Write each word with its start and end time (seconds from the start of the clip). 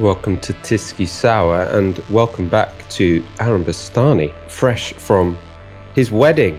Welcome 0.00 0.40
to 0.40 0.54
Tysky 0.54 1.06
Sour 1.06 1.64
and 1.64 1.98
welcome 2.08 2.48
back 2.48 2.88
to 2.88 3.22
Aaron 3.38 3.62
Bastani, 3.62 4.32
fresh 4.48 4.94
from 4.94 5.36
his 5.94 6.10
wedding. 6.10 6.58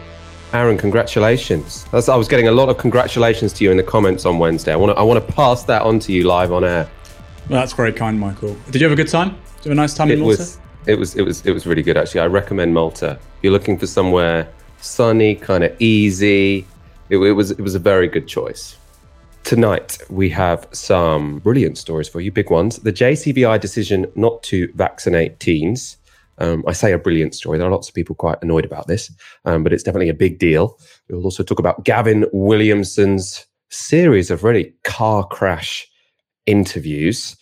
Aaron, 0.54 0.78
congratulations. 0.78 1.86
That's, 1.86 2.08
I 2.08 2.16
was 2.16 2.28
getting 2.28 2.50
a 2.50 2.52
lot 2.52 2.70
of 2.70 2.78
congratulations 2.78 3.52
to 3.54 3.64
you 3.64 3.72
in 3.72 3.78
the 3.78 3.84
comments 3.84 4.28
on 4.28 4.38
Wednesday. 4.38 4.72
I 4.72 4.76
want 4.76 4.96
to 4.96 5.00
I 5.00 5.02
want 5.02 5.26
to 5.26 5.34
pass 5.34 5.64
that 5.64 5.82
on 5.82 5.98
to 6.02 6.14
you 6.14 6.28
live 6.28 6.52
on 6.52 6.64
air. 6.64 6.88
Well, 7.50 7.60
that's 7.60 7.74
very 7.74 7.92
kind, 7.92 8.20
Michael. 8.20 8.56
Did 8.70 8.80
you 8.80 8.88
have 8.88 8.94
a 8.94 8.96
good 8.96 9.10
time? 9.10 9.30
Did 9.30 9.66
you 9.66 9.70
have 9.70 9.72
a 9.72 9.82
nice 9.82 9.96
time 9.96 10.12
it 10.12 10.14
in 10.14 10.20
Malta? 10.20 10.38
Was, 10.38 10.60
it 10.86 11.00
was 11.00 11.16
it 11.16 11.24
was 11.24 11.44
it 11.44 11.52
was 11.52 11.66
really 11.66 11.82
good 11.82 11.98
actually. 11.98 12.22
I 12.22 12.28
recommend 12.28 12.76
Malta. 12.76 13.18
If 13.20 13.20
you're 13.42 13.54
looking 13.54 13.80
for 13.80 13.88
somewhere 13.88 14.48
sunny, 14.82 15.34
kind 15.34 15.64
of 15.64 15.76
easy. 15.82 16.68
It, 17.10 17.18
it 17.18 17.32
was 17.32 17.50
it 17.50 17.62
was 17.62 17.74
a 17.74 17.80
very 17.80 18.08
good 18.08 18.28
choice. 18.28 18.78
Tonight, 19.44 19.98
we 20.10 20.30
have 20.30 20.68
some 20.72 21.40
brilliant 21.40 21.78
stories 21.78 22.08
for 22.08 22.22
you, 22.22 22.32
big 22.32 22.50
ones. 22.50 22.78
The 22.78 22.94
JCVI 22.94 23.60
decision 23.60 24.06
not 24.16 24.42
to 24.44 24.72
vaccinate 24.76 25.40
teens. 25.40 25.98
Um, 26.38 26.64
I 26.68 26.72
say 26.72 26.94
a 26.94 26.98
brilliant 26.98 27.36
story. 27.36 27.58
There 27.58 27.68
are 27.68 27.72
lots 27.72 27.90
of 27.90 27.94
people 27.94 28.16
quite 28.16 28.42
annoyed 28.42 28.64
about 28.66 28.88
this, 28.88 29.12
um, 29.44 29.64
but 29.64 29.74
it's 29.74 29.84
definitely 29.84 30.10
a 30.10 30.14
big 30.14 30.40
deal. 30.40 30.80
We'll 31.10 31.26
also 31.26 31.44
talk 31.44 31.60
about 31.60 31.84
Gavin 31.84 32.26
Williamson's 32.32 33.46
series 33.70 34.32
of 34.32 34.44
really 34.44 34.74
car 34.84 35.26
crash 35.28 35.86
interviews. 36.46 37.36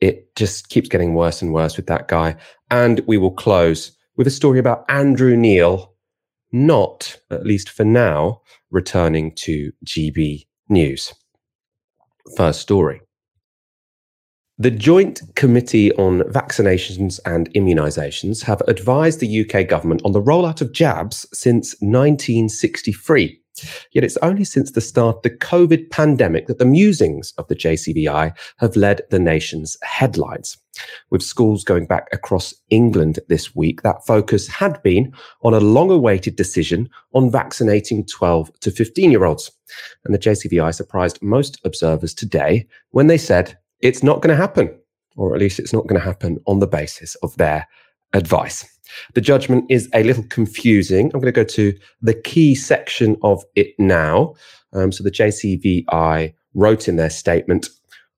It 0.00 0.34
just 0.36 0.68
keeps 0.68 0.88
getting 0.88 1.14
worse 1.14 1.42
and 1.42 1.52
worse 1.52 1.76
with 1.76 1.86
that 1.86 2.06
guy. 2.06 2.36
And 2.70 3.00
we 3.06 3.18
will 3.18 3.32
close 3.32 3.90
with 4.16 4.26
a 4.26 4.30
story 4.30 4.58
about 4.58 4.84
Andrew 4.88 5.36
Neil, 5.36 5.94
not, 6.52 7.18
at 7.30 7.44
least 7.44 7.70
for 7.70 7.84
now, 7.84 8.42
returning 8.70 9.32
to 9.36 9.72
GB 9.84 10.46
News 10.68 11.12
first 12.36 12.60
story. 12.60 13.00
The 14.58 14.70
Joint 14.70 15.20
Committee 15.34 15.92
on 15.96 16.20
Vaccinations 16.22 17.20
and 17.26 17.52
Immunisations 17.52 18.42
have 18.44 18.62
advised 18.66 19.20
the 19.20 19.44
UK 19.44 19.68
government 19.68 20.00
on 20.02 20.12
the 20.12 20.22
rollout 20.22 20.62
of 20.62 20.72
jabs 20.72 21.26
since 21.34 21.74
1963. 21.80 23.38
Yet 23.92 24.04
it's 24.04 24.16
only 24.18 24.44
since 24.44 24.70
the 24.70 24.80
start 24.80 25.16
of 25.16 25.22
the 25.22 25.30
COVID 25.30 25.90
pandemic 25.90 26.46
that 26.46 26.58
the 26.58 26.64
musings 26.64 27.32
of 27.38 27.48
the 27.48 27.56
JCVI 27.56 28.36
have 28.58 28.76
led 28.76 29.02
the 29.10 29.18
nation's 29.18 29.76
headlines. 29.82 30.58
With 31.10 31.22
schools 31.22 31.64
going 31.64 31.86
back 31.86 32.08
across 32.12 32.54
England 32.68 33.18
this 33.28 33.56
week, 33.56 33.82
that 33.82 34.04
focus 34.06 34.46
had 34.46 34.82
been 34.82 35.12
on 35.42 35.54
a 35.54 35.60
long 35.60 35.90
awaited 35.90 36.36
decision 36.36 36.90
on 37.14 37.30
vaccinating 37.30 38.04
12 38.04 38.60
to 38.60 38.70
15 38.70 39.10
year 39.10 39.24
olds. 39.24 39.50
And 40.04 40.14
the 40.14 40.18
JCVI 40.18 40.74
surprised 40.74 41.22
most 41.22 41.58
observers 41.64 42.14
today 42.14 42.66
when 42.90 43.06
they 43.06 43.18
said 43.18 43.56
it's 43.80 44.02
not 44.02 44.20
going 44.20 44.36
to 44.36 44.40
happen, 44.40 44.78
or 45.16 45.34
at 45.34 45.40
least 45.40 45.58
it's 45.58 45.72
not 45.72 45.86
going 45.86 46.00
to 46.00 46.06
happen 46.06 46.38
on 46.46 46.58
the 46.58 46.66
basis 46.66 47.14
of 47.16 47.36
their 47.36 47.66
advice. 48.12 48.75
The 49.14 49.20
judgment 49.20 49.64
is 49.70 49.88
a 49.94 50.02
little 50.02 50.24
confusing. 50.24 51.06
I'm 51.06 51.20
going 51.20 51.32
to 51.32 51.32
go 51.32 51.44
to 51.44 51.76
the 52.02 52.14
key 52.14 52.54
section 52.54 53.16
of 53.22 53.42
it 53.54 53.74
now. 53.78 54.34
Um, 54.72 54.92
so 54.92 55.02
the 55.02 55.10
JCVI 55.10 56.34
wrote 56.54 56.88
in 56.88 56.96
their 56.96 57.10
statement 57.10 57.68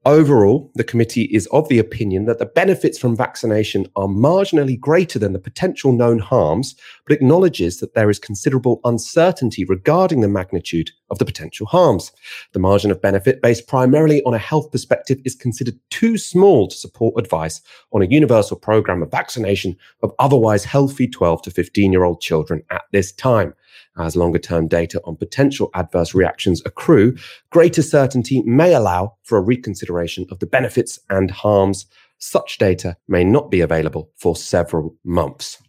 Overall, 0.06 0.70
the 0.76 0.84
committee 0.84 1.24
is 1.24 1.48
of 1.48 1.68
the 1.68 1.80
opinion 1.80 2.24
that 2.26 2.38
the 2.38 2.46
benefits 2.46 2.98
from 2.98 3.16
vaccination 3.16 3.86
are 3.96 4.06
marginally 4.06 4.78
greater 4.78 5.18
than 5.18 5.32
the 5.32 5.40
potential 5.40 5.92
known 5.92 6.20
harms, 6.20 6.76
but 7.04 7.14
acknowledges 7.14 7.80
that 7.80 7.94
there 7.94 8.08
is 8.08 8.18
considerable 8.20 8.80
uncertainty 8.84 9.64
regarding 9.64 10.20
the 10.20 10.28
magnitude 10.28 10.92
of 11.10 11.18
the 11.18 11.24
potential 11.24 11.66
harms. 11.66 12.12
The 12.52 12.60
margin 12.60 12.92
of 12.92 13.02
benefit, 13.02 13.42
based 13.42 13.66
primarily 13.66 14.22
on 14.22 14.34
a 14.34 14.38
health 14.38 14.70
perspective, 14.70 15.18
is 15.24 15.34
considered 15.34 15.78
too 15.90 16.16
small 16.16 16.68
to 16.68 16.76
support 16.76 17.18
advice 17.18 17.60
on 17.92 18.00
a 18.00 18.08
universal 18.08 18.56
program 18.56 19.02
of 19.02 19.10
vaccination 19.10 19.76
of 20.02 20.14
otherwise 20.20 20.64
healthy 20.64 21.08
12 21.08 21.42
to 21.42 21.50
15 21.50 21.92
year 21.92 22.04
old 22.04 22.20
children 22.20 22.62
at 22.70 22.82
this 22.92 23.10
time. 23.10 23.52
As 23.98 24.16
longer 24.16 24.38
term 24.38 24.68
data 24.68 25.00
on 25.04 25.16
potential 25.16 25.70
adverse 25.74 26.14
reactions 26.14 26.62
accrue, 26.64 27.16
greater 27.50 27.82
certainty 27.82 28.42
may 28.42 28.74
allow 28.74 29.14
for 29.22 29.38
a 29.38 29.42
reconsideration 29.42 30.26
of 30.30 30.38
the 30.38 30.46
benefits 30.46 30.98
and 31.10 31.30
harms. 31.30 31.86
Such 32.18 32.58
data 32.58 32.96
may 33.06 33.24
not 33.24 33.50
be 33.50 33.60
available 33.60 34.10
for 34.16 34.34
several 34.36 34.96
months. 35.04 35.62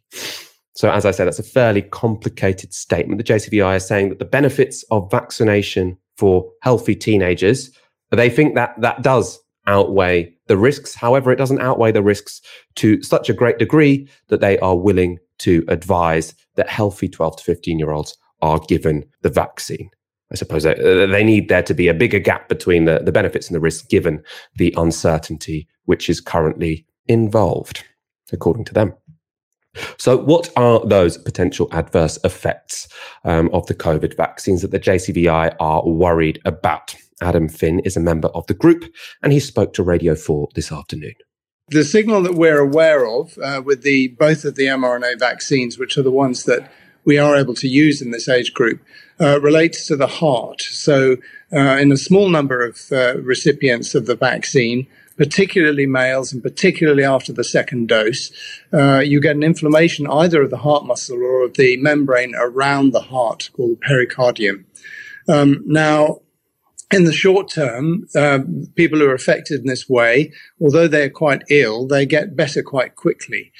So, 0.73 0.89
as 0.89 1.05
I 1.05 1.11
said, 1.11 1.25
that's 1.25 1.39
a 1.39 1.43
fairly 1.43 1.81
complicated 1.81 2.73
statement. 2.73 3.17
The 3.17 3.33
JCVI 3.33 3.75
is 3.75 3.85
saying 3.85 4.09
that 4.09 4.19
the 4.19 4.25
benefits 4.25 4.83
of 4.91 5.11
vaccination 5.11 5.97
for 6.17 6.49
healthy 6.61 6.95
teenagers, 6.95 7.69
they 8.11 8.29
think 8.29 8.55
that 8.55 8.79
that 8.79 9.01
does 9.01 9.39
outweigh 9.67 10.33
the 10.47 10.57
risks. 10.57 10.95
However, 10.95 11.31
it 11.31 11.35
doesn't 11.35 11.61
outweigh 11.61 11.91
the 11.91 12.01
risks 12.01 12.41
to 12.75 13.01
such 13.03 13.29
a 13.29 13.33
great 13.33 13.59
degree 13.59 14.09
that 14.29 14.41
they 14.41 14.57
are 14.59 14.75
willing 14.75 15.19
to 15.39 15.63
advise 15.67 16.33
that 16.55 16.69
healthy 16.69 17.09
12 17.09 17.37
to 17.37 17.43
15 17.43 17.79
year 17.79 17.91
olds 17.91 18.17
are 18.41 18.59
given 18.59 19.05
the 19.21 19.29
vaccine. 19.29 19.89
I 20.31 20.35
suppose 20.35 20.63
they, 20.63 21.23
need 21.23 21.49
there 21.49 21.63
to 21.63 21.73
be 21.73 21.87
a 21.87 21.93
bigger 21.93 22.19
gap 22.19 22.49
between 22.49 22.85
the, 22.85 22.99
the 22.99 23.11
benefits 23.11 23.47
and 23.47 23.55
the 23.55 23.59
risks 23.59 23.87
given 23.87 24.21
the 24.55 24.73
uncertainty 24.77 25.67
which 25.85 26.07
is 26.07 26.21
currently 26.21 26.85
involved, 27.07 27.83
according 28.31 28.65
to 28.65 28.73
them. 28.73 28.93
So, 29.97 30.17
what 30.17 30.51
are 30.55 30.85
those 30.85 31.17
potential 31.17 31.67
adverse 31.71 32.19
effects 32.23 32.87
um, 33.23 33.49
of 33.53 33.65
the 33.67 33.75
COVID 33.75 34.15
vaccines 34.15 34.61
that 34.61 34.71
the 34.71 34.79
JCVI 34.79 35.55
are 35.59 35.87
worried 35.87 36.39
about? 36.45 36.95
Adam 37.21 37.49
Finn 37.49 37.79
is 37.79 37.97
a 37.97 38.01
member 38.01 38.29
of 38.29 38.45
the 38.47 38.53
group 38.53 38.85
and 39.23 39.33
he 39.33 39.39
spoke 39.39 39.73
to 39.73 39.83
Radio 39.83 40.15
4 40.15 40.47
this 40.55 40.71
afternoon. 40.71 41.13
The 41.71 41.83
signal 41.83 42.23
that 42.23 42.33
we're 42.33 42.59
aware 42.59 43.05
of 43.05 43.37
uh, 43.37 43.61
with 43.63 43.83
the 43.83 44.07
both 44.07 44.43
of 44.43 44.55
the 44.55 44.65
mRNA 44.65 45.19
vaccines, 45.19 45.77
which 45.77 45.97
are 45.97 46.01
the 46.01 46.09
ones 46.11 46.45
that 46.45 46.71
we 47.05 47.19
are 47.19 47.35
able 47.35 47.53
to 47.55 47.67
use 47.67 48.01
in 48.01 48.09
this 48.09 48.27
age 48.27 48.55
group, 48.55 48.81
uh, 49.21 49.39
relates 49.39 49.85
to 49.87 49.95
the 49.95 50.07
heart. 50.07 50.61
So, 50.61 51.17
uh, 51.53 51.77
in 51.77 51.91
a 51.91 51.97
small 51.97 52.29
number 52.29 52.65
of 52.65 52.79
uh, 52.91 53.17
recipients 53.21 53.93
of 53.93 54.07
the 54.07 54.15
vaccine, 54.15 54.87
particularly 55.15 55.85
males 55.85 56.33
and 56.33 56.41
particularly 56.41 57.03
after 57.03 57.33
the 57.33 57.43
second 57.43 57.87
dose, 57.87 58.31
uh, 58.73 58.99
you 58.99 59.21
get 59.21 59.35
an 59.35 59.43
inflammation 59.43 60.07
either 60.07 60.41
of 60.41 60.49
the 60.49 60.57
heart 60.57 60.85
muscle 60.85 61.17
or 61.17 61.43
of 61.43 61.53
the 61.53 61.77
membrane 61.77 62.33
around 62.35 62.93
the 62.93 63.01
heart 63.01 63.49
called 63.53 63.79
pericardium. 63.81 64.65
Um, 65.27 65.61
now, 65.65 66.21
in 66.91 67.03
the 67.03 67.13
short 67.13 67.49
term, 67.49 68.07
uh, 68.15 68.39
people 68.75 68.99
who 68.99 69.05
are 69.05 69.13
affected 69.13 69.61
in 69.61 69.67
this 69.67 69.87
way, 69.87 70.31
although 70.59 70.87
they're 70.87 71.09
quite 71.09 71.43
ill, 71.49 71.85
they 71.85 72.05
get 72.05 72.35
better 72.35 72.63
quite 72.63 72.95
quickly. 72.95 73.51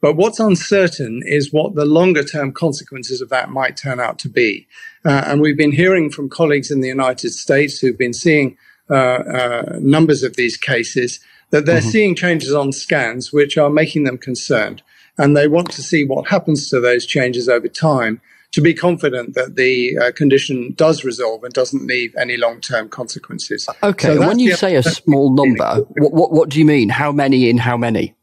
But 0.00 0.16
what's 0.16 0.40
uncertain 0.40 1.22
is 1.24 1.52
what 1.52 1.74
the 1.74 1.84
longer 1.84 2.24
term 2.24 2.52
consequences 2.52 3.20
of 3.20 3.28
that 3.28 3.50
might 3.50 3.76
turn 3.76 4.00
out 4.00 4.18
to 4.20 4.28
be. 4.28 4.66
Uh, 5.04 5.22
and 5.26 5.40
we've 5.40 5.56
been 5.56 5.72
hearing 5.72 6.10
from 6.10 6.30
colleagues 6.30 6.70
in 6.70 6.80
the 6.80 6.88
United 6.88 7.30
States 7.30 7.78
who've 7.78 7.98
been 7.98 8.14
seeing 8.14 8.56
uh, 8.90 8.94
uh 8.94 9.78
numbers 9.80 10.22
of 10.22 10.36
these 10.36 10.56
cases 10.56 11.20
that 11.50 11.66
they're 11.66 11.80
mm-hmm. 11.80 11.90
seeing 11.90 12.14
changes 12.14 12.54
on 12.54 12.72
scans 12.72 13.32
which 13.32 13.58
are 13.58 13.68
making 13.68 14.04
them 14.04 14.16
concerned. 14.16 14.82
And 15.18 15.36
they 15.36 15.48
want 15.48 15.70
to 15.72 15.82
see 15.82 16.04
what 16.04 16.28
happens 16.28 16.70
to 16.70 16.80
those 16.80 17.04
changes 17.04 17.48
over 17.48 17.68
time 17.68 18.22
to 18.52 18.60
be 18.60 18.72
confident 18.72 19.34
that 19.34 19.56
the 19.56 19.98
uh, 19.98 20.12
condition 20.12 20.72
does 20.76 21.04
resolve 21.04 21.44
and 21.44 21.52
doesn't 21.52 21.86
leave 21.86 22.14
any 22.18 22.36
long 22.36 22.60
term 22.60 22.88
consequences. 22.88 23.68
Okay, 23.82 24.14
so 24.14 24.20
when 24.26 24.38
you 24.38 24.54
say 24.54 24.76
a 24.76 24.82
small 24.82 25.34
number, 25.34 25.82
what, 25.96 26.12
what, 26.12 26.32
what, 26.32 26.48
do 26.48 26.58
you 26.58 26.64
mean? 26.64 26.88
How 26.88 27.12
many 27.12 27.50
in 27.50 27.58
how 27.58 27.76
many? 27.76 28.14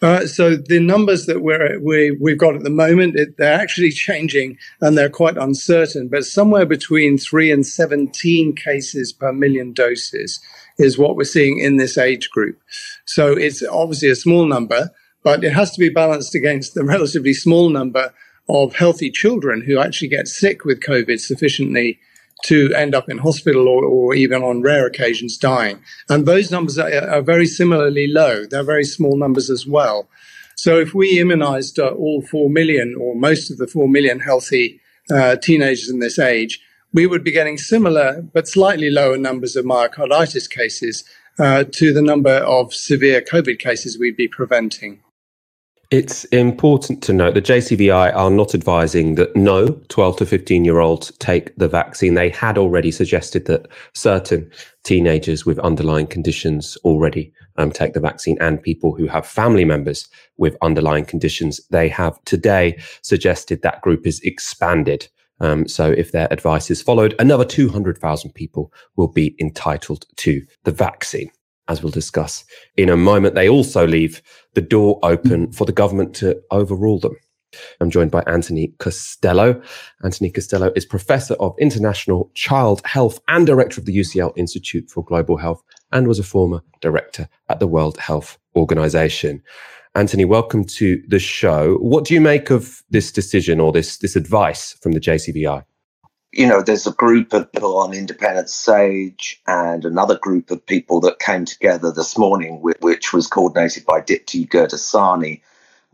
Uh, 0.00 0.26
so 0.26 0.54
the 0.54 0.78
numbers 0.78 1.26
that 1.26 1.42
we're, 1.42 1.80
we, 1.80 2.12
we've 2.20 2.38
got 2.38 2.54
at 2.54 2.62
the 2.62 2.70
moment, 2.70 3.16
it, 3.16 3.36
they're 3.36 3.60
actually 3.60 3.90
changing 3.90 4.56
and 4.80 4.96
they're 4.96 5.10
quite 5.10 5.36
uncertain, 5.36 6.08
but 6.08 6.24
somewhere 6.24 6.64
between 6.64 7.18
3 7.18 7.50
and 7.50 7.66
17 7.66 8.54
cases 8.54 9.12
per 9.12 9.32
million 9.32 9.72
doses 9.72 10.38
is 10.78 10.98
what 10.98 11.16
we're 11.16 11.24
seeing 11.24 11.58
in 11.58 11.78
this 11.78 11.98
age 11.98 12.30
group. 12.30 12.60
So 13.06 13.32
it's 13.32 13.62
obviously 13.64 14.10
a 14.10 14.14
small 14.14 14.46
number, 14.46 14.90
but 15.24 15.42
it 15.42 15.52
has 15.52 15.72
to 15.72 15.80
be 15.80 15.88
balanced 15.88 16.34
against 16.36 16.74
the 16.74 16.84
relatively 16.84 17.34
small 17.34 17.68
number 17.68 18.12
of 18.48 18.74
healthy 18.74 19.10
children 19.10 19.62
who 19.62 19.78
actually 19.78 20.08
get 20.08 20.28
sick 20.28 20.64
with 20.64 20.80
COVID 20.80 21.20
sufficiently 21.20 21.98
to 22.44 22.72
end 22.74 22.94
up 22.94 23.08
in 23.08 23.18
hospital 23.18 23.68
or, 23.68 23.84
or 23.84 24.14
even 24.14 24.42
on 24.42 24.62
rare 24.62 24.86
occasions 24.86 25.36
dying. 25.36 25.82
And 26.08 26.24
those 26.24 26.50
numbers 26.50 26.78
are, 26.78 27.08
are, 27.08 27.22
very 27.22 27.46
similarly 27.46 28.06
low. 28.06 28.46
They're 28.46 28.62
very 28.62 28.84
small 28.84 29.16
numbers 29.16 29.50
as 29.50 29.66
well. 29.66 30.08
So 30.54 30.78
if 30.78 30.94
we 30.94 31.18
immunized 31.18 31.78
uh, 31.78 31.88
all 31.88 32.22
4 32.22 32.48
million 32.48 32.94
or 33.00 33.14
most 33.14 33.50
of 33.50 33.58
the 33.58 33.66
4 33.66 33.88
million 33.88 34.20
healthy 34.20 34.80
uh, 35.10 35.36
teenagers 35.36 35.90
in 35.90 35.98
this 35.98 36.18
age, 36.18 36.60
we 36.92 37.06
would 37.06 37.24
be 37.24 37.32
getting 37.32 37.58
similar 37.58 38.22
but 38.32 38.48
slightly 38.48 38.90
lower 38.90 39.18
numbers 39.18 39.56
of 39.56 39.64
myocarditis 39.64 40.48
cases 40.48 41.04
uh, 41.38 41.64
to 41.72 41.92
the 41.92 42.02
number 42.02 42.30
of 42.30 42.74
severe 42.74 43.20
COVID 43.20 43.58
cases 43.58 43.98
we'd 43.98 44.16
be 44.16 44.28
preventing. 44.28 45.00
It's 45.90 46.24
important 46.26 47.02
to 47.04 47.14
note 47.14 47.32
that 47.32 47.46
JCVI 47.46 48.14
are 48.14 48.30
not 48.30 48.54
advising 48.54 49.14
that 49.14 49.34
no 49.34 49.68
12 49.88 50.18
to 50.18 50.26
15 50.26 50.62
year 50.66 50.80
olds 50.80 51.10
take 51.18 51.56
the 51.56 51.66
vaccine. 51.66 52.12
They 52.12 52.28
had 52.28 52.58
already 52.58 52.90
suggested 52.90 53.46
that 53.46 53.68
certain 53.94 54.50
teenagers 54.84 55.46
with 55.46 55.58
underlying 55.60 56.06
conditions 56.06 56.76
already 56.84 57.32
um, 57.56 57.72
take 57.72 57.94
the 57.94 58.00
vaccine 58.00 58.36
and 58.38 58.62
people 58.62 58.94
who 58.94 59.06
have 59.06 59.26
family 59.26 59.64
members 59.64 60.06
with 60.36 60.58
underlying 60.60 61.06
conditions 61.06 61.58
they 61.70 61.88
have 61.88 62.22
today 62.26 62.78
suggested 63.00 63.62
that 63.62 63.80
group 63.80 64.06
is 64.06 64.20
expanded. 64.20 65.08
Um, 65.40 65.66
so 65.66 65.90
if 65.90 66.12
their 66.12 66.30
advice 66.30 66.70
is 66.70 66.82
followed, 66.82 67.14
another 67.18 67.46
200,000 67.46 68.34
people 68.34 68.74
will 68.96 69.08
be 69.08 69.34
entitled 69.40 70.04
to 70.16 70.44
the 70.64 70.72
vaccine. 70.72 71.30
As 71.68 71.82
we'll 71.82 71.92
discuss 71.92 72.44
in 72.76 72.88
a 72.88 72.96
moment, 72.96 73.34
they 73.34 73.48
also 73.48 73.86
leave 73.86 74.22
the 74.54 74.62
door 74.62 74.98
open 75.02 75.52
for 75.52 75.66
the 75.66 75.72
government 75.72 76.14
to 76.16 76.40
overrule 76.50 76.98
them. 76.98 77.16
I'm 77.80 77.90
joined 77.90 78.10
by 78.10 78.22
Anthony 78.26 78.74
Costello. 78.78 79.60
Anthony 80.02 80.30
Costello 80.30 80.72
is 80.76 80.84
Professor 80.84 81.34
of 81.34 81.54
International 81.58 82.30
Child 82.34 82.82
Health 82.84 83.20
and 83.28 83.46
Director 83.46 83.80
of 83.80 83.86
the 83.86 83.96
UCL 83.96 84.32
Institute 84.36 84.90
for 84.90 85.04
Global 85.04 85.36
Health 85.36 85.62
and 85.92 86.08
was 86.08 86.18
a 86.18 86.24
former 86.24 86.62
director 86.80 87.28
at 87.48 87.60
the 87.60 87.66
World 87.66 87.98
Health 87.98 88.38
Organization. 88.56 89.42
Anthony, 89.94 90.24
welcome 90.24 90.64
to 90.64 91.02
the 91.08 91.18
show. 91.18 91.76
What 91.76 92.04
do 92.04 92.14
you 92.14 92.20
make 92.20 92.50
of 92.50 92.82
this 92.90 93.10
decision 93.10 93.60
or 93.60 93.72
this, 93.72 93.98
this 93.98 94.16
advice 94.16 94.74
from 94.74 94.92
the 94.92 95.00
JCVI? 95.00 95.64
You 96.32 96.46
know, 96.46 96.60
there's 96.60 96.86
a 96.86 96.92
group 96.92 97.32
of 97.32 97.50
people 97.52 97.78
on 97.78 97.94
Independent 97.94 98.50
Sage 98.50 99.40
and 99.46 99.84
another 99.84 100.18
group 100.18 100.50
of 100.50 100.64
people 100.64 101.00
that 101.00 101.18
came 101.18 101.46
together 101.46 101.90
this 101.90 102.18
morning, 102.18 102.60
which 102.60 103.12
was 103.12 103.26
coordinated 103.26 103.86
by 103.86 104.00
Deepti 104.02 104.46
Gurdasani, 104.46 105.40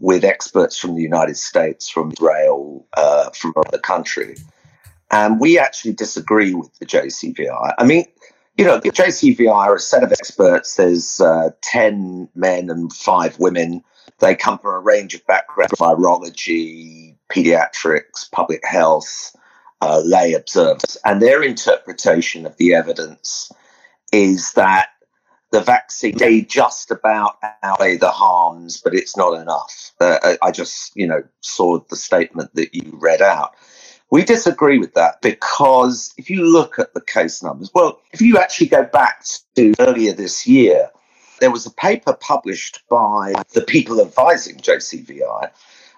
with 0.01 0.25
experts 0.25 0.77
from 0.77 0.97
the 0.97 1.03
United 1.03 1.37
States, 1.37 1.89
from 1.89 2.11
Israel, 2.13 2.85
uh, 2.97 3.31
from 3.31 3.55
other 3.57 3.79
country. 3.79 4.37
And 5.13 5.39
we 5.39 5.57
actually 5.59 5.93
disagree 5.93 6.53
with 6.53 6.77
the 6.81 6.87
JCVI. 6.87 7.75
I 7.79 7.85
mean, 7.85 8.05
you 8.59 8.65
know, 8.65 8.79
the 8.79 8.91
JCVI 8.91 9.53
are 9.53 9.77
a 9.77 9.81
set 9.81 10.03
of 10.03 10.11
experts. 10.11 10.75
There's 10.75 11.21
uh, 11.21 11.51
10 11.63 12.29
men 12.35 12.71
and 12.71 12.93
five 12.93 13.39
women. 13.39 13.85
They 14.19 14.35
come 14.35 14.59
from 14.59 14.75
a 14.75 14.81
range 14.81 15.15
of 15.15 15.27
backgrounds 15.27 15.73
virology, 15.75 17.15
pediatrics, 17.31 18.31
public 18.33 18.65
health, 18.65 19.37
uh, 19.85 20.01
lay 20.01 20.33
observers. 20.33 20.97
And 21.05 21.21
their 21.21 21.43
interpretation 21.43 22.47
of 22.47 22.57
the 22.57 22.75
evidence 22.75 23.53
is 24.13 24.53
that 24.53 24.89
the 25.53 25.61
vaccine 25.61 26.47
just 26.49 26.91
about 26.91 27.37
outweigh 27.63 27.99
the 27.99 28.11
harms, 28.11 28.81
but 28.83 28.95
it's 28.95 29.17
not 29.17 29.41
enough. 29.41 29.93
Uh, 30.01 30.37
I 30.43 30.51
just, 30.51 30.97
you 30.97 31.07
know, 31.07 31.23
saw 31.41 31.79
the 31.79 31.97
statement 31.97 32.55
that 32.55 32.75
you 32.75 32.93
read 32.95 33.21
out. 33.21 33.55
We 34.11 34.25
disagree 34.25 34.79
with 34.79 34.95
that 34.95 35.21
because 35.21 36.15
if 36.17 36.31
you 36.31 36.45
look 36.45 36.79
at 36.79 36.95
the 36.95 37.01
case 37.01 37.43
numbers, 37.43 37.71
well, 37.75 38.01
if 38.13 38.21
you 38.21 38.39
actually 38.39 38.69
go 38.69 38.85
back 38.85 39.25
to 39.57 39.75
earlier 39.81 40.13
this 40.13 40.47
year, 40.47 40.91
there 41.41 41.51
was 41.51 41.67
a 41.67 41.71
paper 41.73 42.15
published 42.15 42.83
by 42.89 43.35
the 43.53 43.63
people 43.63 44.01
advising 44.01 44.57
JCVI 44.57 45.51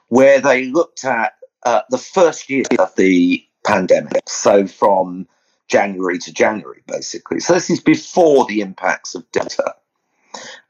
where 0.08 0.40
they 0.40 0.66
looked 0.66 1.04
at 1.04 1.34
uh, 1.64 1.82
the 1.90 1.98
first 1.98 2.50
year 2.50 2.64
of 2.78 2.94
the 2.96 3.46
pandemic. 3.66 4.28
So 4.28 4.66
from 4.66 5.26
January 5.68 6.18
to 6.18 6.32
January, 6.32 6.82
basically. 6.86 7.40
So 7.40 7.54
this 7.54 7.70
is 7.70 7.80
before 7.80 8.46
the 8.46 8.60
impacts 8.60 9.14
of 9.14 9.30
Delta. 9.32 9.74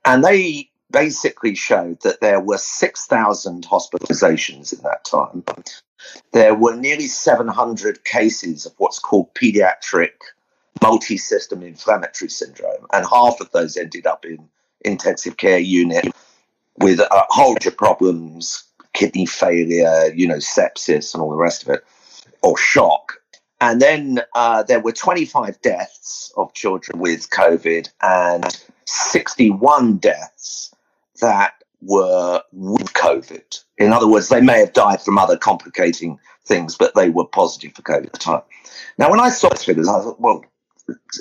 And 0.05 0.25
they 0.25 0.71
basically 0.91 1.55
showed 1.55 2.01
that 2.03 2.21
there 2.21 2.41
were 2.41 2.59
6,000 2.59 3.67
hospitalizations 3.67 4.73
in 4.73 4.83
that 4.85 5.05
time. 5.05 5.45
There 6.33 6.55
were 6.55 6.77
nearly 6.77 7.09
700 7.09 8.05
cases 8.05 8.67
of 8.67 8.73
what's 8.79 8.99
called 8.99 9.35
pediatric 9.35 10.13
multi 10.83 11.17
system 11.17 11.63
inflammatory 11.63 12.29
syndrome, 12.29 12.87
and 12.93 13.07
half 13.07 13.41
of 13.41 13.51
those 13.53 13.77
ended 13.77 14.07
up 14.07 14.25
in 14.25 14.49
intensive 14.83 15.37
care 15.37 15.59
unit 15.59 16.07
with 16.79 17.01
a 17.01 17.25
whole 17.29 17.55
bunch 17.55 17.67
of 17.67 17.77
problems 17.77 18.65
kidney 18.93 19.27
failure, 19.27 20.13
you 20.15 20.27
know, 20.27 20.37
sepsis, 20.37 21.13
and 21.13 21.23
all 21.23 21.31
the 21.31 21.37
rest 21.37 21.63
of 21.63 21.69
it, 21.69 21.85
or 22.47 22.57
shock. 22.57 23.15
And 23.61 23.83
then 23.83 24.21
uh, 24.35 24.63
there 24.63 24.81
were 24.81 24.93
25 24.93 25.61
deaths 25.63 26.33
of 26.37 26.55
children 26.55 27.01
with 27.01 27.29
COVID 27.31 27.89
and 28.03 28.63
61 28.85 29.97
deaths 29.97 30.73
that 31.21 31.55
were 31.81 32.43
with 32.53 32.93
COVID. 32.93 33.61
In 33.79 33.93
other 33.93 34.07
words, 34.07 34.29
they 34.29 34.41
may 34.41 34.61
have 34.61 34.73
died 34.73 35.03
from 35.03 35.19
other 35.19 35.37
complicating 35.37 36.19
things, 36.45 36.77
but 36.77 36.95
they 36.95 37.11
were 37.11 37.27
positive 37.27 37.73
for 37.73 37.83
COVID 37.83 38.07
at 38.07 38.13
the 38.13 38.19
time. 38.19 38.43
Now, 38.99 39.11
when 39.11 39.21
I 39.21 39.31
saw 39.31 39.49
these 39.49 39.65
figures, 39.65 39.89
I 39.89 40.01
thought, 40.01 40.21
well, 40.21 40.45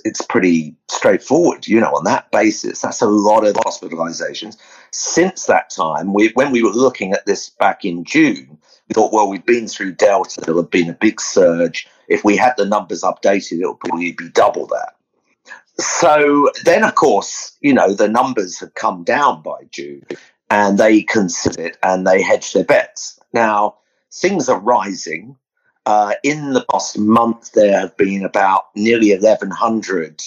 it's 0.04 0.22
pretty 0.22 0.76
straightforward. 0.92 1.68
You 1.68 1.80
know, 1.80 1.96
on 1.96 2.04
that 2.04 2.30
basis, 2.32 2.82
that's 2.82 3.02
a 3.02 3.08
lot 3.08 3.46
of 3.46 3.56
hospitalizations. 3.56 4.58
Since 4.92 5.46
that 5.46 5.70
time, 5.70 6.14
we, 6.14 6.30
when 6.36 6.52
we 6.52 6.62
were 6.62 6.70
looking 6.70 7.14
at 7.14 7.26
this 7.26 7.50
back 7.50 7.84
in 7.84 8.04
June, 8.04 8.60
we 8.88 8.94
thought, 8.94 9.14
well, 9.14 9.30
we've 9.30 9.46
been 9.46 9.68
through 9.68 9.94
Delta, 9.94 10.42
there'll 10.42 10.62
have 10.62 10.72
been 10.72 10.90
a 10.90 10.94
big 10.94 11.20
surge. 11.20 11.88
If 12.08 12.24
we 12.24 12.38
had 12.38 12.54
the 12.58 12.66
numbers 12.66 13.02
updated, 13.02 13.60
it'll 13.60 13.76
probably 13.76 14.12
be 14.12 14.30
double 14.30 14.68
that. 14.68 14.96
So 15.78 16.50
then, 16.64 16.84
of 16.84 16.96
course, 16.96 17.58
you 17.62 17.74
know, 17.74 17.94
the 17.94 18.08
numbers 18.08 18.60
had 18.60 18.76
come 18.76 19.04
down 19.04 19.42
by 19.42 19.64
June 19.72 20.04
and 20.50 20.78
they 20.78 21.02
considered 21.02 21.78
and 21.84 22.06
they 22.06 22.22
hedged 22.22 22.54
their 22.54 22.64
bets. 22.64 23.20
Now, 23.34 23.76
things 24.14 24.48
are 24.48 24.60
rising. 24.60 25.36
Uh, 25.86 26.14
in 26.24 26.54
the 26.54 26.66
past 26.72 26.98
month, 26.98 27.52
there 27.52 27.80
have 27.80 27.96
been 27.98 28.24
about 28.24 28.66
nearly 28.76 29.12
1,100 29.12 30.24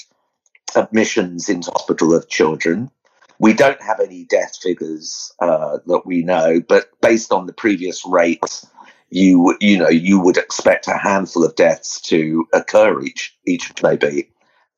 admissions 0.76 1.48
into 1.48 1.70
hospital 1.70 2.14
of 2.14 2.28
children. 2.28 2.90
We 3.38 3.52
don't 3.52 3.80
have 3.80 4.00
any 4.00 4.24
death 4.24 4.56
figures 4.60 5.32
uh, 5.40 5.78
that 5.86 6.02
we 6.04 6.22
know, 6.22 6.60
but 6.60 6.90
based 7.00 7.32
on 7.32 7.46
the 7.46 7.52
previous 7.52 8.04
rates, 8.04 8.66
you 9.10 9.56
you 9.60 9.78
know 9.78 9.88
you 9.88 10.20
would 10.20 10.36
expect 10.36 10.88
a 10.88 10.96
handful 10.96 11.44
of 11.44 11.54
deaths 11.54 12.00
to 12.02 12.46
occur 12.52 13.00
each 13.00 13.36
each 13.46 13.72
maybe, 13.82 14.30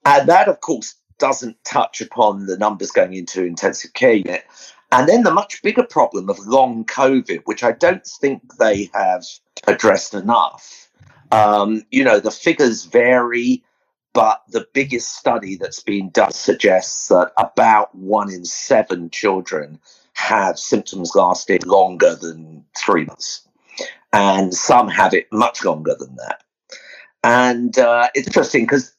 and 0.04 0.28
that 0.28 0.48
of 0.48 0.60
course 0.60 0.94
doesn't 1.18 1.62
touch 1.64 2.00
upon 2.00 2.46
the 2.46 2.56
numbers 2.56 2.90
going 2.90 3.14
into 3.14 3.44
intensive 3.44 3.92
care 3.92 4.14
unit, 4.14 4.44
and 4.92 5.08
then 5.08 5.22
the 5.22 5.30
much 5.30 5.62
bigger 5.62 5.82
problem 5.82 6.30
of 6.30 6.38
long 6.46 6.84
COVID, 6.84 7.42
which 7.44 7.64
I 7.64 7.72
don't 7.72 8.06
think 8.06 8.42
they 8.58 8.90
have 8.94 9.24
addressed 9.66 10.14
enough. 10.14 10.88
Um, 11.32 11.84
you 11.90 12.04
know 12.04 12.20
the 12.20 12.30
figures 12.30 12.84
vary. 12.84 13.64
But 14.20 14.42
the 14.50 14.66
biggest 14.74 15.16
study 15.16 15.56
that's 15.56 15.82
been 15.82 16.10
done 16.10 16.32
suggests 16.32 17.08
that 17.08 17.32
about 17.38 17.94
one 17.94 18.30
in 18.30 18.44
seven 18.44 19.08
children 19.08 19.80
have 20.12 20.58
symptoms 20.58 21.14
lasting 21.14 21.60
longer 21.64 22.14
than 22.16 22.66
three 22.76 23.06
months. 23.06 23.48
And 24.12 24.52
some 24.52 24.88
have 24.88 25.14
it 25.14 25.26
much 25.32 25.64
longer 25.64 25.94
than 25.98 26.16
that. 26.16 26.42
And 27.24 27.78
uh, 27.78 28.10
it's 28.14 28.26
interesting 28.26 28.64
because 28.64 28.94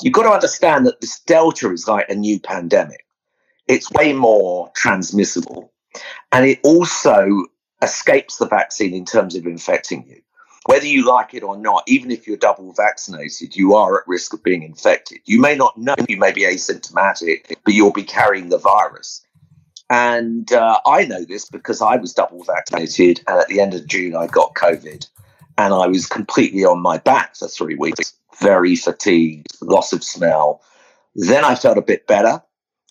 you've 0.00 0.14
got 0.14 0.22
to 0.22 0.30
understand 0.30 0.86
that 0.86 1.02
this 1.02 1.20
Delta 1.20 1.70
is 1.70 1.86
like 1.86 2.08
a 2.08 2.14
new 2.14 2.40
pandemic. 2.40 3.04
It's 3.68 3.92
way 3.92 4.14
more 4.14 4.72
transmissible. 4.74 5.70
And 6.32 6.46
it 6.46 6.60
also 6.62 7.28
escapes 7.82 8.38
the 8.38 8.48
vaccine 8.48 8.94
in 8.94 9.04
terms 9.04 9.36
of 9.36 9.44
infecting 9.44 10.06
you 10.08 10.22
whether 10.66 10.86
you 10.86 11.06
like 11.06 11.32
it 11.32 11.42
or 11.42 11.56
not, 11.56 11.84
even 11.86 12.10
if 12.10 12.26
you're 12.26 12.36
double 12.36 12.72
vaccinated, 12.72 13.54
you 13.54 13.74
are 13.74 14.00
at 14.00 14.08
risk 14.08 14.32
of 14.32 14.42
being 14.42 14.62
infected. 14.62 15.18
You 15.24 15.40
may 15.40 15.54
not 15.54 15.78
know 15.78 15.94
you 16.08 16.16
may 16.16 16.32
be 16.32 16.42
asymptomatic, 16.42 17.56
but 17.64 17.74
you'll 17.74 17.92
be 17.92 18.02
carrying 18.02 18.48
the 18.48 18.58
virus. 18.58 19.24
And 19.88 20.52
uh, 20.52 20.80
I 20.84 21.04
know 21.04 21.24
this 21.24 21.48
because 21.48 21.80
I 21.80 21.96
was 21.96 22.12
double 22.12 22.42
vaccinated, 22.42 23.20
and 23.28 23.38
at 23.38 23.46
the 23.46 23.60
end 23.60 23.74
of 23.74 23.86
June, 23.86 24.16
I 24.16 24.26
got 24.26 24.54
COVID, 24.54 25.06
and 25.56 25.72
I 25.72 25.86
was 25.86 26.06
completely 26.06 26.64
on 26.64 26.80
my 26.80 26.98
back 26.98 27.36
for 27.36 27.46
three 27.46 27.76
weeks, 27.76 28.14
very 28.40 28.74
fatigued, 28.74 29.46
loss 29.62 29.92
of 29.92 30.02
smell. 30.02 30.62
Then 31.14 31.44
I 31.44 31.54
felt 31.54 31.78
a 31.78 31.82
bit 31.82 32.08
better 32.08 32.42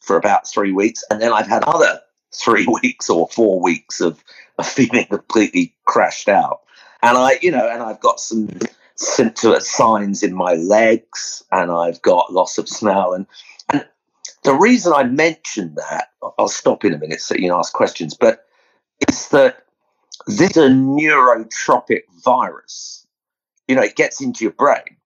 for 0.01 0.15
about 0.15 0.47
three 0.47 0.71
weeks, 0.71 1.03
and 1.09 1.21
then 1.21 1.33
I've 1.33 1.47
had 1.47 1.63
another 1.63 1.99
three 2.33 2.67
weeks 2.81 3.09
or 3.09 3.27
four 3.27 3.61
weeks 3.61 3.99
of, 3.99 4.23
of 4.57 4.65
feeling 4.65 5.05
completely 5.07 5.75
crashed 5.85 6.29
out 6.29 6.61
and 7.01 7.17
I, 7.17 7.39
you 7.41 7.51
know, 7.51 7.69
and 7.69 7.81
I've 7.81 7.99
got 7.99 8.19
some 8.19 8.49
symptoms, 8.95 9.69
signs 9.69 10.23
in 10.23 10.33
my 10.33 10.53
legs, 10.53 11.43
and 11.51 11.71
I've 11.71 12.01
got 12.01 12.33
loss 12.33 12.57
of 12.57 12.67
smell, 12.69 13.13
and 13.13 13.25
and 13.69 13.85
the 14.43 14.53
reason 14.53 14.93
I 14.93 15.03
mention 15.03 15.75
that, 15.75 16.09
I'll 16.37 16.47
stop 16.47 16.85
in 16.85 16.93
a 16.93 16.97
minute 16.97 17.21
so 17.21 17.35
you 17.35 17.49
can 17.49 17.51
ask 17.51 17.73
questions, 17.73 18.15
but 18.15 18.45
it's 19.01 19.29
that 19.29 19.65
this 20.27 20.51
is 20.51 20.57
a 20.57 20.69
neurotropic 20.69 22.03
virus. 22.23 23.05
You 23.67 23.75
know, 23.75 23.81
it 23.81 23.95
gets 23.95 24.21
into 24.21 24.45
your 24.45 24.53
brain. 24.53 24.97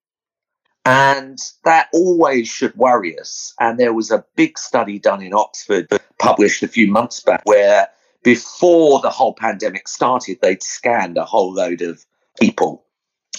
And 0.86 1.40
that 1.66 1.88
always 1.94 2.48
should 2.48 2.76
worry 2.76 3.18
us. 3.20 3.54
And 3.60 3.80
there 3.80 3.94
was 3.94 4.12
a 4.12 4.26
big 4.36 4.58
study 4.58 5.00
done 5.00 5.22
in 5.22 5.34
Oxford, 5.34 5.88
published 6.20 6.64
a 6.64 6.68
few 6.68 6.92
months 6.92 7.20
back, 7.20 7.42
where 7.46 7.88
before 8.24 9.00
the 9.02 9.10
whole 9.10 9.34
pandemic 9.34 9.88
started, 9.88 10.40
they'd 10.42 10.64
scanned 10.64 11.18
a 11.18 11.26
whole 11.26 11.54
load 11.54 11.82
of 11.82 12.06
people 12.40 12.86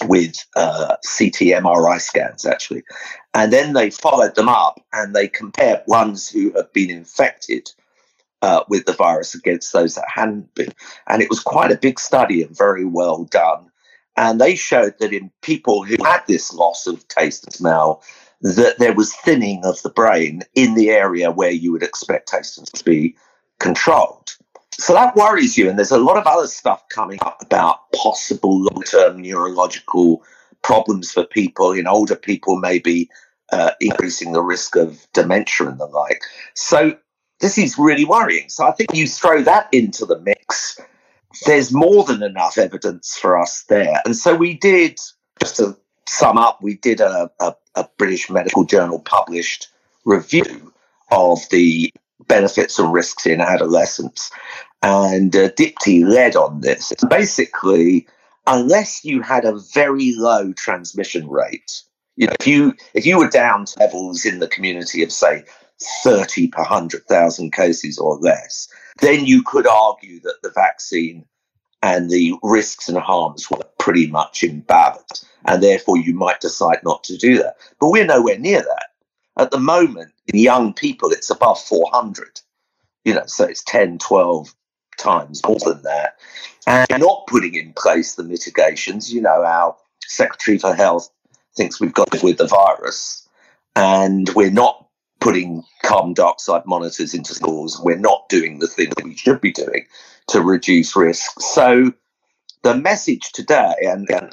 with 0.03 0.45
uh, 0.55 0.95
CT 1.17 1.61
MRI 1.61 1.99
scans, 1.99 2.45
actually. 2.45 2.83
And 3.33 3.53
then 3.53 3.73
they 3.73 3.91
followed 3.91 4.35
them 4.35 4.49
up 4.49 4.83
and 4.93 5.15
they 5.15 5.27
compared 5.27 5.81
ones 5.87 6.27
who 6.27 6.51
had 6.53 6.71
been 6.73 6.89
infected 6.89 7.69
uh, 8.41 8.63
with 8.67 8.85
the 8.85 8.93
virus 8.93 9.35
against 9.35 9.73
those 9.73 9.95
that 9.95 10.05
hadn't 10.07 10.53
been. 10.55 10.73
And 11.07 11.21
it 11.21 11.29
was 11.29 11.39
quite 11.39 11.71
a 11.71 11.77
big 11.77 11.99
study 11.99 12.41
and 12.41 12.57
very 12.57 12.85
well 12.85 13.25
done. 13.25 13.69
And 14.17 14.41
they 14.41 14.55
showed 14.55 14.95
that 14.99 15.13
in 15.13 15.31
people 15.41 15.83
who 15.83 15.95
had 16.03 16.23
this 16.27 16.53
loss 16.53 16.87
of 16.87 17.07
taste 17.07 17.45
and 17.45 17.53
smell, 17.53 18.03
that 18.41 18.79
there 18.79 18.93
was 18.93 19.15
thinning 19.15 19.63
of 19.63 19.81
the 19.83 19.89
brain 19.89 20.41
in 20.55 20.73
the 20.73 20.89
area 20.89 21.31
where 21.31 21.51
you 21.51 21.71
would 21.71 21.83
expect 21.83 22.27
taste 22.27 22.57
and 22.57 22.67
smell 22.67 22.79
to 22.79 22.83
be 22.83 23.15
controlled. 23.59 24.35
So 24.81 24.93
that 24.93 25.15
worries 25.15 25.57
you. 25.57 25.69
And 25.69 25.77
there's 25.77 25.91
a 25.91 25.99
lot 25.99 26.17
of 26.17 26.25
other 26.25 26.47
stuff 26.47 26.87
coming 26.89 27.19
up 27.21 27.39
about 27.41 27.91
possible 27.91 28.61
long 28.61 28.81
term 28.83 29.21
neurological 29.21 30.23
problems 30.63 31.11
for 31.11 31.23
people. 31.23 31.71
In 31.71 31.85
older 31.85 32.15
people, 32.15 32.57
maybe 32.57 33.07
uh, 33.51 33.71
increasing 33.79 34.31
the 34.31 34.41
risk 34.41 34.75
of 34.75 35.05
dementia 35.13 35.67
and 35.67 35.79
the 35.79 35.85
like. 35.85 36.23
So 36.55 36.97
this 37.41 37.59
is 37.59 37.77
really 37.77 38.05
worrying. 38.05 38.49
So 38.49 38.65
I 38.65 38.71
think 38.71 38.95
you 38.95 39.07
throw 39.07 39.43
that 39.43 39.67
into 39.71 40.05
the 40.05 40.19
mix, 40.19 40.79
there's 41.45 41.71
more 41.71 42.03
than 42.03 42.23
enough 42.23 42.57
evidence 42.57 43.17
for 43.17 43.39
us 43.39 43.63
there. 43.69 44.01
And 44.05 44.15
so 44.15 44.35
we 44.35 44.55
did, 44.55 44.99
just 45.39 45.57
to 45.57 45.77
sum 46.07 46.37
up, 46.37 46.61
we 46.61 46.77
did 46.77 47.01
a, 47.01 47.29
a, 47.39 47.53
a 47.75 47.87
British 47.97 48.29
Medical 48.29 48.63
Journal 48.63 48.99
published 48.99 49.67
review 50.05 50.73
of 51.11 51.39
the 51.49 51.93
benefits 52.27 52.79
and 52.79 52.93
risks 52.93 53.25
in 53.25 53.41
adolescence. 53.41 54.31
And 54.81 55.35
uh, 55.35 55.49
Deepti 55.51 56.03
led 56.03 56.35
on 56.35 56.61
this. 56.61 56.91
Basically, 57.09 58.07
unless 58.47 59.05
you 59.05 59.21
had 59.21 59.45
a 59.45 59.59
very 59.73 60.13
low 60.15 60.53
transmission 60.53 61.29
rate, 61.29 61.83
you 62.15 62.27
know, 62.27 62.33
if 62.39 62.47
you 62.47 62.73
if 62.93 63.05
you 63.05 63.17
were 63.17 63.29
down 63.29 63.65
to 63.65 63.79
levels 63.79 64.25
in 64.25 64.39
the 64.39 64.47
community 64.47 65.03
of 65.03 65.11
say 65.11 65.43
30 66.03 66.47
per 66.49 66.61
100,000 66.61 67.51
cases 67.51 67.97
or 67.97 68.17
less, 68.17 68.67
then 68.99 69.25
you 69.25 69.43
could 69.43 69.67
argue 69.67 70.19
that 70.21 70.41
the 70.43 70.51
vaccine 70.51 71.25
and 71.81 72.09
the 72.09 72.33
risks 72.43 72.87
and 72.87 72.97
harms 72.97 73.49
were 73.49 73.63
pretty 73.79 74.07
much 74.07 74.43
in 74.43 74.61
balance. 74.61 75.25
And 75.45 75.63
therefore, 75.63 75.97
you 75.97 76.13
might 76.13 76.39
decide 76.39 76.79
not 76.83 77.03
to 77.05 77.17
do 77.17 77.37
that. 77.37 77.55
But 77.79 77.89
we're 77.89 78.05
nowhere 78.05 78.37
near 78.37 78.61
that. 78.61 78.85
At 79.37 79.51
the 79.51 79.59
moment, 79.59 80.11
in 80.27 80.39
young 80.39 80.73
people, 80.73 81.09
it's 81.09 81.31
above 81.31 81.59
400. 81.59 82.41
You 83.05 83.15
know, 83.15 83.25
so 83.25 83.45
it's 83.45 83.63
10, 83.63 83.97
12 83.97 84.53
times 85.01 85.41
more 85.45 85.59
than 85.59 85.81
that. 85.83 86.17
And 86.67 87.01
not 87.01 87.27
putting 87.27 87.55
in 87.55 87.73
place 87.73 88.15
the 88.15 88.23
mitigations. 88.23 89.11
You 89.13 89.21
know, 89.21 89.43
our 89.43 89.75
Secretary 90.05 90.57
for 90.57 90.73
Health 90.73 91.09
thinks 91.55 91.79
we've 91.79 91.93
got 91.93 92.13
it 92.13 92.23
with 92.23 92.37
the 92.37 92.47
virus, 92.47 93.27
and 93.75 94.29
we're 94.35 94.51
not 94.51 94.87
putting 95.19 95.63
carbon 95.83 96.13
dioxide 96.13 96.63
monitors 96.65 97.13
into 97.13 97.33
schools. 97.33 97.79
We're 97.83 97.97
not 97.97 98.29
doing 98.29 98.59
the 98.59 98.67
things 98.67 98.93
that 98.95 99.05
we 99.05 99.15
should 99.15 99.41
be 99.41 99.51
doing 99.51 99.85
to 100.27 100.41
reduce 100.41 100.95
risk. 100.95 101.39
So 101.41 101.93
the 102.63 102.75
message 102.75 103.31
today, 103.31 103.73
and, 103.81 104.09
and 104.09 104.31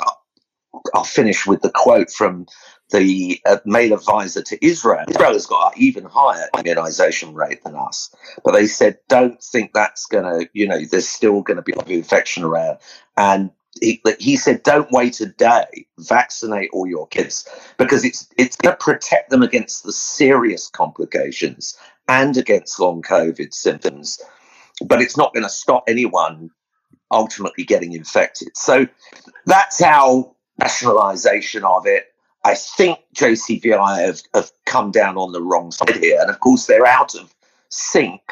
I'll 0.94 1.04
finish 1.04 1.46
with 1.46 1.62
the 1.62 1.70
quote 1.70 2.10
from 2.10 2.46
the 2.90 3.40
uh, 3.44 3.58
male 3.64 3.92
advisor 3.92 4.42
to 4.42 4.64
Israel. 4.64 5.04
Israel 5.08 5.32
has 5.34 5.46
got 5.46 5.76
an 5.76 5.82
even 5.82 6.04
higher 6.04 6.48
immunization 6.58 7.34
rate 7.34 7.62
than 7.64 7.74
us, 7.74 8.14
but 8.44 8.52
they 8.52 8.66
said 8.66 8.98
don't 9.08 9.42
think 9.42 9.72
that's 9.74 10.06
going 10.06 10.24
to, 10.24 10.48
you 10.54 10.66
know, 10.66 10.80
there's 10.90 11.08
still 11.08 11.42
going 11.42 11.56
to 11.56 11.62
be 11.62 11.72
a 11.72 11.76
lot 11.76 11.86
of 11.86 11.92
infection 11.92 12.44
around, 12.44 12.78
and 13.16 13.50
he, 13.80 14.02
he 14.18 14.36
said, 14.36 14.62
don't 14.62 14.90
wait 14.90 15.20
a 15.20 15.26
day. 15.26 15.86
Vaccinate 15.98 16.70
all 16.72 16.86
your 16.86 17.06
kids 17.08 17.48
because 17.76 18.04
it's 18.04 18.28
it's 18.36 18.56
going 18.56 18.74
to 18.74 18.84
protect 18.84 19.30
them 19.30 19.42
against 19.42 19.84
the 19.84 19.92
serious 19.92 20.68
complications 20.68 21.78
and 22.08 22.36
against 22.36 22.80
long 22.80 23.02
COVID 23.02 23.52
symptoms, 23.52 24.18
but 24.86 25.02
it's 25.02 25.16
not 25.16 25.34
going 25.34 25.44
to 25.44 25.50
stop 25.50 25.84
anyone 25.86 26.50
ultimately 27.10 27.64
getting 27.64 27.92
infected. 27.92 28.56
So 28.56 28.86
that's 29.46 29.82
our 29.82 30.30
nationalisation 30.58 31.64
of 31.64 31.86
it. 31.86 32.12
I 32.44 32.54
think 32.54 33.00
JCVI 33.14 34.06
have, 34.06 34.22
have 34.34 34.50
come 34.64 34.90
down 34.90 35.16
on 35.16 35.32
the 35.32 35.42
wrong 35.42 35.70
side 35.70 35.96
here, 35.96 36.18
and 36.20 36.30
of 36.30 36.40
course 36.40 36.66
they're 36.66 36.86
out 36.86 37.14
of 37.14 37.34
sync 37.68 38.22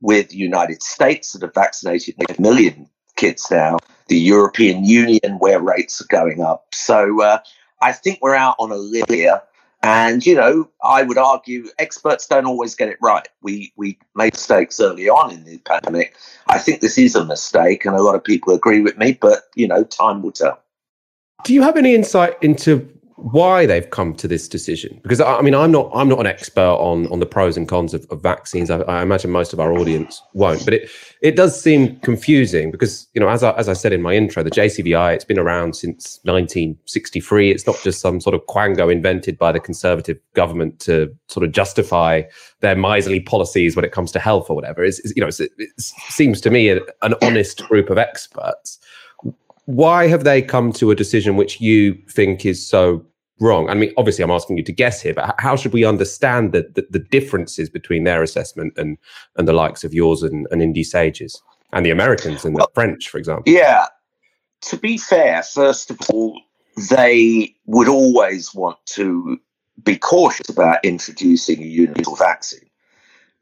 with 0.00 0.30
the 0.30 0.36
United 0.36 0.82
States 0.82 1.32
that 1.32 1.42
have 1.42 1.54
vaccinated 1.54 2.14
a 2.28 2.40
million 2.40 2.88
kids 3.16 3.50
now 3.50 3.78
the 4.08 4.18
European 4.18 4.84
Union, 4.84 5.38
where 5.38 5.60
rates 5.60 6.00
are 6.00 6.06
going 6.06 6.42
up. 6.42 6.66
So 6.72 7.22
uh, 7.22 7.38
I 7.80 7.92
think 7.92 8.18
we're 8.20 8.34
out 8.34 8.56
on 8.58 8.70
a 8.70 8.76
limb 8.76 9.06
here. 9.08 9.40
And 9.82 10.24
you 10.24 10.34
know, 10.34 10.70
I 10.82 11.02
would 11.02 11.18
argue 11.18 11.66
experts 11.78 12.26
don't 12.26 12.46
always 12.46 12.74
get 12.74 12.88
it 12.88 12.96
right. 13.02 13.28
We 13.42 13.72
we 13.76 13.98
made 14.14 14.32
mistakes 14.32 14.80
early 14.80 15.10
on 15.10 15.30
in 15.30 15.44
the 15.44 15.58
pandemic. 15.58 16.16
I 16.46 16.58
think 16.58 16.80
this 16.80 16.96
is 16.96 17.14
a 17.14 17.24
mistake, 17.24 17.84
and 17.84 17.94
a 17.94 18.02
lot 18.02 18.14
of 18.14 18.24
people 18.24 18.54
agree 18.54 18.80
with 18.80 18.96
me. 18.96 19.12
But 19.12 19.42
you 19.54 19.68
know, 19.68 19.84
time 19.84 20.22
will 20.22 20.32
tell. 20.32 20.58
Do 21.44 21.52
you 21.52 21.62
have 21.62 21.76
any 21.76 21.94
insight 21.94 22.36
into 22.42 22.90
why 23.16 23.64
they've 23.64 23.88
come 23.90 24.14
to 24.14 24.26
this 24.26 24.48
decision? 24.48 24.98
Because 25.02 25.20
I, 25.20 25.40
mean 25.40 25.54
i'm 25.54 25.70
not 25.70 25.90
i'm 25.94 26.08
not 26.08 26.20
an 26.20 26.26
expert 26.26 26.60
on 26.60 27.06
on 27.12 27.20
the 27.20 27.26
pros 27.26 27.56
and 27.56 27.68
cons 27.68 27.94
of, 27.94 28.06
of 28.10 28.22
vaccines. 28.22 28.70
I, 28.70 28.80
I, 28.80 29.02
imagine 29.02 29.30
most 29.30 29.52
of 29.52 29.60
our 29.60 29.72
audience 29.72 30.20
won't 30.32 30.64
but 30.64 30.74
it 30.74 30.90
it 31.22 31.36
does 31.36 31.58
seem 31.58 31.96
confusing 32.00 32.70
because 32.70 33.06
you 33.14 33.20
know 33.20 33.28
as 33.28 33.42
I, 33.42 33.52
as 33.52 33.68
I 33.68 33.74
said 33.74 33.92
in 33.92 34.02
my 34.02 34.14
intro 34.14 34.42
the 34.42 34.50
jcvi 34.50 35.14
it's 35.14 35.24
been 35.24 35.38
around 35.38 35.76
since 35.76 36.18
1963 36.24 37.50
it's 37.50 37.66
not 37.66 37.76
just 37.82 38.00
some 38.00 38.20
sort 38.20 38.34
of 38.34 38.42
quango 38.46 38.90
invented 38.90 39.38
by 39.38 39.52
the 39.52 39.60
conservative 39.60 40.18
government 40.34 40.80
to 40.80 41.14
sort 41.28 41.44
of 41.44 41.52
justify 41.52 42.22
their 42.60 42.74
miserly 42.74 43.20
policies 43.20 43.76
when 43.76 43.84
it 43.84 43.92
comes 43.92 44.10
to 44.12 44.18
health 44.18 44.48
or 44.50 44.56
whatever. 44.56 44.82
It's, 44.82 44.98
it's 45.00 45.14
you 45.14 45.20
know 45.20 45.28
it's, 45.28 45.40
it 45.40 45.50
seems 45.78 46.40
to 46.40 46.50
me 46.50 46.70
an 46.70 47.14
honest 47.22 47.66
group 47.68 47.90
of 47.90 47.98
experts 47.98 48.78
why 49.66 50.06
have 50.06 50.24
they 50.24 50.42
come 50.42 50.72
to 50.72 50.90
a 50.90 50.94
decision 50.94 51.36
which 51.36 51.60
you 51.60 51.94
think 52.08 52.44
is 52.44 52.66
so 52.66 53.04
wrong? 53.40 53.68
I 53.68 53.74
mean, 53.74 53.92
obviously, 53.96 54.22
I'm 54.22 54.30
asking 54.30 54.58
you 54.58 54.64
to 54.64 54.72
guess 54.72 55.00
here, 55.00 55.14
but 55.14 55.34
how 55.38 55.56
should 55.56 55.72
we 55.72 55.84
understand 55.84 56.52
the, 56.52 56.70
the, 56.74 56.86
the 56.90 56.98
differences 56.98 57.70
between 57.70 58.04
their 58.04 58.22
assessment 58.22 58.74
and 58.76 58.98
and 59.36 59.48
the 59.48 59.52
likes 59.52 59.84
of 59.84 59.94
yours 59.94 60.22
and, 60.22 60.46
and 60.50 60.62
Indy 60.62 60.84
Sage's 60.84 61.40
and 61.72 61.84
the 61.84 61.90
Americans 61.90 62.44
and 62.44 62.54
well, 62.54 62.66
the 62.66 62.74
French, 62.74 63.08
for 63.08 63.18
example? 63.18 63.52
Yeah. 63.52 63.86
To 64.62 64.76
be 64.76 64.96
fair, 64.96 65.42
first 65.42 65.90
of 65.90 65.98
all, 66.10 66.40
they 66.90 67.54
would 67.66 67.88
always 67.88 68.54
want 68.54 68.78
to 68.86 69.38
be 69.82 69.96
cautious 69.96 70.48
about 70.48 70.84
introducing 70.84 71.62
a 71.62 71.66
universal 71.66 72.16
vaccine 72.16 72.68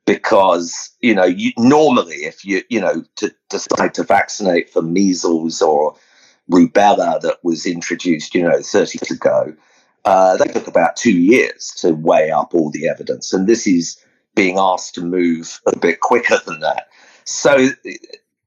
because 0.07 0.91
you 1.01 1.15
know 1.15 1.25
you, 1.25 1.53
normally 1.59 2.17
if 2.17 2.45
you 2.45 2.63
you 2.69 2.81
know 2.81 3.05
to 3.17 3.33
decide 3.51 3.95
to 3.95 4.03
vaccinate 4.03 4.71
for 4.71 4.83
measles 4.83 5.63
or 5.63 5.95
rubella 6.51 7.21
that 7.21 7.39
was 7.43 7.67
introduced, 7.67 8.35
you 8.35 8.43
know, 8.43 8.61
30 8.61 8.99
years 9.03 9.11
ago, 9.11 9.55
uh, 10.05 10.37
they 10.37 10.53
took 10.53 10.67
about 10.67 10.97
two 10.97 11.17
years 11.17 11.73
to 11.79 11.95
weigh 11.95 12.31
up 12.31 12.55
all 12.55 12.71
the 12.71 12.89
evidence. 12.89 13.33
And 13.33 13.47
this 13.47 13.67
is 13.67 14.03
being 14.35 14.59
asked 14.59 14.95
to 14.97 15.03
move 15.03 15.61
a 15.67 15.79
bit 15.79 16.01
quicker 16.01 16.39
than 16.45 16.61
that. 16.61 16.89
So, 17.25 17.69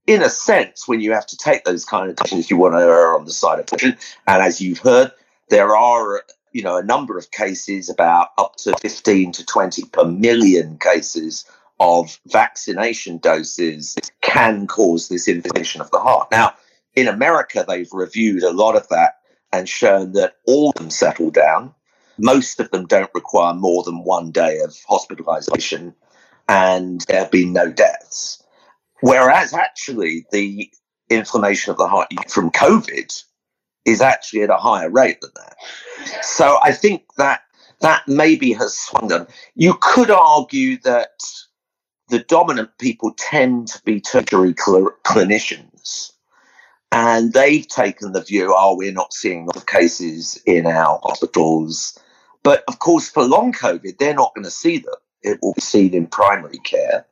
in 0.07 0.21
a 0.21 0.29
sense, 0.29 0.87
when 0.87 0.99
you 0.99 1.13
have 1.13 1.25
to 1.27 1.37
take 1.37 1.63
those 1.63 1.85
kind 1.85 2.09
of 2.09 2.15
decisions, 2.15 2.49
you 2.49 2.57
want 2.57 2.73
to 2.73 2.79
err 2.79 3.15
on 3.15 3.25
the 3.25 3.31
side 3.31 3.59
of 3.59 3.67
caution. 3.67 3.97
And 4.27 4.41
as 4.41 4.61
you've 4.61 4.79
heard, 4.79 5.11
there 5.49 5.75
are, 5.75 6.23
you 6.51 6.61
know, 6.61 6.77
a 6.77 6.83
number 6.83 7.17
of 7.17 7.31
cases, 7.31 7.89
about 7.89 8.29
up 8.37 8.55
to 8.57 8.75
15 8.81 9.31
to 9.33 9.45
20 9.45 9.85
per 9.85 10.05
million 10.05 10.77
cases 10.77 11.45
of 11.79 12.19
vaccination 12.27 13.17
doses 13.17 13.95
can 14.21 14.67
cause 14.67 15.07
this 15.07 15.27
inflammation 15.27 15.81
of 15.81 15.91
the 15.91 15.99
heart. 15.99 16.29
Now, 16.31 16.53
in 16.95 17.07
America, 17.07 17.65
they've 17.67 17.91
reviewed 17.91 18.43
a 18.43 18.51
lot 18.51 18.75
of 18.75 18.87
that 18.89 19.15
and 19.51 19.69
shown 19.69 20.13
that 20.13 20.35
all 20.45 20.69
of 20.69 20.75
them 20.75 20.89
settle 20.89 21.29
down. 21.29 21.73
Most 22.17 22.59
of 22.59 22.71
them 22.71 22.85
don't 22.85 23.11
require 23.13 23.53
more 23.53 23.83
than 23.83 24.03
one 24.03 24.31
day 24.31 24.59
of 24.59 24.75
hospitalization, 24.87 25.93
and 26.47 27.01
there 27.07 27.19
have 27.19 27.31
been 27.31 27.53
no 27.53 27.71
deaths. 27.71 28.41
Whereas 29.01 29.53
actually, 29.53 30.25
the 30.31 30.71
inflammation 31.09 31.71
of 31.71 31.77
the 31.77 31.87
heart 31.87 32.07
from 32.29 32.49
COVID 32.51 33.23
is 33.83 34.01
actually 34.01 34.41
at 34.43 34.49
a 34.49 34.57
higher 34.57 34.89
rate 34.89 35.21
than 35.21 35.31
that. 35.35 36.23
So 36.23 36.57
I 36.63 36.71
think 36.71 37.03
that 37.17 37.41
that 37.81 38.07
maybe 38.07 38.53
has 38.53 38.75
swung 38.75 39.09
them. 39.09 39.27
You 39.55 39.77
could 39.81 40.09
argue 40.09 40.79
that 40.79 41.21
the 42.09 42.19
dominant 42.19 42.69
people 42.79 43.13
tend 43.17 43.67
to 43.67 43.81
be 43.83 43.99
tertiary 43.99 44.55
cl- 44.57 44.93
clinicians 45.03 46.11
and 46.95 47.33
they've 47.33 47.67
taken 47.67 48.13
the 48.13 48.21
view, 48.21 48.55
oh, 48.57 48.73
we're 48.73 48.93
not 48.93 49.13
seeing 49.13 49.47
the 49.47 49.59
cases 49.59 50.41
in 50.45 50.65
our 50.65 50.97
hospitals. 51.03 51.99
But 52.41 52.63
of 52.69 52.79
course, 52.79 53.09
for 53.09 53.25
long 53.25 53.51
COVID, 53.51 53.97
they're 53.97 54.13
not 54.13 54.33
going 54.33 54.45
to 54.45 54.51
see 54.51 54.77
them. 54.77 54.93
It 55.21 55.39
will 55.41 55.53
be 55.53 55.61
seen 55.61 55.93
in 55.93 56.07
primary 56.07 56.59
care. 56.59 57.05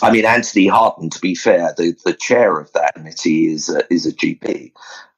I 0.00 0.10
mean, 0.10 0.24
Anthony 0.24 0.66
Harnden, 0.66 1.10
to 1.10 1.20
be 1.20 1.34
fair, 1.34 1.74
the, 1.76 1.94
the 2.06 2.14
chair 2.14 2.58
of 2.58 2.72
that 2.72 2.94
committee 2.94 3.52
is 3.52 3.68
a, 3.68 3.82
is 3.92 4.06
a 4.06 4.12
GP. 4.12 4.72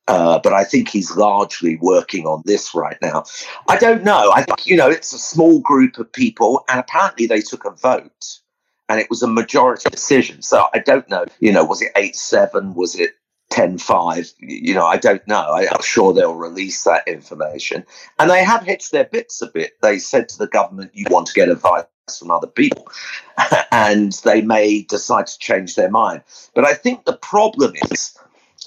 Uh, 0.09 0.41
but 0.43 0.53
I 0.53 0.65
think 0.65 0.89
he's 0.89 1.17
largely 1.17 1.77
working 1.81 2.27
on 2.27 2.43
this 2.45 2.75
right 2.75 2.99
now. 3.01 3.23
I 3.69 3.77
don't 3.77 4.03
know. 4.03 4.33
I 4.35 4.43
think, 4.43 4.67
you 4.67 4.77
know, 4.77 4.91
it's 4.91 5.13
a 5.13 5.19
small 5.21 5.61
group 5.61 5.99
of 5.99 6.13
people, 6.13 6.65
and 6.69 6.81
apparently 6.81 7.27
they 7.27 7.41
took 7.41 7.65
a 7.65 7.71
vote 7.71 8.41
and 8.89 8.99
it 8.99 9.09
was 9.09 9.23
a 9.23 9.29
majority 9.29 9.89
decision. 9.89 10.43
So 10.43 10.67
I 10.75 10.81
don't 10.81 11.09
know, 11.09 11.27
you 11.39 11.53
know, 11.53 11.65
was 11.65 11.81
it 11.81 11.93
8 11.97 12.17
7? 12.17 12.75
Was 12.75 12.97
it 12.97 13.13
10 13.55 13.79
5? 13.79 14.33
You 14.41 14.75
know, 14.75 14.85
I 14.85 14.97
don't 14.97 15.27
know. 15.29 15.37
I, 15.37 15.73
am 15.73 15.81
sure 15.81 16.13
they'll 16.13 16.35
release 16.35 16.83
that 16.83 17.07
information. 17.07 17.87
And 18.19 18.29
they 18.29 18.43
have 18.43 18.65
hitched 18.65 18.91
their 18.91 19.05
bits 19.05 19.41
a 19.43 19.47
bit. 19.47 19.81
They 19.81 20.01
said 20.01 20.29
to 20.31 20.39
the 20.39 20.49
government, 20.49 20.91
you 20.93 21.07
want 21.09 21.29
to 21.29 21.35
get 21.35 21.49
advice 21.49 21.85
from 22.19 22.33
other 22.33 22.49
people. 22.49 22.89
and 23.71 24.13
they 24.25 24.43
may 24.43 24.83
decide 24.83 25.29
to 25.29 25.39
change 25.39 25.77
their 25.77 25.89
mind. 25.89 26.23
But 26.57 26.65
I 26.65 26.75
think 26.75 27.05
the 27.05 27.17
problem 27.17 27.75
is 27.93 28.19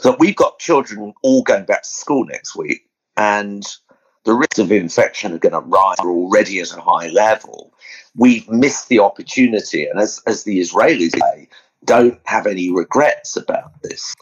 that 0.04 0.20
we've 0.20 0.38
got 0.38 0.60
children 0.60 1.14
all 1.22 1.44
going 1.44 1.66
back 1.66 1.84
to 1.84 1.90
school 1.90 2.24
next 2.24 2.56
week, 2.56 2.88
and 3.18 3.68
the 4.24 4.36
risks 4.36 4.60
of 4.60 4.72
infection 4.72 5.34
are 5.34 5.38
going 5.38 5.52
to 5.52 5.60
rise 5.60 6.00
are 6.00 6.10
already 6.10 6.62
at 6.62 6.72
a 6.72 6.80
high 6.80 7.08
level. 7.08 7.74
We've 8.16 8.48
missed 8.50 8.88
the 8.88 9.00
opportunity, 9.00 9.86
and 9.86 10.00
as, 10.00 10.22
as 10.28 10.46
the 10.46 10.62
Israelis 10.62 11.20
say, 11.20 11.50
don't 11.84 12.22
have 12.24 12.48
any 12.48 12.72
regrets 12.72 13.36
about 13.36 13.82
this. 13.82 14.16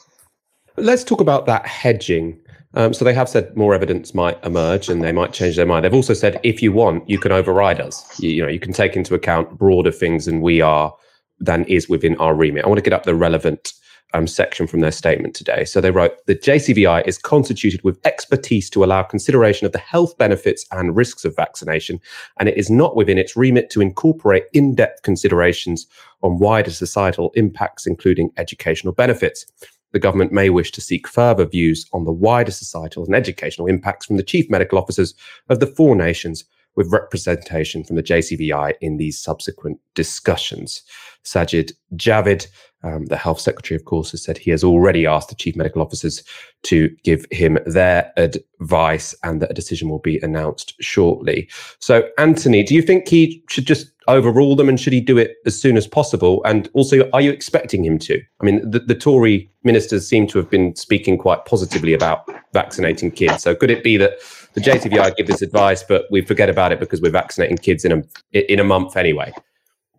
Let's 0.78 1.04
talk 1.04 1.22
about 1.22 1.46
that 1.46 1.66
hedging. 1.66 2.40
Um, 2.74 2.94
so 2.94 3.06
they 3.06 3.14
have 3.14 3.30
said 3.30 3.56
more 3.56 3.74
evidence 3.74 4.14
might 4.14 4.44
emerge 4.44 4.90
and 4.90 5.02
they 5.02 5.14
might 5.14 5.32
change 5.32 5.56
their 5.56 5.66
mind. 5.66 5.86
They've 5.86 5.94
also 5.94 6.14
said 6.14 6.40
if 6.44 6.62
you 6.62 6.74
want, 6.74 7.10
you 7.10 7.18
can 7.18 7.32
override 7.32 7.80
us. 7.80 8.20
You, 8.20 8.30
you 8.30 8.42
know, 8.42 8.50
you 8.50 8.60
can 8.60 8.74
take 8.74 8.96
into 8.98 9.16
account 9.16 9.58
broader 9.58 9.92
things 9.92 10.26
than 10.26 10.42
we 10.42 10.60
are 10.60 10.94
than 11.40 11.64
is 11.66 11.88
within 11.88 12.18
our 12.18 12.36
remit. 12.36 12.66
I 12.66 12.68
want 12.68 12.78
to 12.78 12.84
get 12.84 12.94
up 12.94 13.04
the 13.04 13.16
relevant 13.16 13.74
um, 14.14 14.28
section 14.28 14.68
from 14.68 14.80
their 14.80 14.92
statement 14.92 15.36
today. 15.36 15.66
So 15.66 15.82
they 15.82 15.92
wrote 15.92 16.26
the 16.26 16.36
JCVI 16.36 17.06
is 17.08 17.18
constituted 17.18 17.84
with 17.84 18.00
expertise 18.06 18.70
to 18.72 18.84
allow 18.84 19.04
consideration 19.04 19.66
of 19.66 19.74
the 19.74 19.80
health 19.80 20.18
benefits 20.18 20.66
and 20.72 20.96
risks 20.96 21.26
of 21.26 21.36
vaccination, 21.36 22.00
and 22.40 22.48
it 22.48 22.58
is 22.58 22.70
not 22.70 22.96
within 22.96 23.18
its 23.18 23.36
remit 23.36 23.70
to 23.72 23.82
incorporate 23.82 24.46
in 24.54 24.76
depth 24.76 25.02
considerations 25.04 25.88
on 26.22 26.40
wider 26.40 26.72
societal 26.72 27.32
impacts, 27.36 27.86
including 27.86 28.32
educational 28.38 28.94
benefits. 28.94 29.46
The 29.94 30.00
government 30.00 30.32
may 30.32 30.50
wish 30.50 30.72
to 30.74 30.82
seek 30.82 31.08
further 31.08 31.46
views 31.46 31.86
on 31.94 32.04
the 32.04 32.12
wider 32.12 32.52
societal 32.52 33.06
and 33.06 33.16
educational 33.16 33.68
impacts 33.68 34.06
from 34.06 34.18
the 34.18 34.24
chief 34.24 34.50
medical 34.50 34.78
officers 34.78 35.14
of 35.50 35.60
the 35.60 35.68
four 35.68 35.96
nations 35.96 36.44
with 36.76 36.92
representation 36.92 37.84
from 37.84 37.96
the 37.96 38.04
JCVI 38.04 38.74
in 38.82 38.98
these 38.98 39.18
subsequent 39.18 39.80
discussions. 39.94 40.84
Sajid 41.24 41.72
Javid, 41.96 42.48
um, 42.84 43.06
the 43.06 43.18
health 43.18 43.40
secretary, 43.40 43.76
of 43.76 43.86
course, 43.86 44.12
has 44.12 44.24
said 44.24 44.38
he 44.38 44.52
has 44.52 44.64
already 44.64 45.06
asked 45.06 45.30
the 45.30 45.36
chief 45.36 45.56
medical 45.56 45.82
officers 45.82 46.24
to 46.64 46.90
give 47.04 47.26
him 47.32 47.58
their 47.66 48.12
advice 48.18 49.16
and 49.24 49.42
that 49.42 49.52
a 49.52 49.56
decision 49.56 49.90
will 49.90 50.00
be 50.00 50.20
announced 50.20 50.76
shortly. 50.82 51.50
So, 51.80 52.08
Anthony, 52.18 52.64
do 52.64 52.76
you 52.76 52.82
think 52.82 53.08
he 53.08 53.44
should 53.50 53.66
just 53.66 53.95
overrule 54.08 54.56
them 54.56 54.70
and 54.70 54.80
should 54.80 54.94
he 54.94 55.02
do 55.02 55.18
it 55.18 55.38
as 55.46 55.60
soon 55.60 55.78
as 55.78 55.88
possible? 55.88 56.42
And 56.46 56.70
also, 56.74 57.10
are 57.12 57.22
you 57.22 57.32
expecting 57.32 57.84
him 57.84 57.98
to? 58.00 58.22
I 58.42 58.46
mean, 58.46 58.70
the, 58.70 58.80
the 58.80 58.96
Tory 58.96 59.50
ministers 59.64 60.08
seem 60.08 60.28
to 60.28 60.38
have 60.38 60.50
been 60.50 60.76
speaking 60.76 61.18
quite 61.18 61.46
positively 61.46 61.94
about 61.94 62.30
vaccinating 62.54 63.12
kids. 63.12 63.44
So, 63.44 63.56
could 63.56 63.72
it 63.72 63.84
be 63.84 63.98
that 63.98 64.14
the 64.54 64.62
JCVI 64.62 65.16
give 65.16 65.28
this 65.28 65.42
advice, 65.42 65.84
but 65.84 66.06
we 66.12 66.22
forget 66.22 66.50
about 66.50 66.72
it 66.72 66.80
because 66.80 67.02
we're 67.02 67.12
vaccinating 67.12 67.58
kids 67.58 67.86
in 67.86 67.92
a 67.92 68.52
in 68.52 68.60
a 68.60 68.64
month 68.64 68.96
anyway? 68.96 69.34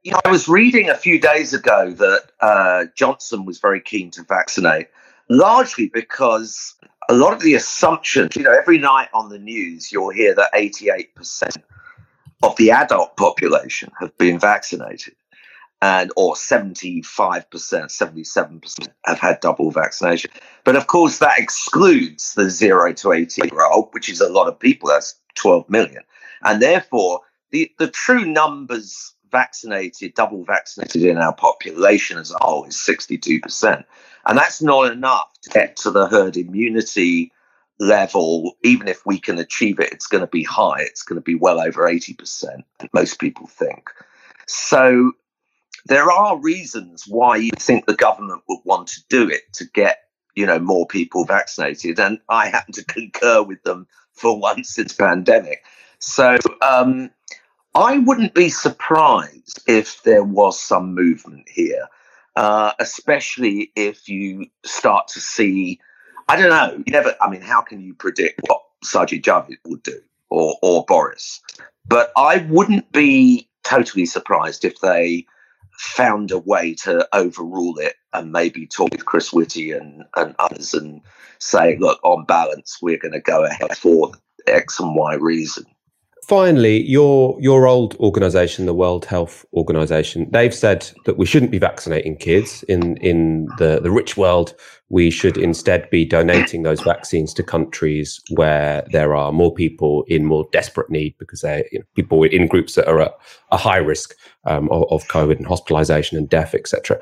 You 0.02 0.12
know, 0.12 0.20
I 0.24 0.30
was 0.30 0.48
reading 0.48 0.88
a 0.88 0.94
few 0.94 1.20
days 1.20 1.52
ago 1.52 1.90
that 1.90 2.30
uh, 2.40 2.84
Johnson 2.94 3.44
was 3.44 3.58
very 3.58 3.80
keen 3.80 4.10
to 4.12 4.22
vaccinate, 4.22 4.88
largely 5.28 5.88
because 5.88 6.76
a 7.08 7.14
lot 7.14 7.32
of 7.32 7.40
the 7.40 7.54
assumptions, 7.54 8.36
you 8.36 8.42
know, 8.42 8.52
every 8.52 8.78
night 8.78 9.08
on 9.12 9.28
the 9.28 9.38
news, 9.38 9.92
you'll 9.92 10.10
hear 10.10 10.34
that 10.34 10.52
88% 10.54 11.56
of 12.42 12.56
the 12.56 12.70
adult 12.70 13.16
population 13.16 13.90
have 14.00 14.16
been 14.18 14.38
vaccinated 14.38 15.14
and 15.82 16.10
or 16.16 16.34
75%, 16.34 17.04
77% 17.04 18.88
have 19.04 19.18
had 19.18 19.40
double 19.40 19.70
vaccination. 19.70 20.30
But 20.64 20.76
of 20.76 20.86
course, 20.86 21.18
that 21.18 21.38
excludes 21.38 22.34
the 22.34 22.48
zero 22.48 22.92
to 22.94 23.12
18 23.12 23.50
year 23.50 23.66
old, 23.66 23.88
which 23.92 24.08
is 24.08 24.20
a 24.20 24.28
lot 24.28 24.48
of 24.48 24.58
people. 24.58 24.88
That's 24.88 25.14
12 25.34 25.68
million. 25.68 26.02
And 26.42 26.62
therefore, 26.62 27.20
the, 27.50 27.70
the 27.78 27.88
true 27.88 28.24
numbers 28.24 29.14
vaccinated, 29.30 30.14
double 30.14 30.44
vaccinated 30.44 31.02
in 31.02 31.18
our 31.18 31.34
population 31.34 32.18
as 32.18 32.32
a 32.32 32.38
whole 32.40 32.64
is 32.64 32.76
62%. 32.76 33.84
And 34.26 34.38
that's 34.38 34.62
not 34.62 34.90
enough 34.90 35.28
to 35.42 35.50
get 35.50 35.76
to 35.78 35.90
the 35.90 36.08
herd 36.08 36.36
immunity 36.36 37.32
level. 37.78 38.56
Even 38.62 38.88
if 38.88 39.04
we 39.04 39.18
can 39.18 39.38
achieve 39.38 39.78
it, 39.80 39.92
it's 39.92 40.06
going 40.06 40.22
to 40.22 40.26
be 40.26 40.42
high. 40.42 40.80
It's 40.80 41.02
going 41.02 41.16
to 41.16 41.24
be 41.24 41.34
well 41.34 41.60
over 41.60 41.82
80%, 41.82 42.62
most 42.92 43.18
people 43.18 43.46
think. 43.46 43.90
So 44.46 45.12
there 45.86 46.10
are 46.10 46.38
reasons 46.38 47.04
why 47.06 47.36
you 47.36 47.50
think 47.56 47.86
the 47.86 47.94
government 47.94 48.42
would 48.48 48.60
want 48.64 48.88
to 48.88 49.00
do 49.08 49.28
it 49.28 49.42
to 49.54 49.64
get 49.64 49.98
you 50.34 50.44
know 50.44 50.58
more 50.58 50.86
people 50.86 51.24
vaccinated 51.24 51.98
and 51.98 52.18
i 52.28 52.48
happen 52.48 52.74
to 52.74 52.84
concur 52.88 53.42
with 53.42 53.62
them 53.62 53.86
for 54.12 54.38
once 54.38 54.68
since 54.68 54.92
pandemic 54.92 55.64
so 55.98 56.36
um, 56.62 57.10
I 57.74 57.98
wouldn't 57.98 58.34
be 58.34 58.48
surprised 58.48 59.62
if 59.66 60.02
there 60.02 60.24
was 60.24 60.60
some 60.60 60.94
movement 60.94 61.48
here, 61.48 61.88
uh, 62.34 62.72
especially 62.78 63.72
if 63.76 64.08
you 64.08 64.46
start 64.64 65.08
to 65.08 65.20
see. 65.20 65.80
I 66.28 66.36
don't 66.36 66.50
know. 66.50 66.82
You 66.84 66.92
never. 66.92 67.14
I 67.20 67.30
mean, 67.30 67.40
how 67.40 67.60
can 67.60 67.80
you 67.80 67.94
predict 67.94 68.40
what 68.48 68.62
Sajid 68.84 69.22
Javid 69.22 69.58
would 69.66 69.82
do 69.82 70.00
or 70.30 70.56
or 70.62 70.84
Boris? 70.86 71.40
But 71.86 72.12
I 72.16 72.38
wouldn't 72.48 72.90
be 72.92 73.48
totally 73.64 74.06
surprised 74.06 74.64
if 74.64 74.80
they 74.80 75.26
found 75.78 76.30
a 76.30 76.38
way 76.38 76.74
to 76.74 77.06
overrule 77.12 77.78
it 77.78 77.94
and 78.12 78.32
maybe 78.32 78.66
talk 78.66 78.90
with 78.92 79.04
Chris 79.04 79.32
Whitty 79.32 79.72
and, 79.72 80.04
and 80.16 80.34
others 80.38 80.72
and 80.72 81.02
say, 81.38 81.76
look, 81.76 82.00
on 82.02 82.24
balance, 82.24 82.78
we're 82.80 82.96
going 82.96 83.12
to 83.12 83.20
go 83.20 83.44
ahead 83.44 83.76
for 83.76 84.12
X 84.46 84.80
and 84.80 84.94
Y 84.94 85.14
reason 85.14 85.66
finally, 86.26 86.82
your 86.82 87.36
your 87.40 87.66
old 87.66 87.94
organisation, 87.96 88.66
the 88.66 88.74
World 88.74 89.04
Health 89.04 89.44
Organization, 89.52 90.28
they've 90.30 90.54
said 90.54 90.90
that 91.04 91.16
we 91.16 91.26
shouldn't 91.26 91.52
be 91.52 91.58
vaccinating 91.58 92.16
kids 92.16 92.62
in 92.64 92.96
in 92.98 93.46
the 93.58 93.80
the 93.80 93.90
rich 93.90 94.16
world. 94.16 94.54
We 94.88 95.10
should 95.10 95.36
instead 95.36 95.90
be 95.90 96.04
donating 96.04 96.62
those 96.62 96.80
vaccines 96.80 97.34
to 97.34 97.42
countries 97.42 98.20
where 98.30 98.86
there 98.92 99.16
are 99.16 99.32
more 99.32 99.52
people 99.52 100.04
in 100.06 100.24
more 100.24 100.48
desperate 100.52 100.90
need 100.90 101.16
because 101.18 101.40
they're 101.40 101.64
you 101.72 101.80
know, 101.80 101.84
people 101.94 102.22
in 102.22 102.46
groups 102.46 102.74
that 102.74 102.88
are 102.88 103.00
at 103.00 103.14
a 103.50 103.56
high 103.56 103.78
risk 103.78 104.14
um, 104.44 104.70
of, 104.70 104.84
of 104.90 105.08
COVID 105.08 105.38
and 105.38 105.46
hospitalisation 105.46 106.16
and 106.16 106.28
death, 106.28 106.54
etc. 106.54 107.00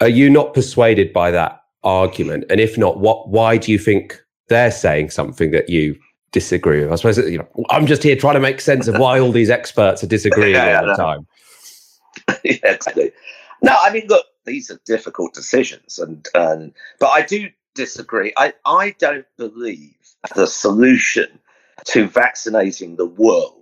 Are 0.00 0.08
you 0.08 0.30
not 0.30 0.54
persuaded 0.54 1.12
by 1.12 1.30
that 1.30 1.62
argument? 1.82 2.44
And 2.50 2.60
if 2.60 2.76
not, 2.76 3.00
what? 3.00 3.28
Why 3.28 3.56
do 3.56 3.72
you 3.72 3.78
think 3.78 4.22
they're 4.48 4.70
saying 4.70 5.10
something 5.10 5.52
that 5.52 5.68
you 5.68 5.96
disagree 6.32 6.82
with. 6.82 6.92
I 6.92 6.96
suppose 6.96 7.18
you 7.18 7.38
know, 7.38 7.48
I'm 7.70 7.86
just 7.86 8.02
here 8.02 8.16
trying 8.16 8.34
to 8.34 8.40
make 8.40 8.60
sense 8.60 8.88
of 8.88 8.98
why 8.98 9.18
all 9.18 9.32
these 9.32 9.50
experts 9.50 10.02
are 10.02 10.06
disagreeing 10.06 10.54
yeah, 10.54 10.80
all 10.80 10.86
the 10.86 10.94
time. 10.94 11.26
yeah, 12.44 12.72
exactly. 12.74 13.12
No, 13.62 13.76
I 13.80 13.92
mean, 13.92 14.06
look, 14.08 14.26
these 14.46 14.70
are 14.70 14.80
difficult 14.84 15.34
decisions, 15.34 15.98
and, 15.98 16.26
and 16.34 16.72
but 16.98 17.08
I 17.08 17.22
do 17.22 17.48
disagree. 17.74 18.32
I 18.36 18.52
I 18.64 18.94
don't 18.98 19.26
believe 19.36 19.94
the 20.34 20.46
solution 20.46 21.38
to 21.86 22.06
vaccinating 22.06 22.96
the 22.96 23.06
world 23.06 23.56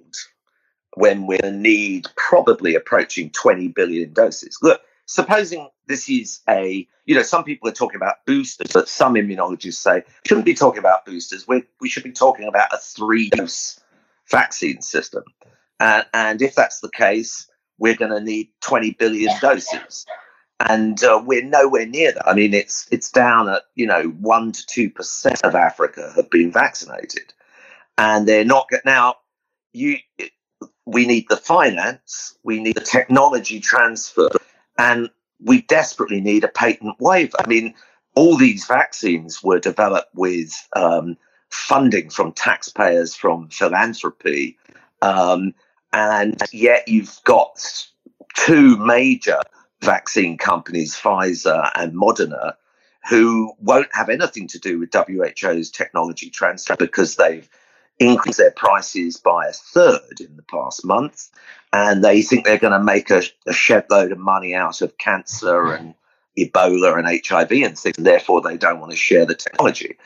when 0.94 1.26
we 1.26 1.38
need 1.44 2.08
probably 2.16 2.74
approaching 2.74 3.30
20 3.30 3.68
billion 3.68 4.12
doses. 4.12 4.58
Look, 4.62 4.80
supposing 5.06 5.68
this 5.88 6.08
is 6.08 6.40
a, 6.48 6.86
you 7.06 7.14
know, 7.14 7.22
some 7.22 7.42
people 7.42 7.68
are 7.68 7.72
talking 7.72 7.96
about 7.96 8.24
boosters, 8.26 8.70
but 8.72 8.88
some 8.88 9.14
immunologists 9.14 9.74
say 9.74 10.04
shouldn't 10.26 10.46
be 10.46 10.54
talking 10.54 10.78
about 10.78 11.04
boosters. 11.04 11.48
We 11.48 11.64
we 11.80 11.88
should 11.88 12.04
be 12.04 12.12
talking 12.12 12.46
about 12.46 12.72
a 12.72 12.78
three 12.78 13.30
dose 13.30 13.80
vaccine 14.30 14.82
system. 14.82 15.24
And, 15.80 16.06
and 16.12 16.42
if 16.42 16.54
that's 16.54 16.80
the 16.80 16.90
case, 16.90 17.48
we're 17.78 17.96
going 17.96 18.10
to 18.10 18.20
need 18.20 18.50
20 18.60 18.92
billion 18.92 19.34
doses. 19.40 20.04
And 20.60 21.02
uh, 21.04 21.22
we're 21.24 21.44
nowhere 21.44 21.86
near 21.86 22.12
that. 22.12 22.28
I 22.28 22.34
mean, 22.34 22.52
it's 22.52 22.88
it's 22.90 23.12
down 23.12 23.48
at 23.48 23.62
you 23.76 23.86
know 23.86 24.08
one 24.20 24.50
to 24.50 24.66
two 24.66 24.90
percent 24.90 25.44
of 25.44 25.54
Africa 25.54 26.12
have 26.16 26.30
been 26.30 26.50
vaccinated, 26.50 27.32
and 27.96 28.26
they're 28.26 28.44
not 28.44 28.68
now. 28.84 29.14
You, 29.72 29.98
we 30.84 31.06
need 31.06 31.26
the 31.28 31.36
finance, 31.36 32.36
we 32.42 32.60
need 32.60 32.74
the 32.74 32.80
technology 32.80 33.60
transfer, 33.60 34.30
and 34.76 35.10
we 35.42 35.62
desperately 35.62 36.20
need 36.20 36.44
a 36.44 36.48
patent 36.48 36.96
waiver. 36.98 37.36
I 37.38 37.46
mean, 37.46 37.74
all 38.14 38.36
these 38.36 38.66
vaccines 38.66 39.42
were 39.42 39.60
developed 39.60 40.14
with 40.14 40.52
um, 40.74 41.16
funding 41.50 42.10
from 42.10 42.32
taxpayers, 42.32 43.14
from 43.14 43.48
philanthropy, 43.50 44.58
um, 45.02 45.54
and 45.92 46.40
yet 46.52 46.88
you've 46.88 47.18
got 47.24 47.86
two 48.34 48.76
major 48.76 49.40
vaccine 49.82 50.36
companies, 50.36 50.94
Pfizer 50.94 51.70
and 51.74 51.94
Moderna, 51.94 52.54
who 53.08 53.52
won't 53.60 53.94
have 53.94 54.08
anything 54.08 54.48
to 54.48 54.58
do 54.58 54.78
with 54.78 54.90
WHO's 54.92 55.70
technology 55.70 56.30
transfer 56.30 56.76
because 56.76 57.16
they've 57.16 57.48
increased 57.98 58.38
their 58.38 58.50
prices 58.50 59.16
by 59.16 59.46
a 59.46 59.52
third 59.52 60.20
in 60.20 60.36
the 60.36 60.42
past 60.42 60.84
month. 60.84 61.30
And 61.72 62.02
they 62.02 62.22
think 62.22 62.44
they're 62.44 62.58
going 62.58 62.72
to 62.72 62.82
make 62.82 63.10
a, 63.10 63.22
a 63.46 63.52
shed 63.52 63.86
load 63.90 64.12
of 64.12 64.18
money 64.18 64.54
out 64.54 64.80
of 64.80 64.96
cancer 64.98 65.72
and 65.72 65.94
Ebola 66.38 66.98
and 66.98 67.06
HIV 67.26 67.50
and 67.50 67.78
things. 67.78 67.96
And 67.98 68.06
therefore, 68.06 68.40
they 68.40 68.56
don't 68.56 68.80
want 68.80 68.92
to 68.92 68.96
share 68.96 69.26
the 69.26 69.34
technology. 69.34 69.98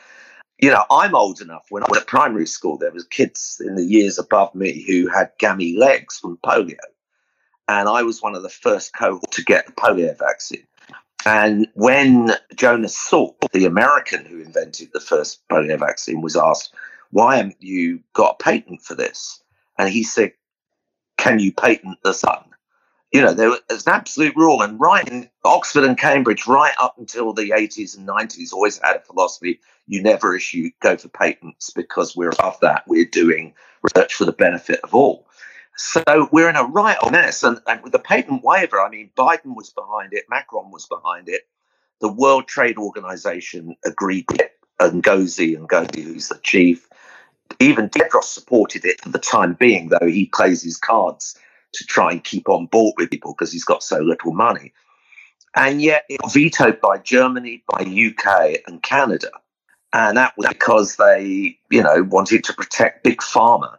You 0.59 0.71
know, 0.71 0.83
I'm 0.91 1.15
old 1.15 1.41
enough 1.41 1.65
when 1.69 1.83
I 1.83 1.87
was 1.89 1.99
at 1.99 2.07
primary 2.07 2.47
school, 2.47 2.77
there 2.77 2.91
was 2.91 3.05
kids 3.05 3.61
in 3.65 3.75
the 3.75 3.83
years 3.83 4.17
above 4.17 4.53
me 4.55 4.83
who 4.87 5.07
had 5.07 5.31
gammy 5.37 5.75
legs 5.77 6.19
from 6.19 6.37
polio. 6.37 6.77
And 7.67 7.87
I 7.87 8.03
was 8.03 8.21
one 8.21 8.35
of 8.35 8.43
the 8.43 8.49
first 8.49 8.93
cohort 8.93 9.31
to 9.31 9.43
get 9.43 9.65
the 9.65 9.71
polio 9.73 10.17
vaccine. 10.17 10.65
And 11.25 11.67
when 11.73 12.31
Jonas 12.55 12.95
Salk, 12.95 13.35
the 13.53 13.65
American 13.65 14.25
who 14.25 14.41
invented 14.41 14.89
the 14.93 14.99
first 14.99 15.47
polio 15.47 15.79
vaccine, 15.79 16.21
was 16.21 16.35
asked, 16.35 16.73
why 17.13 17.37
haven't 17.37 17.61
you 17.61 18.01
got 18.13 18.37
a 18.39 18.43
patent 18.43 18.81
for 18.81 18.95
this? 18.95 19.41
And 19.77 19.87
he 19.87 20.03
said, 20.03 20.33
can 21.17 21.39
you 21.39 21.53
patent 21.53 21.99
the 22.03 22.13
sun? 22.13 22.43
You 23.11 23.21
know, 23.21 23.33
there 23.33 23.49
was 23.49 23.85
an 23.85 23.93
absolute 23.93 24.35
rule. 24.35 24.63
And 24.63 24.79
right 24.79 25.07
in 25.07 25.29
Oxford 25.45 25.83
and 25.83 25.95
Cambridge, 25.95 26.47
right 26.47 26.73
up 26.79 26.95
until 26.97 27.31
the 27.31 27.51
80s 27.51 27.95
and 27.95 28.07
90s, 28.07 28.51
always 28.51 28.79
had 28.79 28.95
a 28.95 28.99
philosophy 28.99 29.59
you 29.85 30.01
never 30.01 30.35
issue, 30.35 30.71
go 30.81 30.97
for 30.97 31.09
patents 31.09 31.69
because 31.69 32.15
we're 32.15 32.29
above 32.29 32.59
that. 32.61 32.83
We're 32.87 33.05
doing 33.05 33.53
research 33.83 34.15
for 34.15 34.25
the 34.25 34.31
benefit 34.31 34.79
of 34.83 34.95
all. 34.95 35.27
So 35.75 36.29
we're 36.31 36.49
in 36.49 36.55
a 36.55 36.63
right 36.63 36.97
mess. 37.11 37.43
And, 37.43 37.59
and 37.67 37.83
with 37.83 37.91
the 37.91 37.99
patent 37.99 38.43
waiver, 38.43 38.81
I 38.81 38.89
mean, 38.89 39.11
Biden 39.15 39.55
was 39.55 39.69
behind 39.69 40.13
it, 40.13 40.25
Macron 40.29 40.71
was 40.71 40.87
behind 40.87 41.29
it. 41.29 41.43
The 42.01 42.11
World 42.11 42.47
Trade 42.47 42.77
Organization 42.77 43.75
agreed 43.85 44.25
with 44.29 44.41
it, 44.41 44.53
and 44.79 45.03
Ngozi 45.03 45.55
and 45.55 45.69
Ngozi, 45.69 46.03
who's 46.03 46.29
the 46.29 46.39
chief. 46.41 46.87
Even 47.63 47.89
Tedros 47.89 48.25
supported 48.25 48.85
it 48.85 49.01
for 49.01 49.09
the 49.09 49.19
time 49.19 49.53
being, 49.53 49.89
though 49.89 50.07
he 50.07 50.25
plays 50.27 50.61
his 50.61 50.77
cards 50.77 51.37
to 51.73 51.85
try 51.85 52.11
and 52.11 52.23
keep 52.23 52.49
on 52.49 52.67
board 52.67 52.93
with 52.97 53.09
people 53.09 53.33
because 53.33 53.51
he's 53.51 53.63
got 53.63 53.83
so 53.83 53.99
little 53.99 54.33
money. 54.33 54.73
And 55.55 55.81
yet 55.81 56.05
it 56.09 56.21
was 56.23 56.33
vetoed 56.33 56.81
by 56.81 56.97
Germany, 56.97 57.63
by 57.67 57.83
UK, 57.83 58.59
and 58.67 58.81
Canada. 58.81 59.29
And 59.93 60.17
that 60.17 60.33
was 60.37 60.47
because 60.47 60.95
they, 60.95 61.57
you 61.69 61.83
know, 61.83 62.03
wanted 62.03 62.43
to 62.45 62.53
protect 62.53 63.03
big 63.03 63.19
pharma 63.19 63.77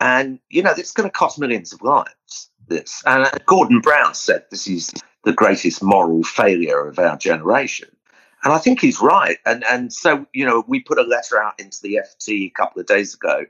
and, 0.00 0.40
you 0.48 0.62
know, 0.62 0.72
it's 0.76 0.92
going 0.92 1.08
to 1.08 1.12
cost 1.12 1.38
millions 1.38 1.72
of 1.72 1.82
lives, 1.82 2.48
this. 2.68 3.02
And 3.04 3.24
uh, 3.24 3.30
Gordon 3.44 3.80
Brown 3.80 4.14
said 4.14 4.44
this 4.50 4.66
is 4.66 4.92
the 5.24 5.32
greatest 5.32 5.82
moral 5.82 6.22
failure 6.22 6.86
of 6.88 6.98
our 6.98 7.18
generation. 7.18 7.90
And 8.42 8.52
I 8.52 8.58
think 8.58 8.80
he's 8.80 9.00
right. 9.00 9.38
And, 9.44 9.64
and 9.64 9.92
so, 9.92 10.26
you 10.32 10.44
know, 10.44 10.64
we 10.66 10.80
put 10.80 10.98
a 10.98 11.02
letter 11.02 11.40
out 11.40 11.58
into 11.60 11.78
the 11.82 12.00
FT 12.02 12.46
a 12.46 12.50
couple 12.50 12.80
of 12.80 12.86
days 12.86 13.14
ago 13.14 13.44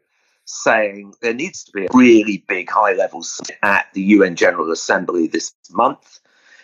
saying 0.44 1.14
there 1.22 1.34
needs 1.34 1.62
to 1.64 1.72
be 1.72 1.84
a 1.84 1.88
really 1.94 2.44
big 2.48 2.68
high 2.68 2.92
level 2.92 3.24
at 3.62 3.86
the 3.94 4.02
UN 4.02 4.34
General 4.34 4.72
Assembly 4.72 5.28
this 5.28 5.54
month 5.70 6.18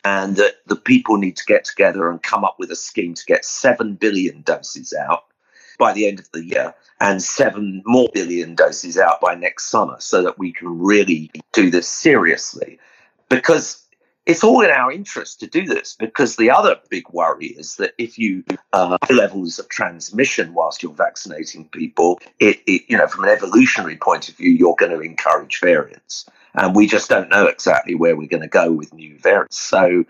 and 0.04 0.36
that 0.36 0.56
the 0.66 0.76
people 0.76 1.16
need 1.16 1.36
to 1.36 1.44
get 1.44 1.64
together 1.64 2.10
and 2.10 2.22
come 2.22 2.44
up 2.44 2.56
with 2.58 2.70
a 2.70 2.76
scheme 2.76 3.14
to 3.14 3.24
get 3.26 3.44
7 3.44 3.94
billion 3.94 4.42
doses 4.42 4.92
out 4.92 5.24
by 5.78 5.92
the 5.92 6.08
end 6.08 6.18
of 6.18 6.30
the 6.32 6.44
year 6.44 6.74
and 7.00 7.22
7 7.22 7.82
more 7.84 8.08
billion 8.12 8.54
doses 8.54 8.98
out 8.98 9.20
by 9.20 9.34
next 9.34 9.66
summer 9.66 9.96
so 9.98 10.22
that 10.22 10.38
we 10.38 10.52
can 10.52 10.78
really 10.78 11.30
do 11.52 11.70
this 11.70 11.88
seriously. 11.88 12.78
Because 13.28 13.85
it's 14.26 14.42
all 14.42 14.60
in 14.60 14.70
our 14.70 14.90
interest 14.90 15.38
to 15.40 15.46
do 15.46 15.64
this 15.64 15.94
because 15.98 16.36
the 16.36 16.50
other 16.50 16.76
big 16.90 17.08
worry 17.10 17.46
is 17.46 17.76
that 17.76 17.94
if 17.96 18.18
you 18.18 18.44
uh, 18.72 18.98
levels 19.08 19.58
of 19.58 19.68
transmission 19.68 20.52
whilst 20.52 20.82
you're 20.82 20.92
vaccinating 20.92 21.68
people, 21.68 22.20
it, 22.40 22.60
it, 22.66 22.82
you 22.88 22.98
know 22.98 23.06
from 23.06 23.24
an 23.24 23.30
evolutionary 23.30 23.96
point 23.96 24.28
of 24.28 24.36
view, 24.36 24.50
you're 24.50 24.74
going 24.76 24.92
to 24.92 25.00
encourage 25.00 25.60
variants, 25.60 26.28
and 26.54 26.74
we 26.74 26.86
just 26.86 27.08
don't 27.08 27.30
know 27.30 27.46
exactly 27.46 27.94
where 27.94 28.16
we're 28.16 28.28
going 28.28 28.42
to 28.42 28.48
go 28.48 28.72
with 28.72 28.92
new 28.92 29.16
variants. 29.18 29.58
So, 29.58 30.04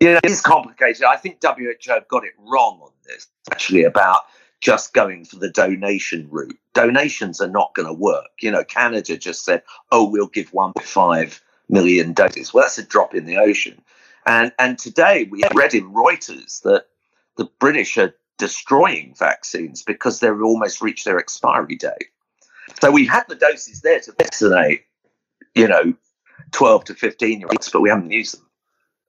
you 0.00 0.12
know, 0.12 0.20
it's 0.22 0.40
complicated. 0.40 1.02
I 1.02 1.16
think 1.16 1.42
WHO 1.42 2.00
got 2.08 2.24
it 2.24 2.34
wrong 2.38 2.80
on 2.80 2.92
this 3.04 3.26
actually 3.50 3.82
about 3.82 4.20
just 4.60 4.94
going 4.94 5.24
for 5.24 5.36
the 5.36 5.50
donation 5.50 6.28
route. 6.30 6.56
Donations 6.74 7.40
are 7.40 7.48
not 7.48 7.74
going 7.74 7.88
to 7.88 7.92
work. 7.92 8.28
You 8.40 8.52
know, 8.52 8.62
Canada 8.62 9.16
just 9.16 9.44
said, 9.44 9.62
"Oh, 9.90 10.08
we'll 10.08 10.28
give 10.28 10.52
1.5 10.52 11.40
million 11.72 12.12
doses." 12.12 12.52
Well, 12.52 12.64
that's 12.64 12.78
a 12.78 12.82
drop 12.82 13.14
in 13.14 13.24
the 13.24 13.38
ocean. 13.38 13.82
And 14.26 14.52
and 14.58 14.78
today 14.78 15.28
we 15.30 15.42
read 15.54 15.74
in 15.74 15.92
Reuters 15.92 16.62
that 16.62 16.86
the 17.36 17.46
British 17.58 17.98
are 17.98 18.14
destroying 18.38 19.14
vaccines 19.18 19.82
because 19.82 20.20
they've 20.20 20.42
almost 20.42 20.80
reached 20.80 21.04
their 21.04 21.18
expiry 21.18 21.76
date. 21.76 22.08
So 22.80 22.90
we 22.90 23.06
had 23.06 23.24
the 23.28 23.34
doses 23.34 23.80
there 23.80 24.00
to 24.00 24.12
vaccinate, 24.18 24.82
you 25.54 25.68
know, 25.68 25.94
12 26.52 26.84
to 26.84 26.94
15 26.94 27.40
year 27.40 27.48
olds, 27.50 27.68
but 27.68 27.80
we 27.80 27.88
haven't 27.88 28.10
used 28.10 28.38
them. 28.38 28.46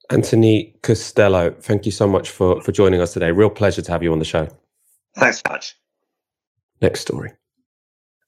Anthony 0.10 0.76
Costello, 0.84 1.52
thank 1.52 1.86
you 1.86 1.92
so 1.92 2.08
much 2.08 2.30
for, 2.30 2.62
for 2.62 2.72
joining 2.72 3.02
us 3.02 3.14
today. 3.14 3.32
Real 3.32 3.50
pleasure 3.50 3.82
to 3.82 3.92
have 3.92 4.04
you 4.04 4.12
on 4.12 4.20
the 4.20 4.26
show. 4.26 4.48
Thanks 5.16 5.42
much. 5.48 5.76
Next 6.82 7.02
story. 7.02 7.34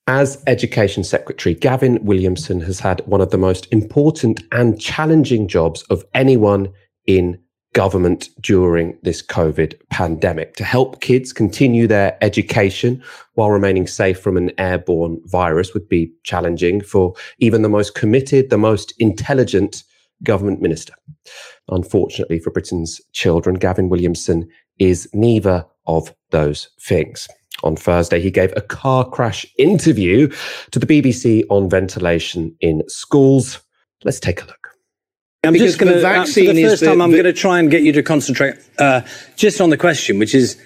As 0.08 0.44
Education 0.46 1.04
Secretary, 1.04 1.56
Gavin 1.56 1.98
Williamson 2.06 2.62
has 2.62 2.80
had 2.80 3.02
one 3.08 3.22
of 3.22 3.32
the 3.32 3.40
most 3.40 3.68
important 3.72 4.44
and 4.52 4.80
challenging 4.80 5.48
jobs 5.48 5.82
of 5.84 6.06
anyone 6.14 6.72
in 7.08 7.40
government 7.74 8.30
during 8.40 8.96
this 9.02 9.24
COVID 9.24 9.74
pandemic 9.90 10.56
to 10.58 10.64
help 10.64 11.02
kids 11.02 11.34
continue 11.34 11.88
their 11.88 12.18
education 12.22 13.04
while 13.34 13.50
remaining 13.50 13.88
safe 13.88 14.20
from 14.20 14.38
an 14.38 14.52
airborne 14.60 15.20
virus 15.26 15.74
would 15.74 15.90
be 15.90 16.14
challenging 16.24 16.82
for 16.82 17.16
even 17.40 17.64
the 17.64 17.70
most 17.70 17.96
committed, 17.96 18.52
the 18.52 18.60
most 18.60 18.94
intelligent 19.00 19.84
government 20.24 20.62
minister. 20.62 20.94
Unfortunately 21.70 22.38
for 22.38 22.52
Britain's 22.52 23.02
children, 23.14 23.56
Gavin 23.56 23.90
Williamson 23.90 24.48
is 24.78 25.10
neither 25.14 25.66
of 25.88 26.14
those 26.30 26.70
things. 26.80 27.28
On 27.64 27.76
Thursday, 27.76 28.20
he 28.20 28.30
gave 28.30 28.54
a 28.56 28.62
car 28.62 29.10
crash 29.10 29.46
interview 29.58 30.28
to 30.72 30.80
the 30.80 30.86
BBC 30.86 31.44
on 31.50 31.70
ventilation 31.70 32.56
in 32.60 32.84
schools. 32.88 33.60
Let's 34.04 34.20
take 34.20 34.42
a 34.42 34.46
look. 34.46 34.70
I'm 35.44 35.54
because 35.54 35.76
just 35.76 35.80
going 35.80 35.94
to, 35.94 36.08
uh, 36.08 36.26
for 36.26 36.32
the 36.32 36.64
first 36.64 36.82
the, 36.82 36.88
time, 36.88 37.02
I'm 37.02 37.12
going 37.12 37.24
to 37.24 37.34
try 37.34 37.60
and 37.60 37.70
get 37.70 37.84
you 37.84 37.92
to 37.94 38.04
concentrate 38.04 38.56
uh, 38.80 39.02
just 39.36 39.62
on 39.62 39.70
the 39.70 39.78
question, 39.78 40.20
which 40.20 40.36
is 40.36 40.60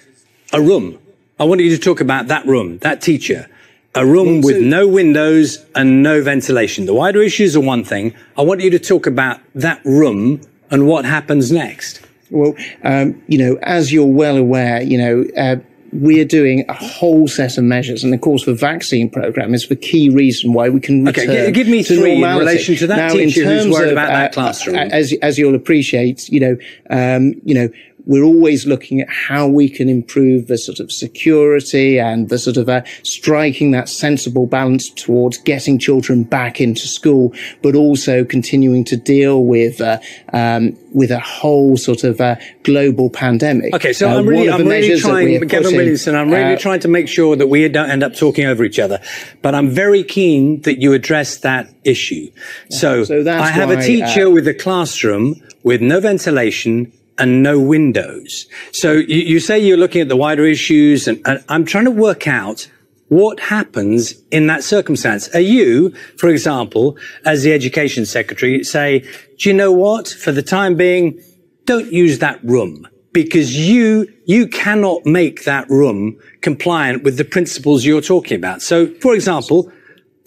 a 0.53 0.61
room. 0.61 0.97
I 1.39 1.43
want 1.43 1.61
you 1.61 1.69
to 1.69 1.77
talk 1.77 2.01
about 2.01 2.27
that 2.27 2.45
room, 2.45 2.79
that 2.79 3.01
teacher, 3.01 3.47
a 3.95 4.05
room 4.05 4.41
with 4.41 4.61
no 4.61 4.87
windows 4.87 5.63
and 5.75 6.03
no 6.03 6.21
ventilation. 6.21 6.85
The 6.85 6.93
wider 6.93 7.21
issues 7.21 7.55
are 7.55 7.61
one 7.61 7.83
thing. 7.83 8.13
I 8.37 8.41
want 8.41 8.61
you 8.61 8.69
to 8.71 8.79
talk 8.79 9.07
about 9.07 9.39
that 9.55 9.83
room 9.85 10.41
and 10.71 10.87
what 10.87 11.05
happens 11.05 11.51
next. 11.51 12.01
Well, 12.29 12.55
um, 12.83 13.21
you 13.27 13.37
know, 13.37 13.57
as 13.63 13.91
you're 13.91 14.05
well 14.05 14.37
aware, 14.37 14.81
you 14.81 14.97
know, 14.97 15.25
uh, 15.35 15.55
we're 15.91 16.25
doing 16.25 16.65
a 16.69 16.73
whole 16.73 17.27
set 17.27 17.57
of 17.57 17.63
measures, 17.63 18.03
and 18.03 18.13
of 18.13 18.21
course, 18.21 18.45
the 18.45 18.53
vaccine 18.53 19.09
program 19.09 19.53
is 19.53 19.67
the 19.67 19.75
key 19.75 20.09
reason 20.09 20.53
why 20.53 20.69
we 20.69 20.79
can 20.79 21.05
return 21.05 21.29
okay, 21.29 21.51
give 21.51 21.67
me 21.67 21.83
three 21.83 22.19
normality. 22.19 22.41
in 22.41 22.47
relation 22.47 22.75
to 22.75 22.87
that 22.87 22.97
now, 22.97 23.09
teacher 23.09 23.45
who's 23.45 23.67
worried 23.67 23.87
of, 23.87 23.93
about 23.93 24.09
uh, 24.09 24.13
that 24.13 24.33
classroom. 24.33 24.75
As 24.75 25.13
as 25.21 25.37
you'll 25.37 25.55
appreciate, 25.55 26.29
you 26.29 26.39
know, 26.39 26.57
um, 26.89 27.33
you 27.43 27.55
know, 27.55 27.69
we're 28.09 28.23
always 28.23 28.65
looking 28.65 29.01
at 29.01 29.07
how 29.07 29.47
we 29.47 29.69
can 29.69 29.87
improve 29.87 30.47
the 30.47 30.57
sort 30.57 30.79
of 30.79 30.91
security 30.91 31.99
and 31.99 32.29
the 32.29 32.39
sort 32.39 32.57
of 32.57 32.67
uh, 32.67 32.81
striking 33.03 33.69
that 33.69 33.87
sensible 33.87 34.47
balance 34.47 34.89
towards 34.89 35.37
getting 35.37 35.77
children 35.77 36.23
back 36.23 36.59
into 36.59 36.87
school, 36.87 37.31
but 37.61 37.75
also 37.75 38.25
continuing 38.25 38.83
to 38.83 38.97
deal 38.97 39.45
with 39.45 39.79
uh, 39.79 39.99
um, 40.33 40.75
with 40.91 41.11
a 41.11 41.19
whole 41.19 41.77
sort 41.77 42.03
of 42.03 42.19
uh, 42.19 42.35
global 42.63 43.11
pandemic. 43.11 43.75
Okay, 43.75 43.93
so 43.93 44.09
uh, 44.09 44.17
I'm 44.17 44.25
really, 44.25 44.49
I'm 44.49 44.65
really 44.65 44.99
trying, 44.99 45.39
Gavin 45.41 45.75
Williamson, 45.75 46.15
I'm 46.15 46.31
really 46.31 46.55
uh, 46.55 46.59
trying 46.59 46.79
to 46.79 46.87
make 46.87 47.07
sure 47.07 47.35
that 47.35 47.45
we 47.45 47.69
don't 47.69 47.91
end 47.91 48.01
up 48.01 48.15
talking 48.15 48.47
over 48.47 48.63
each 48.63 48.79
other, 48.79 48.99
but 49.43 49.53
I'm 49.53 49.69
very 49.69 50.03
keen 50.03 50.61
that 50.61 50.81
you 50.81 50.93
address 50.93 51.37
that 51.41 51.71
issue. 51.83 52.31
Yeah, 52.71 52.77
so, 52.77 53.03
so 53.03 53.29
I 53.29 53.51
have 53.51 53.69
why, 53.69 53.75
a 53.75 53.85
teacher 53.85 54.25
uh, 54.25 54.31
with 54.31 54.47
a 54.47 54.55
classroom 54.55 55.35
with 55.61 55.79
no 55.79 55.99
ventilation 55.99 56.91
and 57.19 57.43
no 57.43 57.59
windows. 57.59 58.47
So 58.71 58.93
you, 58.93 59.17
you 59.17 59.39
say 59.39 59.59
you're 59.59 59.77
looking 59.77 60.01
at 60.01 60.07
the 60.07 60.15
wider 60.15 60.45
issues, 60.45 61.07
and, 61.07 61.21
and 61.25 61.43
I'm 61.49 61.65
trying 61.65 61.85
to 61.85 61.91
work 61.91 62.27
out 62.27 62.67
what 63.09 63.39
happens 63.39 64.13
in 64.31 64.47
that 64.47 64.63
circumstance? 64.63 65.33
Are 65.35 65.39
you, 65.39 65.89
for 66.17 66.29
example, 66.29 66.95
as 67.25 67.43
the 67.43 67.51
education 67.51 68.05
secretary, 68.05 68.63
say, 68.63 68.99
do 69.37 69.49
you 69.49 69.53
know 69.53 69.71
what? 69.71 70.07
For 70.07 70.31
the 70.31 70.43
time 70.43 70.75
being, 70.75 71.19
don't 71.65 71.91
use 71.91 72.19
that 72.19 72.43
room 72.43 72.87
because 73.11 73.57
you, 73.57 74.11
you 74.25 74.47
cannot 74.47 75.05
make 75.05 75.43
that 75.45 75.67
room 75.69 76.19
compliant 76.41 77.03
with 77.03 77.17
the 77.17 77.25
principles 77.25 77.83
you're 77.83 78.01
talking 78.01 78.37
about. 78.37 78.61
So, 78.61 78.93
for 79.01 79.15
example, 79.15 79.71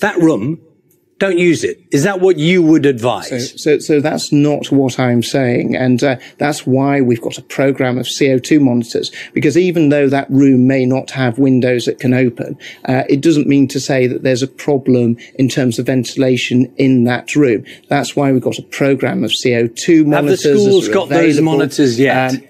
that 0.00 0.16
room 0.18 0.60
don't 1.22 1.38
use 1.38 1.62
it. 1.62 1.80
Is 1.92 2.02
that 2.02 2.18
what 2.18 2.36
you 2.36 2.64
would 2.64 2.84
advise? 2.84 3.50
So, 3.50 3.56
so, 3.56 3.78
so 3.78 4.00
that's 4.00 4.32
not 4.32 4.72
what 4.72 4.98
I'm 4.98 5.22
saying. 5.22 5.76
And 5.76 6.02
uh, 6.02 6.16
that's 6.38 6.66
why 6.66 7.00
we've 7.00 7.20
got 7.20 7.38
a 7.38 7.42
program 7.42 7.96
of 7.96 8.06
CO2 8.06 8.60
monitors, 8.60 9.12
because 9.32 9.56
even 9.56 9.90
though 9.90 10.08
that 10.08 10.28
room 10.30 10.66
may 10.66 10.84
not 10.84 11.12
have 11.12 11.38
windows 11.38 11.84
that 11.84 12.00
can 12.00 12.12
open, 12.12 12.58
uh, 12.86 13.04
it 13.08 13.20
doesn't 13.20 13.46
mean 13.46 13.68
to 13.68 13.78
say 13.78 14.08
that 14.08 14.24
there's 14.24 14.42
a 14.42 14.48
problem 14.48 15.16
in 15.36 15.48
terms 15.48 15.78
of 15.78 15.86
ventilation 15.86 16.74
in 16.76 17.04
that 17.04 17.36
room. 17.36 17.64
That's 17.86 18.16
why 18.16 18.32
we've 18.32 18.42
got 18.42 18.58
a 18.58 18.62
program 18.62 19.22
of 19.22 19.30
CO2 19.30 20.04
monitors. 20.04 20.42
Have 20.42 20.54
the 20.54 20.58
schools 20.58 20.88
got 20.88 21.08
those 21.08 21.40
monitors 21.40 22.00
yet? 22.00 22.32
Um, 22.32 22.42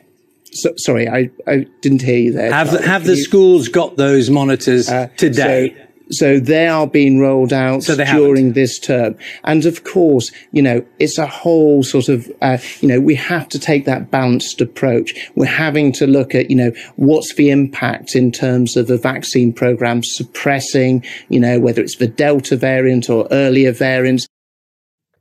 so, 0.53 0.73
sorry, 0.79 1.11
I, 1.11 1.31
I 1.47 1.67
didn't 1.83 2.01
hear 2.01 2.19
you 2.19 2.33
there. 2.33 2.51
Have, 2.51 2.71
the, 2.71 2.81
have 2.81 3.05
the 3.05 3.17
you, 3.17 3.23
schools 3.23 3.69
got 3.69 3.97
those 3.97 4.31
monitors 4.31 4.89
uh, 4.89 5.09
today? 5.19 5.75
So, 5.77 5.92
so 6.13 6.39
they 6.39 6.69
are 6.69 6.87
being 6.87 7.19
rolled 7.19 7.53
out 7.53 7.83
so 7.83 7.97
during 7.97 8.37
haven't. 8.47 8.53
this 8.53 8.79
term. 8.79 9.17
And 9.45 9.65
of 9.67 9.85
course, 9.85 10.31
you 10.53 10.63
know, 10.63 10.85
it's 10.99 11.19
a 11.19 11.27
whole 11.27 11.83
sort 11.83 12.09
of, 12.09 12.31
uh, 12.41 12.59
you 12.81 12.89
know, 12.89 13.01
we 13.01 13.15
have 13.15 13.49
to 13.51 13.59
take 13.59 13.85
that 13.87 14.11
balanced 14.11 14.61
approach. 14.61 15.31
We're 15.35 15.47
having 15.47 15.93
to 15.93 16.07
look 16.07 16.35
at, 16.35 16.51
you 16.51 16.57
know, 16.57 16.73
what's 16.97 17.35
the 17.35 17.51
impact 17.51 18.15
in 18.15 18.31
terms 18.31 18.77
of 18.77 18.87
the 18.87 18.99
vaccine 18.99 19.53
program 19.53 20.03
suppressing, 20.03 21.05
you 21.29 21.41
know, 21.41 21.59
whether 21.59 21.83
it's 21.83 21.97
the 21.97 22.09
Delta 22.09 22.57
variant 22.57 23.09
or 23.09 23.27
earlier 23.31 23.73
variants. 23.73 24.27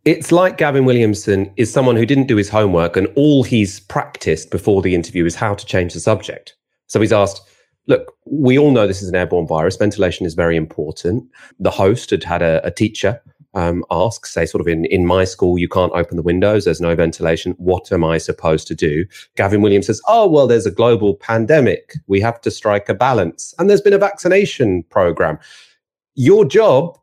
It's 0.03 0.31
like 0.31 0.57
Gavin 0.57 0.85
Williamson 0.85 1.51
is 1.57 1.71
someone 1.71 1.95
who 1.95 2.07
didn't 2.07 2.27
do 2.27 2.35
his 2.35 2.49
homework 2.49 2.97
and 2.97 3.07
all 3.15 3.43
he's 3.43 3.79
practiced 3.81 4.49
before 4.49 4.81
the 4.81 4.95
interview 4.95 5.25
is 5.25 5.35
how 5.35 5.53
to 5.53 5.65
change 5.65 5.93
the 5.93 5.99
subject. 5.99 6.55
So 6.87 6.99
he's 6.99 7.13
asked, 7.13 7.41
look, 7.87 8.15
we 8.25 8.57
all 8.57 8.71
know 8.71 8.87
this 8.87 9.01
is 9.01 9.09
an 9.09 9.15
airborne 9.15 9.47
virus. 9.47 9.75
Ventilation 9.75 10.25
is 10.25 10.33
very 10.33 10.55
important. 10.55 11.23
The 11.59 11.71
host 11.71 12.09
had 12.11 12.23
had 12.23 12.41
a, 12.41 12.65
a 12.65 12.71
teacher 12.71 13.21
um, 13.53 13.83
ask, 13.91 14.25
say, 14.25 14.45
sort 14.45 14.61
of 14.61 14.67
in, 14.67 14.85
in 14.85 15.05
my 15.05 15.25
school, 15.25 15.57
you 15.57 15.67
can't 15.67 15.91
open 15.93 16.15
the 16.15 16.23
windows, 16.23 16.65
there's 16.65 16.81
no 16.81 16.95
ventilation. 16.95 17.53
What 17.57 17.91
am 17.91 18.03
I 18.03 18.17
supposed 18.17 18.67
to 18.67 18.75
do? 18.75 19.05
Gavin 19.35 19.61
Williams 19.61 19.87
says, 19.87 20.01
oh, 20.07 20.27
well, 20.27 20.47
there's 20.47 20.65
a 20.65 20.71
global 20.71 21.15
pandemic. 21.15 21.95
We 22.07 22.21
have 22.21 22.39
to 22.41 22.51
strike 22.51 22.87
a 22.87 22.93
balance. 22.93 23.53
And 23.59 23.69
there's 23.69 23.81
been 23.81 23.93
a 23.93 23.97
vaccination 23.97 24.83
program. 24.83 25.37
Your 26.15 26.45
job 26.45 26.97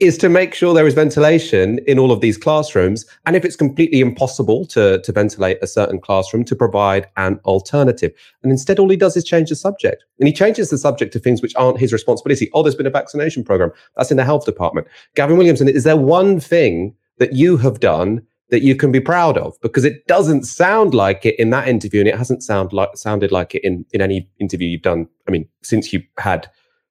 is 0.00 0.18
to 0.18 0.28
make 0.28 0.52
sure 0.52 0.74
there 0.74 0.86
is 0.86 0.94
ventilation 0.94 1.78
in 1.86 1.98
all 1.98 2.10
of 2.10 2.20
these 2.20 2.36
classrooms. 2.36 3.06
And 3.24 3.36
if 3.36 3.44
it's 3.44 3.54
completely 3.54 4.00
impossible 4.00 4.66
to, 4.66 5.00
to 5.00 5.12
ventilate 5.12 5.58
a 5.62 5.66
certain 5.66 6.00
classroom, 6.00 6.44
to 6.46 6.56
provide 6.56 7.06
an 7.16 7.38
alternative. 7.44 8.12
And 8.42 8.50
instead, 8.50 8.80
all 8.80 8.88
he 8.88 8.96
does 8.96 9.16
is 9.16 9.22
change 9.22 9.50
the 9.50 9.56
subject. 9.56 10.04
And 10.18 10.26
he 10.26 10.32
changes 10.32 10.70
the 10.70 10.78
subject 10.78 11.12
to 11.12 11.20
things 11.20 11.40
which 11.40 11.54
aren't 11.54 11.78
his 11.78 11.92
responsibility. 11.92 12.50
Oh, 12.52 12.62
there's 12.62 12.74
been 12.74 12.86
a 12.86 12.90
vaccination 12.90 13.44
program. 13.44 13.70
That's 13.96 14.10
in 14.10 14.16
the 14.16 14.24
health 14.24 14.44
department. 14.44 14.88
Gavin 15.14 15.36
Williamson, 15.36 15.68
is 15.68 15.84
there 15.84 15.96
one 15.96 16.40
thing 16.40 16.96
that 17.18 17.34
you 17.34 17.56
have 17.58 17.78
done 17.78 18.26
that 18.48 18.62
you 18.62 18.74
can 18.74 18.90
be 18.90 19.00
proud 19.00 19.38
of? 19.38 19.54
Because 19.60 19.84
it 19.84 20.06
doesn't 20.08 20.44
sound 20.44 20.94
like 20.94 21.24
it 21.24 21.38
in 21.38 21.50
that 21.50 21.68
interview, 21.68 22.00
and 22.00 22.08
it 22.08 22.18
hasn't 22.18 22.42
sound 22.42 22.72
like, 22.72 22.96
sounded 22.96 23.30
like 23.30 23.54
it 23.54 23.62
in, 23.62 23.86
in 23.92 24.00
any 24.00 24.28
interview 24.40 24.68
you've 24.68 24.82
done, 24.82 25.06
I 25.28 25.30
mean, 25.30 25.48
since 25.62 25.92
you 25.92 26.02
had 26.18 26.50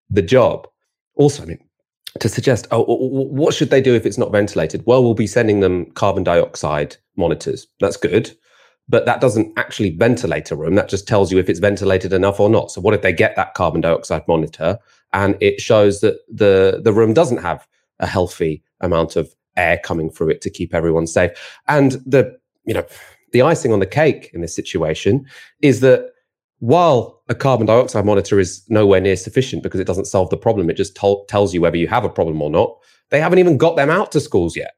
the 0.10 0.22
job. 0.22 0.68
Also, 1.16 1.44
I 1.44 1.46
mean, 1.46 1.60
to 2.20 2.30
suggest, 2.30 2.68
oh, 2.72 2.84
what 2.84 3.54
should 3.54 3.70
they 3.70 3.82
do 3.82 3.96
if 3.96 4.06
it's 4.06 4.18
not 4.18 4.32
ventilated? 4.32 4.84
Well, 4.86 5.04
we'll 5.04 5.14
be 5.14 5.28
sending 5.28 5.62
them 5.62 5.86
carbon 5.92 6.24
dioxide 6.24 6.98
monitors. 7.16 7.68
That's 7.80 7.98
good. 7.98 8.32
But 8.90 9.06
that 9.06 9.22
doesn't 9.22 9.58
actually 9.58 9.92
ventilate 9.92 10.52
a 10.52 10.56
room. 10.56 10.76
That 10.76 10.90
just 10.90 11.08
tells 11.08 11.32
you 11.32 11.40
if 11.40 11.50
it's 11.50 11.60
ventilated 11.60 12.12
enough 12.12 12.40
or 12.40 12.50
not. 12.50 12.72
So, 12.72 12.82
what 12.82 12.94
if 12.94 13.02
they 13.02 13.14
get 13.14 13.36
that 13.38 13.54
carbon 13.54 13.80
dioxide 13.80 14.28
monitor 14.28 14.78
and 15.14 15.38
it 15.40 15.62
shows 15.62 16.02
that 16.02 16.18
the, 16.30 16.82
the 16.84 16.92
room 16.92 17.14
doesn't 17.14 17.38
have 17.38 17.66
a 18.00 18.08
healthy 18.08 18.64
amount 18.82 19.16
of 19.16 19.34
air 19.56 19.80
coming 19.84 20.10
through 20.10 20.30
it 20.30 20.42
to 20.42 20.50
keep 20.50 20.74
everyone 20.74 21.08
safe? 21.08 21.32
And 21.70 21.94
the, 22.06 22.38
you 22.66 22.74
know, 22.74 22.86
the 23.32 23.44
icing 23.44 23.72
on 23.72 23.80
the 23.80 23.86
cake 23.86 24.30
in 24.34 24.42
this 24.42 24.56
situation 24.56 25.26
is 25.62 25.80
that 25.80 26.11
while 26.62 27.24
a 27.28 27.34
carbon 27.34 27.66
dioxide 27.66 28.06
monitor 28.06 28.40
is 28.40 28.64
nowhere 28.70 29.02
near 29.02 29.16
sufficient 29.16 29.64
because 29.64 29.80
it 29.80 29.88
doesn't 29.88 30.06
solve 30.06 30.30
the 30.30 30.38
problem, 30.38 30.70
it 30.70 30.76
just 30.76 30.96
to- 30.96 31.26
tells 31.28 31.56
you 31.56 31.62
whether 31.62 31.76
you 31.76 31.88
have 31.88 32.06
a 32.06 32.10
problem 32.10 32.40
or 32.40 32.52
not. 32.52 32.78
They 33.10 33.20
haven't 33.20 33.40
even 33.40 33.58
got 33.58 33.76
them 33.76 33.90
out 33.90 34.12
to 34.12 34.20
schools 34.20 34.56
yet. 34.56 34.76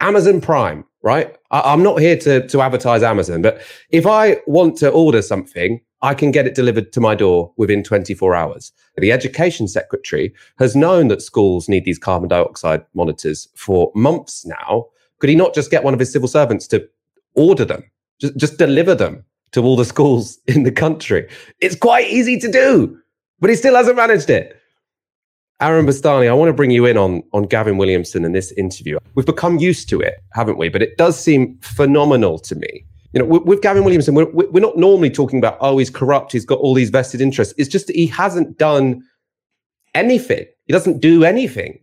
Amazon 0.00 0.40
Prime, 0.40 0.86
right? 1.02 1.36
I- 1.50 1.74
am 1.74 1.82
not 1.82 2.00
here 2.00 2.16
to, 2.16 2.46
to 2.48 2.62
advertise 2.62 3.02
Amazon, 3.02 3.42
but 3.42 3.60
if 3.90 4.06
I 4.06 4.38
want 4.46 4.78
to 4.78 4.90
order 4.90 5.20
something, 5.20 5.82
I 6.00 6.14
can 6.14 6.30
get 6.30 6.46
it 6.46 6.54
delivered 6.54 6.94
to 6.94 7.00
my 7.00 7.14
door 7.14 7.52
within 7.58 7.82
24 7.82 8.34
hours. 8.34 8.72
The 8.96 9.12
education 9.12 9.68
secretary 9.68 10.32
has 10.58 10.74
known 10.74 11.08
that 11.08 11.20
schools 11.20 11.68
need 11.68 11.84
these 11.84 11.98
carbon 11.98 12.30
dioxide 12.30 12.86
monitors 12.94 13.48
for 13.54 13.92
months 13.94 14.46
now. 14.46 14.86
Could 15.18 15.28
he 15.28 15.36
not 15.36 15.54
just 15.54 15.70
get 15.70 15.84
one 15.84 15.92
of 15.92 16.00
his 16.00 16.10
civil 16.10 16.28
servants 16.28 16.66
to 16.68 16.88
order 17.34 17.66
them, 17.66 17.84
just, 18.18 18.36
just 18.38 18.56
deliver 18.56 18.94
them 18.94 19.24
to 19.52 19.62
all 19.62 19.76
the 19.76 19.84
schools 19.84 20.38
in 20.46 20.62
the 20.62 20.72
country. 20.72 21.28
It's 21.60 21.76
quite 21.76 22.08
easy 22.08 22.38
to 22.40 22.50
do, 22.50 22.98
but 23.40 23.50
he 23.50 23.56
still 23.56 23.74
hasn't 23.74 23.96
managed 23.96 24.30
it. 24.30 24.54
Aaron 25.60 25.86
Bastani, 25.86 26.28
I 26.28 26.34
want 26.34 26.50
to 26.50 26.52
bring 26.52 26.70
you 26.70 26.86
in 26.86 26.96
on, 26.96 27.22
on 27.32 27.44
Gavin 27.44 27.78
Williamson 27.78 28.24
in 28.24 28.30
this 28.30 28.52
interview. 28.52 28.98
We've 29.16 29.26
become 29.26 29.58
used 29.58 29.88
to 29.88 30.00
it, 30.00 30.14
haven't 30.32 30.56
we? 30.56 30.68
But 30.68 30.82
it 30.82 30.96
does 30.96 31.18
seem 31.18 31.58
phenomenal 31.62 32.38
to 32.40 32.54
me. 32.54 32.84
You 33.12 33.20
know, 33.20 33.26
with, 33.26 33.42
with 33.42 33.62
Gavin 33.62 33.82
Williamson, 33.82 34.14
we're, 34.14 34.30
we're 34.30 34.60
not 34.60 34.76
normally 34.76 35.10
talking 35.10 35.40
about, 35.40 35.56
oh, 35.60 35.78
he's 35.78 35.90
corrupt, 35.90 36.30
he's 36.30 36.44
got 36.44 36.60
all 36.60 36.74
these 36.74 36.90
vested 36.90 37.20
interests. 37.20 37.54
It's 37.58 37.68
just 37.68 37.88
that 37.88 37.96
he 37.96 38.06
hasn't 38.06 38.56
done 38.56 39.02
anything. 39.94 40.46
He 40.66 40.72
doesn't 40.72 41.00
do 41.00 41.24
anything 41.24 41.80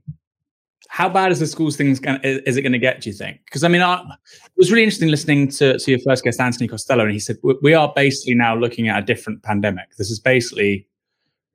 how 0.90 1.10
bad 1.10 1.32
is 1.32 1.40
the 1.40 1.48
schools 1.48 1.76
thing 1.76 1.88
is 1.92 2.58
it 2.58 2.62
going 2.62 2.72
to 2.72 2.80
get 2.80 3.02
do 3.02 3.10
you 3.10 3.16
think? 3.16 3.40
Because 3.46 3.64
i 3.64 3.68
mean 3.68 3.82
I, 3.82 4.02
it 4.02 4.58
was 4.58 4.72
really 4.72 4.84
interesting 4.84 5.10
listening 5.10 5.50
to, 5.50 5.78
to 5.78 5.92
your 5.92 6.00
first 6.00 6.24
guest 6.24 6.40
anthony 6.40 6.68
costello 6.68 7.04
and 7.04 7.14
he 7.14 7.20
said 7.20 7.38
we 7.62 7.74
are 7.74 7.92
basically 7.96 8.36
now 8.36 8.56
looking 8.56 8.88
at 8.88 9.02
a 9.02 9.06
different 9.06 9.44
pandemic. 9.44 9.96
This 9.98 10.12
is 10.12 10.20
basically 10.20 10.88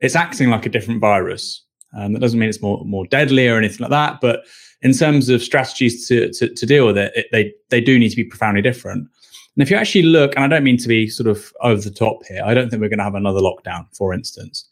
it's 0.01 0.17
acting 0.17 0.51
like 0.51 0.67
a 0.67 0.71
different 0.71 1.01
virus. 1.01 1.65
Um, 1.97 2.13
that 2.13 2.21
doesn't 2.21 2.39
mean 2.39 2.49
it's 2.49 2.63
more 2.63 2.85
more 2.85 3.07
deadly 3.07 3.49
or 3.49 3.57
anything 3.57 3.81
like 3.81 3.91
that 3.91 4.21
but 4.21 4.45
in 4.83 4.93
terms 4.95 5.29
of 5.29 5.43
strategies 5.43 6.09
to, 6.09 6.33
to, 6.33 6.49
to 6.55 6.67
deal 6.67 6.87
with 6.87 6.97
it, 6.97 7.13
it 7.15 7.27
they 7.33 7.53
they 7.69 7.81
do 7.81 7.99
need 7.99 8.11
to 8.11 8.17
be 8.17 8.25
profoundly 8.25 8.63
different. 8.63 9.09
And 9.57 9.63
if 9.63 9.71
you 9.71 9.77
actually 9.77 10.05
look 10.05 10.35
and 10.37 10.45
i 10.45 10.49
don't 10.49 10.65
mean 10.65 10.79
to 10.79 10.89
be 10.89 11.09
sort 11.09 11.29
of 11.29 11.53
over 11.61 11.81
the 11.81 11.91
top 11.91 12.25
here 12.27 12.43
i 12.45 12.55
don't 12.55 12.71
think 12.71 12.81
we're 12.81 12.89
going 12.89 12.99
to 12.99 13.05
have 13.05 13.17
another 13.17 13.41
lockdown 13.41 13.85
for 13.95 14.15
instance 14.15 14.70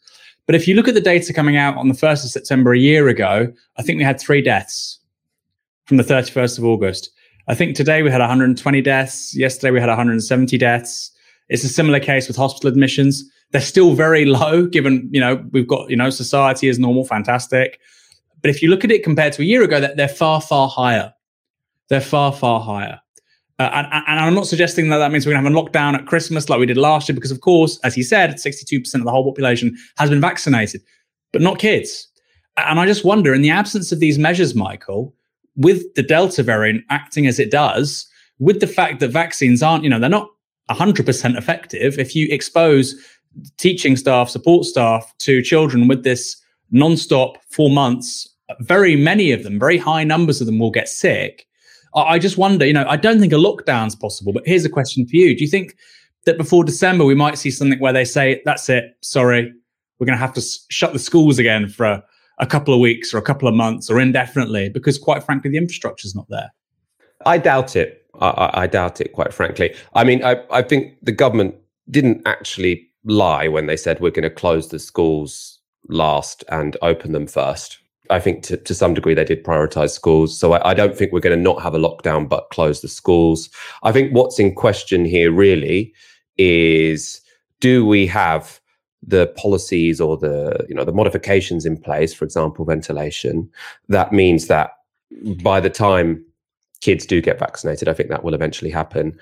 but 0.49 0.55
if 0.55 0.67
you 0.67 0.73
look 0.73 0.87
at 0.87 0.95
the 0.95 0.99
data 0.99 1.31
coming 1.31 1.57
out 1.57 1.77
on 1.77 1.89
the 1.89 1.93
1st 1.93 2.23
of 2.23 2.31
September 2.31 2.73
a 2.73 2.79
year 2.79 3.07
ago, 3.07 3.53
I 3.77 3.83
think 3.83 3.99
we 3.99 4.03
had 4.03 4.19
three 4.19 4.41
deaths 4.41 4.97
from 5.85 5.97
the 5.97 6.03
31st 6.03 6.57
of 6.57 6.65
August. 6.65 7.11
I 7.47 7.53
think 7.53 7.75
today 7.75 8.01
we 8.01 8.09
had 8.09 8.19
120 8.19 8.81
deaths. 8.81 9.37
Yesterday 9.37 9.69
we 9.69 9.79
had 9.79 9.89
170 9.89 10.57
deaths. 10.57 11.11
It's 11.49 11.63
a 11.63 11.69
similar 11.69 11.99
case 11.99 12.27
with 12.27 12.35
hospital 12.35 12.67
admissions. 12.67 13.23
They're 13.51 13.61
still 13.61 13.93
very 13.93 14.25
low, 14.25 14.65
given, 14.65 15.07
you 15.11 15.19
know, 15.19 15.45
we've 15.51 15.67
got, 15.67 15.87
you 15.87 15.95
know, 15.95 16.09
society 16.09 16.67
is 16.67 16.79
normal, 16.79 17.05
fantastic. 17.05 17.79
But 18.41 18.49
if 18.49 18.63
you 18.63 18.71
look 18.71 18.83
at 18.83 18.89
it 18.89 19.03
compared 19.03 19.33
to 19.33 19.43
a 19.43 19.45
year 19.45 19.61
ago, 19.61 19.79
that 19.79 19.97
they're 19.97 20.07
far, 20.07 20.41
far 20.41 20.67
higher. 20.67 21.13
They're 21.89 22.01
far, 22.01 22.33
far 22.33 22.59
higher. 22.59 22.99
Uh, 23.59 23.69
and, 23.73 23.87
and, 24.07 24.19
I'm 24.21 24.33
not 24.33 24.47
suggesting 24.47 24.87
that 24.89 24.99
that 24.99 25.11
means 25.11 25.25
we're 25.25 25.33
going 25.33 25.43
to 25.43 25.49
have 25.49 25.57
a 25.57 25.61
lockdown 25.61 25.93
at 25.93 26.07
Christmas 26.07 26.47
like 26.47 26.59
we 26.59 26.65
did 26.65 26.77
last 26.77 27.09
year, 27.09 27.13
because 27.13 27.31
of 27.31 27.41
course, 27.41 27.77
as 27.83 27.93
he 27.93 28.01
said, 28.01 28.35
62% 28.35 28.95
of 28.95 29.03
the 29.03 29.11
whole 29.11 29.25
population 29.25 29.75
has 29.97 30.09
been 30.09 30.21
vaccinated, 30.21 30.81
but 31.33 31.41
not 31.41 31.59
kids. 31.59 32.07
And 32.55 32.79
I 32.79 32.85
just 32.85 33.03
wonder, 33.03 33.33
in 33.33 33.41
the 33.41 33.49
absence 33.49 33.91
of 33.91 33.99
these 33.99 34.17
measures, 34.17 34.55
Michael, 34.55 35.13
with 35.57 35.93
the 35.95 36.03
Delta 36.03 36.41
variant 36.41 36.85
acting 36.89 37.27
as 37.27 37.37
it 37.37 37.51
does, 37.51 38.07
with 38.39 38.61
the 38.61 38.67
fact 38.67 39.01
that 39.01 39.09
vaccines 39.09 39.61
aren't, 39.61 39.83
you 39.83 39.89
know, 39.89 39.99
they're 39.99 40.09
not 40.09 40.29
100% 40.69 41.37
effective, 41.37 41.99
if 41.99 42.15
you 42.15 42.29
expose 42.31 42.95
teaching 43.57 43.97
staff, 43.97 44.29
support 44.29 44.63
staff 44.63 45.13
to 45.19 45.41
children 45.41 45.89
with 45.89 46.03
this 46.03 46.41
non-stop 46.71 47.37
four 47.51 47.69
months, 47.69 48.27
very 48.61 48.95
many 48.95 49.33
of 49.33 49.43
them, 49.43 49.59
very 49.59 49.77
high 49.77 50.05
numbers 50.05 50.39
of 50.39 50.47
them 50.47 50.59
will 50.59 50.71
get 50.71 50.87
sick 50.87 51.45
I 52.05 52.19
just 52.19 52.37
wonder, 52.37 52.65
you 52.65 52.73
know, 52.73 52.85
I 52.87 52.97
don't 52.97 53.19
think 53.19 53.33
a 53.33 53.37
lockdown's 53.37 53.95
possible, 53.95 54.33
but 54.33 54.43
here's 54.45 54.65
a 54.65 54.69
question 54.69 55.05
for 55.07 55.15
you. 55.15 55.35
Do 55.35 55.43
you 55.43 55.49
think 55.49 55.75
that 56.25 56.37
before 56.37 56.63
December 56.63 57.05
we 57.05 57.15
might 57.15 57.37
see 57.37 57.51
something 57.51 57.79
where 57.79 57.93
they 57.93 58.05
say, 58.05 58.41
that's 58.45 58.69
it, 58.69 58.95
sorry, 59.01 59.53
we're 59.99 60.05
going 60.05 60.17
to 60.17 60.21
have 60.21 60.33
to 60.33 60.41
shut 60.69 60.93
the 60.93 60.99
schools 60.99 61.39
again 61.39 61.67
for 61.67 61.85
a, 61.85 62.03
a 62.39 62.45
couple 62.45 62.73
of 62.73 62.79
weeks 62.79 63.13
or 63.13 63.17
a 63.17 63.21
couple 63.21 63.47
of 63.47 63.53
months 63.53 63.89
or 63.89 63.99
indefinitely 63.99 64.69
because, 64.69 64.97
quite 64.97 65.23
frankly, 65.23 65.51
the 65.51 65.57
infrastructure's 65.57 66.15
not 66.15 66.27
there? 66.29 66.51
I 67.25 67.37
doubt 67.37 67.75
it. 67.75 68.05
I, 68.19 68.51
I 68.53 68.67
doubt 68.67 69.01
it, 69.01 69.13
quite 69.13 69.33
frankly. 69.33 69.75
I 69.93 70.03
mean, 70.03 70.23
I, 70.23 70.43
I 70.51 70.61
think 70.61 70.95
the 71.01 71.11
government 71.11 71.55
didn't 71.89 72.21
actually 72.25 72.89
lie 73.05 73.47
when 73.47 73.67
they 73.67 73.77
said 73.77 73.99
we're 73.99 74.11
going 74.11 74.23
to 74.23 74.29
close 74.29 74.69
the 74.69 74.79
schools 74.79 75.59
last 75.87 76.43
and 76.49 76.77
open 76.81 77.11
them 77.11 77.27
first. 77.27 77.79
I 78.09 78.19
think 78.19 78.43
to, 78.43 78.57
to 78.57 78.73
some 78.73 78.93
degree 78.93 79.13
they 79.13 79.23
did 79.23 79.43
prioritize 79.43 79.91
schools. 79.91 80.37
So 80.37 80.53
I, 80.53 80.71
I 80.71 80.73
don't 80.73 80.97
think 80.97 81.11
we're 81.11 81.19
going 81.19 81.37
to 81.37 81.41
not 81.41 81.61
have 81.61 81.75
a 81.75 81.79
lockdown 81.79 82.27
but 82.27 82.49
close 82.49 82.81
the 82.81 82.87
schools. 82.87 83.49
I 83.83 83.91
think 83.91 84.13
what's 84.13 84.39
in 84.39 84.55
question 84.55 85.05
here 85.05 85.31
really 85.31 85.93
is 86.37 87.21
do 87.59 87.85
we 87.85 88.07
have 88.07 88.59
the 89.05 89.27
policies 89.37 90.01
or 90.01 90.17
the 90.17 90.65
you 90.67 90.75
know 90.75 90.83
the 90.83 90.91
modifications 90.91 91.65
in 91.65 91.77
place, 91.77 92.13
for 92.13 92.25
example, 92.25 92.65
ventilation, 92.65 93.49
that 93.87 94.11
means 94.11 94.47
that 94.47 94.71
by 95.41 95.59
the 95.59 95.69
time 95.69 96.23
kids 96.81 97.05
do 97.05 97.21
get 97.21 97.39
vaccinated, 97.39 97.87
I 97.87 97.93
think 97.93 98.09
that 98.09 98.23
will 98.23 98.33
eventually 98.33 98.71
happen. 98.71 99.17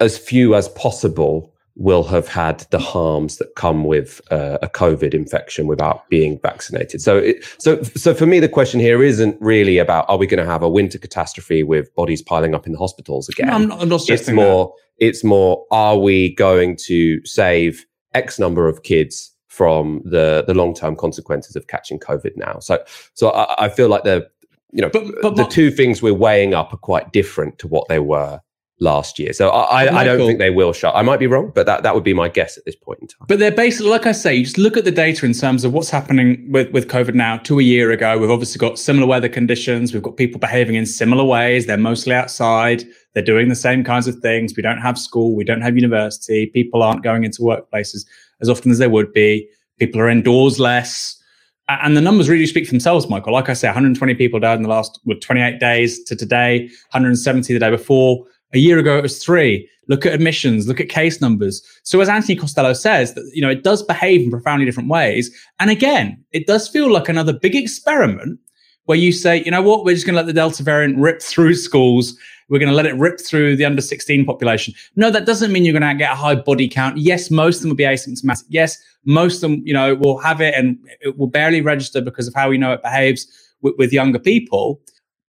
As 0.00 0.18
few 0.18 0.54
as 0.54 0.68
possible 0.70 1.53
will 1.76 2.04
have 2.04 2.28
had 2.28 2.60
the 2.70 2.78
harms 2.78 3.38
that 3.38 3.54
come 3.56 3.84
with 3.84 4.20
uh, 4.30 4.58
a 4.62 4.68
COVID 4.68 5.12
infection 5.12 5.66
without 5.66 6.08
being 6.08 6.38
vaccinated. 6.40 7.00
So, 7.02 7.18
it, 7.18 7.44
so, 7.58 7.82
so 7.82 8.14
for 8.14 8.26
me, 8.26 8.38
the 8.38 8.48
question 8.48 8.78
here 8.78 9.02
isn't 9.02 9.36
really 9.40 9.78
about 9.78 10.08
are 10.08 10.16
we 10.16 10.26
going 10.26 10.44
to 10.44 10.50
have 10.50 10.62
a 10.62 10.68
winter 10.68 10.98
catastrophe 10.98 11.62
with 11.62 11.92
bodies 11.94 12.22
piling 12.22 12.54
up 12.54 12.66
in 12.66 12.72
the 12.72 12.78
hospitals 12.78 13.28
again? 13.28 13.48
No, 13.48 13.54
I'm 13.54 13.68
not, 13.68 13.80
I'm 13.80 13.88
not 13.88 14.08
it's 14.08 14.30
more. 14.30 14.66
That. 14.66 15.06
It's 15.06 15.24
more. 15.24 15.66
Are 15.72 15.98
we 15.98 16.34
going 16.36 16.76
to 16.84 17.24
save 17.26 17.84
X 18.14 18.38
number 18.38 18.68
of 18.68 18.84
kids 18.84 19.32
from 19.48 20.00
the 20.04 20.44
the 20.46 20.54
long 20.54 20.74
term 20.74 20.94
consequences 20.94 21.56
of 21.56 21.66
catching 21.66 21.98
COVID 21.98 22.36
now? 22.36 22.60
So, 22.60 22.84
so 23.14 23.30
I, 23.30 23.64
I 23.64 23.68
feel 23.68 23.88
like 23.88 24.04
the 24.04 24.28
you 24.70 24.80
know 24.80 24.90
but, 24.90 25.04
but, 25.22 25.34
the 25.34 25.44
two 25.44 25.72
things 25.72 26.02
we're 26.02 26.14
weighing 26.14 26.54
up 26.54 26.72
are 26.72 26.78
quite 26.78 27.12
different 27.12 27.58
to 27.58 27.66
what 27.66 27.88
they 27.88 27.98
were 27.98 28.40
last 28.84 29.18
year. 29.18 29.32
So 29.32 29.48
I, 29.48 30.00
I, 30.00 30.04
don't 30.04 30.18
think 30.18 30.38
they 30.38 30.50
will 30.50 30.72
shut. 30.72 30.94
I 30.94 31.02
might 31.02 31.18
be 31.18 31.26
wrong, 31.26 31.50
but 31.52 31.66
that, 31.66 31.82
that 31.82 31.94
would 31.94 32.04
be 32.04 32.14
my 32.14 32.28
guess 32.28 32.56
at 32.56 32.64
this 32.64 32.76
point 32.76 33.00
in 33.00 33.08
time. 33.08 33.26
But 33.26 33.40
they're 33.40 33.50
basically, 33.50 33.90
like 33.90 34.06
I 34.06 34.12
say, 34.12 34.34
you 34.34 34.44
just 34.44 34.58
look 34.58 34.76
at 34.76 34.84
the 34.84 34.92
data 34.92 35.26
in 35.26 35.32
terms 35.32 35.64
of 35.64 35.72
what's 35.72 35.90
happening 35.90 36.46
with, 36.52 36.70
with 36.70 36.86
COVID 36.88 37.14
now 37.14 37.38
to 37.38 37.58
a 37.58 37.62
year 37.62 37.90
ago. 37.90 38.16
We've 38.18 38.30
obviously 38.30 38.60
got 38.60 38.78
similar 38.78 39.06
weather 39.06 39.28
conditions. 39.28 39.92
We've 39.92 40.02
got 40.02 40.16
people 40.16 40.38
behaving 40.38 40.76
in 40.76 40.86
similar 40.86 41.24
ways. 41.24 41.66
They're 41.66 41.76
mostly 41.76 42.14
outside. 42.14 42.84
They're 43.14 43.24
doing 43.24 43.48
the 43.48 43.56
same 43.56 43.82
kinds 43.82 44.06
of 44.06 44.16
things. 44.20 44.54
We 44.56 44.62
don't 44.62 44.78
have 44.78 44.98
school. 44.98 45.34
We 45.34 45.44
don't 45.44 45.62
have 45.62 45.74
university. 45.74 46.46
People 46.46 46.82
aren't 46.82 47.02
going 47.02 47.24
into 47.24 47.42
workplaces 47.42 48.06
as 48.40 48.48
often 48.48 48.70
as 48.70 48.78
they 48.78 48.88
would 48.88 49.12
be. 49.12 49.48
People 49.78 50.00
are 50.00 50.08
indoors 50.08 50.60
less. 50.60 51.20
And 51.68 51.96
the 51.96 52.02
numbers 52.02 52.28
really 52.28 52.46
speak 52.46 52.66
for 52.66 52.72
themselves, 52.72 53.08
Michael. 53.08 53.32
Like 53.32 53.48
I 53.48 53.54
say, 53.54 53.68
120 53.68 54.14
people 54.14 54.38
died 54.38 54.56
in 54.56 54.62
the 54.62 54.68
last 54.68 55.00
what, 55.04 55.22
28 55.22 55.58
days 55.58 56.02
to 56.04 56.14
today, 56.14 56.64
170 56.90 57.54
the 57.54 57.58
day 57.58 57.70
before. 57.70 58.26
A 58.52 58.58
year 58.58 58.78
ago, 58.78 58.96
it 58.98 59.02
was 59.02 59.22
three. 59.22 59.68
Look 59.88 60.06
at 60.06 60.14
admissions, 60.14 60.66
look 60.66 60.80
at 60.80 60.88
case 60.88 61.20
numbers. 61.20 61.62
So, 61.82 62.00
as 62.00 62.08
Anthony 62.08 62.36
Costello 62.36 62.72
says, 62.72 63.14
that 63.14 63.30
you 63.34 63.42
know 63.42 63.50
it 63.50 63.64
does 63.64 63.82
behave 63.82 64.22
in 64.22 64.30
profoundly 64.30 64.64
different 64.64 64.88
ways. 64.88 65.30
And 65.60 65.70
again, 65.70 66.24
it 66.32 66.46
does 66.46 66.68
feel 66.68 66.90
like 66.90 67.08
another 67.08 67.32
big 67.32 67.54
experiment 67.54 68.38
where 68.86 68.98
you 68.98 69.12
say, 69.12 69.42
you 69.44 69.50
know 69.50 69.62
what, 69.62 69.84
we're 69.84 69.94
just 69.94 70.06
going 70.06 70.14
to 70.14 70.20
let 70.20 70.26
the 70.26 70.32
Delta 70.32 70.62
variant 70.62 70.98
rip 70.98 71.22
through 71.22 71.54
schools. 71.54 72.16
We're 72.48 72.58
going 72.58 72.70
to 72.70 72.74
let 72.74 72.86
it 72.86 72.94
rip 72.96 73.18
through 73.18 73.56
the 73.56 73.64
under 73.64 73.80
16 73.80 74.26
population. 74.26 74.74
No, 74.96 75.10
that 75.10 75.24
doesn't 75.24 75.50
mean 75.50 75.64
you're 75.64 75.78
going 75.78 75.90
to 75.90 75.98
get 75.98 76.12
a 76.12 76.16
high 76.16 76.34
body 76.34 76.68
count. 76.68 76.98
Yes, 76.98 77.30
most 77.30 77.56
of 77.56 77.62
them 77.62 77.70
will 77.70 77.76
be 77.76 77.84
asymptomatic. 77.84 78.44
Yes, 78.48 78.76
most 79.06 79.36
of 79.36 79.50
them, 79.50 79.62
you 79.64 79.72
know, 79.72 79.94
will 79.94 80.18
have 80.18 80.42
it 80.42 80.54
and 80.54 80.78
it 81.00 81.16
will 81.16 81.26
barely 81.26 81.62
register 81.62 82.02
because 82.02 82.28
of 82.28 82.34
how 82.34 82.50
we 82.50 82.58
know 82.58 82.72
it 82.72 82.82
behaves 82.82 83.26
with, 83.62 83.74
with 83.78 83.92
younger 83.92 84.18
people 84.18 84.80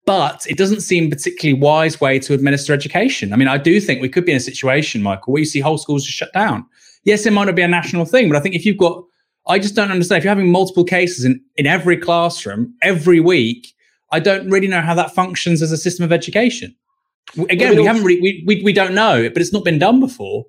but 0.07 0.47
it 0.49 0.59
doesn't 0.59 0.81
seem 0.81 1.11
particularly 1.11 1.61
wise 1.61 2.01
way 2.01 2.19
to 2.19 2.35
administer 2.35 2.73
education. 2.73 3.33
I 3.33 3.37
mean, 3.37 3.49
I 3.49 3.57
do 3.57 3.81
think 3.81 4.03
we 4.03 4.09
could 4.09 4.25
be 4.25 4.33
in 4.33 4.37
a 4.37 4.41
situation, 4.41 5.03
Michael, 5.03 5.33
where 5.33 5.41
you 5.41 5.47
see 5.47 5.61
whole 5.61 5.79
schools 5.79 6.05
just 6.05 6.17
shut 6.17 6.33
down. 6.33 6.67
Yes, 7.05 7.27
it 7.27 7.33
might 7.33 7.45
not 7.45 7.55
be 7.55 7.63
a 7.63 7.69
national 7.69 8.05
thing, 8.05 8.29
but 8.29 8.37
I 8.37 8.41
think 8.41 8.55
if 8.55 8.67
you've 8.67 8.79
got, 8.79 9.03
I 9.47 9.59
just 9.59 9.75
don't 9.75 9.91
understand. 9.91 10.19
If 10.19 10.25
you're 10.25 10.35
having 10.35 10.51
multiple 10.51 10.85
cases 10.85 11.25
in, 11.25 11.41
in 11.57 11.67
every 11.67 11.97
classroom 11.97 12.75
every 12.83 13.21
week, 13.21 13.75
I 14.11 14.21
don't 14.21 14.49
really 14.49 14.69
know 14.69 14.81
how 14.81 14.95
that 14.95 15.15
functions 15.15 15.63
as 15.63 15.73
a 15.73 15.77
system 15.77 16.05
of 16.05 16.13
education. 16.13 16.75
Again, 17.51 17.71
mean, 17.71 17.81
we 17.81 17.87
haven't 17.87 18.05
really, 18.05 18.21
we, 18.21 18.45
we, 18.47 18.63
we 18.63 18.73
don't 18.73 18.95
know, 18.95 19.29
but 19.31 19.41
it's 19.41 19.53
not 19.53 19.65
been 19.65 19.79
done 19.79 20.01
before. 20.01 20.45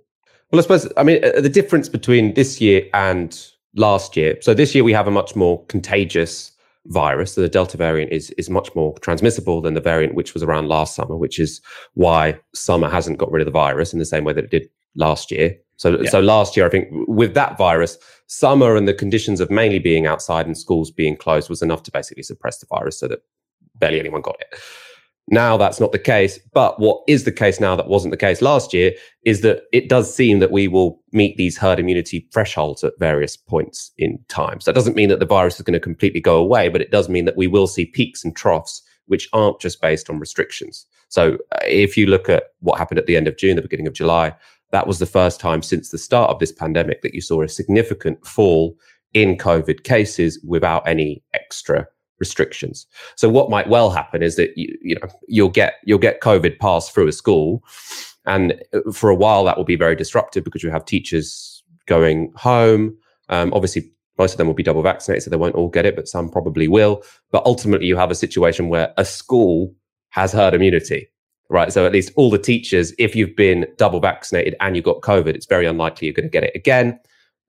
Well, 0.52 0.60
I 0.60 0.62
suppose, 0.62 0.91
I 0.98 1.04
mean, 1.04 1.24
uh, 1.24 1.41
the 1.41 1.50
difference 1.50 1.89
between 1.89 2.34
this 2.36 2.62
year 2.62 2.88
and 2.94 3.38
last 3.76 4.15
year. 4.15 4.38
So 4.41 4.54
this 4.54 4.76
year 4.76 4.84
we 4.84 4.94
have 4.94 5.08
a 5.08 5.12
much 5.12 5.36
more 5.36 5.65
contagious 5.65 6.52
virus. 6.86 7.34
So 7.34 7.41
the 7.41 7.50
Delta 7.50 7.78
variant 7.78 8.12
is 8.12 8.32
is 8.32 8.50
much 8.50 8.74
more 8.76 8.98
transmissible 9.00 9.62
than 9.62 9.74
the 9.74 9.82
variant 9.82 10.15
which 10.15 10.34
was 10.34 10.43
around 10.43 10.67
last 10.67 10.95
summer, 10.95 11.15
which 11.15 11.39
is 11.39 11.62
why 11.93 12.39
summer 12.54 12.89
hasn't 12.89 13.17
got 13.17 13.32
rid 13.32 13.41
of 13.41 13.45
the 13.45 13.52
virus 13.52 13.93
in 13.93 14.00
the 14.00 14.06
same 14.06 14.24
way 14.24 14.34
that 14.34 14.45
it 14.45 14.52
did 14.52 14.69
last 14.95 15.32
year. 15.32 15.56
So 15.78 16.00
yeah. 16.02 16.10
so 16.10 16.19
last 16.19 16.56
year, 16.56 16.65
I 16.65 16.69
think 16.69 16.88
with 16.91 17.34
that 17.34 17.58
virus, 17.58 17.98
summer 18.28 18.76
and 18.76 18.88
the 18.88 18.93
conditions 18.93 19.39
of 19.39 19.52
mainly 19.52 19.80
being 19.80 20.06
outside 20.06 20.45
and 20.45 20.58
schools 20.58 20.91
being 20.91 21.17
closed 21.17 21.50
was 21.50 21.62
enough 21.62 21.84
to 21.84 21.91
basically 21.91 22.24
suppress 22.24 22.60
the 22.60 22.67
virus 22.67 23.00
so 23.00 23.08
that 23.08 23.19
barely 23.76 24.00
anyone 24.00 24.21
got 24.21 24.38
it. 24.39 24.60
Now 25.28 25.58
that's 25.58 25.80
not 25.80 25.92
the 25.92 26.00
case. 26.00 26.40
But 26.54 26.80
what 26.80 27.02
is 27.08 27.24
the 27.24 27.32
case 27.32 27.60
now 27.60 27.76
that 27.76 27.88
wasn't 27.88 28.12
the 28.12 28.18
case 28.18 28.42
last 28.42 28.74
year 28.74 28.94
is 29.24 29.42
that 29.42 29.64
it 29.74 29.90
does 29.90 30.14
seem 30.14 30.40
that 30.40 30.52
we 30.52 30.68
will 30.68 31.02
meet 31.12 31.36
these 31.38 31.58
herd 31.58 31.80
immunity 31.80 32.28
thresholds 32.32 32.84
at 32.84 33.00
various 33.00 33.36
points 33.36 33.92
in 33.98 34.20
time. 34.28 34.60
So 34.60 34.72
that 34.72 34.76
doesn't 34.76 34.96
mean 34.96 35.10
that 35.10 35.20
the 35.20 35.26
virus 35.26 35.56
is 35.56 35.64
going 35.64 35.74
to 35.74 35.80
completely 35.80 36.22
go 36.22 36.38
away, 36.38 36.70
but 36.70 36.82
it 36.82 36.92
does 36.92 37.10
mean 37.10 37.26
that 37.26 37.38
we 37.38 37.48
will 37.48 37.68
see 37.68 37.86
peaks 37.86 38.24
and 38.24 38.36
troughs 38.36 38.84
which 39.08 39.30
aren't 39.34 39.60
just 39.60 39.82
based 39.82 40.10
on 40.10 40.20
restrictions. 40.20 40.86
So 41.10 41.38
uh, 41.52 41.60
if 41.66 41.96
you 41.96 42.08
look 42.08 42.30
at 42.30 42.46
what 42.60 42.78
happened 42.78 43.00
at 43.00 43.06
the 43.06 43.16
end 43.16 43.28
of 43.28 43.38
June, 43.38 43.56
the 43.56 43.62
beginning 43.62 43.88
of 43.88 43.94
July, 43.94 44.34
that 44.72 44.88
was 44.88 45.00
the 45.00 45.06
first 45.06 45.40
time 45.40 45.62
since 45.62 45.90
the 45.90 45.98
start 45.98 46.32
of 46.32 46.40
this 46.40 46.52
pandemic 46.52 47.02
that 47.02 47.14
you 47.14 47.22
saw 47.22 47.42
a 47.42 47.48
significant 47.48 48.26
fall 48.26 48.76
in 49.14 49.38
COVID 49.38 49.84
cases 49.84 50.40
without 50.46 50.88
any 50.88 51.24
extra 51.34 51.88
restrictions. 52.19 52.88
So 53.15 53.30
what 53.30 53.49
might 53.49 53.69
well 53.69 53.89
happen 53.89 54.23
is 54.23 54.36
that 54.36 54.58
you, 54.58 54.78
you 54.82 54.95
know 54.95 55.08
you'll 55.28 55.49
get 55.49 55.75
you'll 55.84 55.99
get 55.99 56.21
COVID 56.21 56.60
passed 56.60 56.93
through 56.93 57.08
a 57.08 57.12
school, 57.12 57.63
and 58.25 58.62
uh, 58.73 58.91
for 58.91 59.10
a 59.10 59.15
while 59.15 59.43
that 59.45 59.58
will 59.58 59.65
be 59.65 59.75
very 59.75 59.95
disruptive 59.95 60.43
because 60.43 60.63
you 60.63 60.69
have 60.69 60.86
teachers 60.86 61.63
going 61.86 62.32
home. 62.36 62.97
Um, 63.30 63.54
obviously, 63.54 63.91
most 64.17 64.34
of 64.34 64.38
them 64.38 64.47
will 64.47 64.54
be 64.54 64.63
double 64.63 64.82
vaccinated, 64.82 65.23
so 65.23 65.30
they 65.30 65.38
won't 65.38 65.56
all 65.56 65.69
get 65.69 65.86
it, 65.86 65.95
but 65.95 66.08
some 66.08 66.30
probably 66.30 66.67
will. 66.67 67.04
But 67.32 67.45
ultimately, 67.45 67.88
you 67.88 67.97
have 67.97 68.12
a 68.12 68.15
situation 68.15 68.69
where 68.69 68.93
a 68.97 69.06
school 69.06 69.73
has 70.10 70.32
herd 70.32 70.54
immunity, 70.54 71.10
right? 71.49 71.73
So 71.73 71.86
at 71.86 71.91
least 71.91 72.13
all 72.15 72.30
the 72.30 72.38
teachers, 72.38 72.93
if 72.97 73.15
you've 73.15 73.36
been 73.36 73.67
double 73.78 73.99
vaccinated 73.99 74.56
and 74.62 74.75
you 74.75 74.82
got 74.82 75.01
COVID, 75.01 75.36
it's 75.36 75.45
very 75.45 75.65
unlikely 75.65 76.08
you're 76.08 76.13
going 76.13 76.28
to 76.28 76.30
get 76.30 76.43
it 76.45 76.56
again, 76.56 76.97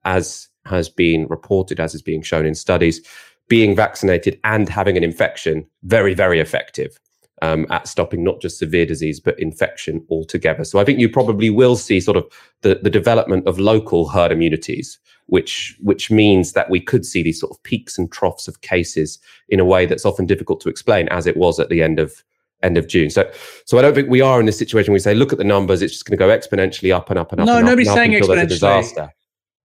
as 0.03 0.49
has 0.65 0.89
been 0.89 1.27
reported, 1.27 1.79
as 1.79 1.95
is 1.95 2.01
being 2.01 2.21
shown 2.21 2.45
in 2.45 2.53
studies 2.53 3.01
being 3.47 3.75
vaccinated 3.75 4.39
and 4.43 4.69
having 4.69 4.97
an 4.97 5.03
infection 5.03 5.65
very, 5.83 6.13
very 6.13 6.39
effective 6.39 6.99
um, 7.41 7.65
at 7.69 7.87
stopping 7.87 8.23
not 8.23 8.41
just 8.41 8.57
severe 8.57 8.85
disease, 8.85 9.19
but 9.19 9.39
infection 9.39 10.05
altogether. 10.09 10.63
So 10.63 10.79
I 10.79 10.83
think 10.83 10.99
you 10.99 11.09
probably 11.09 11.49
will 11.49 11.75
see 11.75 11.99
sort 11.99 12.17
of 12.17 12.25
the, 12.61 12.79
the 12.81 12.89
development 12.89 13.47
of 13.47 13.59
local 13.59 14.09
herd 14.09 14.31
immunities, 14.31 14.99
which, 15.27 15.77
which 15.81 16.09
means 16.09 16.53
that 16.53 16.69
we 16.69 16.79
could 16.79 17.05
see 17.05 17.21
these 17.21 17.39
sort 17.39 17.51
of 17.51 17.61
peaks 17.63 17.97
and 17.97 18.11
troughs 18.11 18.47
of 18.47 18.61
cases 18.61 19.19
in 19.49 19.59
a 19.59 19.65
way 19.65 19.85
that's 19.85 20.05
often 20.05 20.25
difficult 20.25 20.59
to 20.61 20.69
explain, 20.69 21.07
as 21.09 21.27
it 21.27 21.37
was 21.37 21.59
at 21.59 21.69
the 21.69 21.81
end 21.81 21.99
of 21.99 22.23
end 22.63 22.75
of 22.75 22.87
June. 22.87 23.09
So, 23.09 23.29
so 23.65 23.77
I 23.77 23.83
don't 23.83 23.93
think 23.93 24.09
we 24.09 24.21
are 24.21 24.39
in 24.39 24.47
this 24.47 24.57
situation. 24.57 24.91
Where 24.91 24.95
We 24.95 24.99
say, 24.99 25.13
look 25.13 25.31
at 25.31 25.37
the 25.37 25.43
numbers; 25.43 25.81
it's 25.83 25.93
just 25.93 26.05
going 26.05 26.17
to 26.17 26.23
go 26.23 26.29
exponentially 26.29 26.93
up 26.93 27.11
and 27.11 27.19
up 27.19 27.31
and 27.31 27.41
up. 27.41 27.47
No, 27.47 27.57
and 27.57 27.65
nobody's 27.65 27.87
up 27.87 27.95
saying 27.95 28.11
exponentially. 28.11 28.49
disaster. 28.49 29.13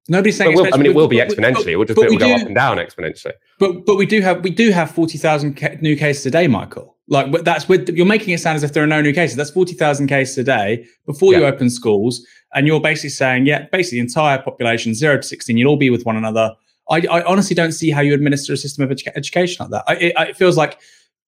Nobody's 0.09 0.37
saying. 0.37 0.57
Will, 0.57 0.67
I 0.73 0.77
mean, 0.77 0.87
it 0.87 0.95
will 0.95 1.09
be 1.09 1.19
exponentially. 1.19 1.69
It 1.69 1.77
will 1.77 1.85
just 1.85 1.99
it 1.99 2.11
will 2.11 2.19
go 2.19 2.35
up 2.35 2.43
and 2.43 2.55
down 2.55 2.79
exponentially. 2.79 3.33
But 3.59 3.87
but 3.87 3.97
we 3.97 4.07
do 4.07 4.21
have 4.21 4.43
we 4.43 4.51
do 4.51 4.71
have 4.71 4.91
forty 4.91 5.17
thousand 5.17 5.57
ca- 5.57 5.77
new 5.81 5.97
cases 5.97 6.27
a 6.27 6.31
day, 6.31 6.49
Michael. 6.49 6.97
Like 7.09 7.45
that's 7.45 7.69
with 7.69 7.89
you're 7.91 8.07
making 8.07 8.35
it 8.35 8.41
sound 8.41 8.57
as 8.57 8.63
if 8.63 8.73
there 8.73 8.83
are 8.83 8.89
no 8.89 9.01
new 9.01 9.13
cases. 9.13 9.37
That's 9.37 9.51
forty 9.51 9.75
thousand 9.75 10.09
cases 10.09 10.37
a 10.39 10.45
day 10.45 10.87
before 11.07 11.33
yeah. 11.33 11.41
you 11.41 11.47
open 11.47 11.71
schools, 11.71 12.27
and 12.55 12.67
you're 12.67 12.81
basically 12.81 13.11
saying, 13.11 13.47
yeah, 13.47 13.67
basically 13.71 13.99
the 13.99 14.07
entire 14.07 14.39
population, 14.43 14.95
zero 14.95 15.17
to 15.17 15.23
sixteen, 15.23 15.57
you'll 15.57 15.71
all 15.71 15.77
be 15.77 15.91
with 15.91 16.05
one 16.05 16.17
another. 16.17 16.55
I, 16.91 17.03
I 17.11 17.25
honestly 17.25 17.55
don't 17.55 17.73
see 17.73 17.91
how 17.91 18.01
you 18.01 18.13
administer 18.13 18.53
a 18.53 18.57
system 18.57 18.83
of 18.83 18.91
edu- 18.91 19.13
education 19.15 19.65
like 19.65 19.71
that. 19.71 19.85
I, 19.87 19.95
it, 19.95 20.13
it, 20.31 20.37
feels 20.37 20.57
like 20.57 20.81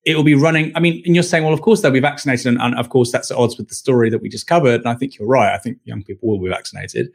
it 0.05 0.17
will 0.17 0.25
be 0.25 0.35
running. 0.35 0.73
I 0.75 0.81
mean, 0.81 1.01
and 1.07 1.15
you're 1.15 1.23
saying, 1.23 1.45
well, 1.45 1.55
of 1.55 1.63
course 1.63 1.81
they'll 1.81 1.93
be 1.93 2.01
vaccinated, 2.01 2.47
and, 2.47 2.61
and 2.61 2.75
of 2.75 2.89
course 2.89 3.13
that's 3.13 3.31
at 3.31 3.37
odds 3.37 3.57
with 3.57 3.69
the 3.69 3.75
story 3.75 4.11
that 4.11 4.21
we 4.21 4.29
just 4.29 4.47
covered. 4.47 4.81
And 4.81 4.89
I 4.89 4.95
think 4.95 5.19
you're 5.19 5.29
right. 5.29 5.55
I 5.55 5.59
think 5.59 5.79
young 5.85 6.03
people 6.03 6.29
will 6.29 6.41
be 6.41 6.49
vaccinated. 6.49 7.09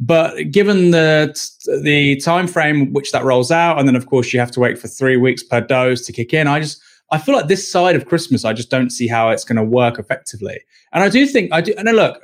But 0.00 0.50
given 0.52 0.92
the 0.92 1.34
the 1.82 2.16
time 2.16 2.46
frame 2.46 2.92
which 2.92 3.10
that 3.12 3.24
rolls 3.24 3.50
out, 3.50 3.78
and 3.78 3.88
then 3.88 3.96
of 3.96 4.06
course 4.06 4.32
you 4.32 4.38
have 4.38 4.52
to 4.52 4.60
wait 4.60 4.78
for 4.78 4.86
three 4.86 5.16
weeks 5.16 5.42
per 5.42 5.60
dose 5.60 6.06
to 6.06 6.12
kick 6.12 6.32
in, 6.32 6.46
I 6.46 6.60
just 6.60 6.80
I 7.10 7.18
feel 7.18 7.34
like 7.34 7.48
this 7.48 7.70
side 7.70 7.96
of 7.96 8.06
Christmas, 8.06 8.44
I 8.44 8.52
just 8.52 8.70
don't 8.70 8.90
see 8.90 9.08
how 9.08 9.30
it's 9.30 9.44
going 9.44 9.56
to 9.56 9.64
work 9.64 9.98
effectively. 9.98 10.60
And 10.92 11.02
I 11.02 11.08
do 11.08 11.26
think 11.26 11.52
I 11.52 11.60
do. 11.60 11.74
And 11.76 11.88
look, 11.96 12.20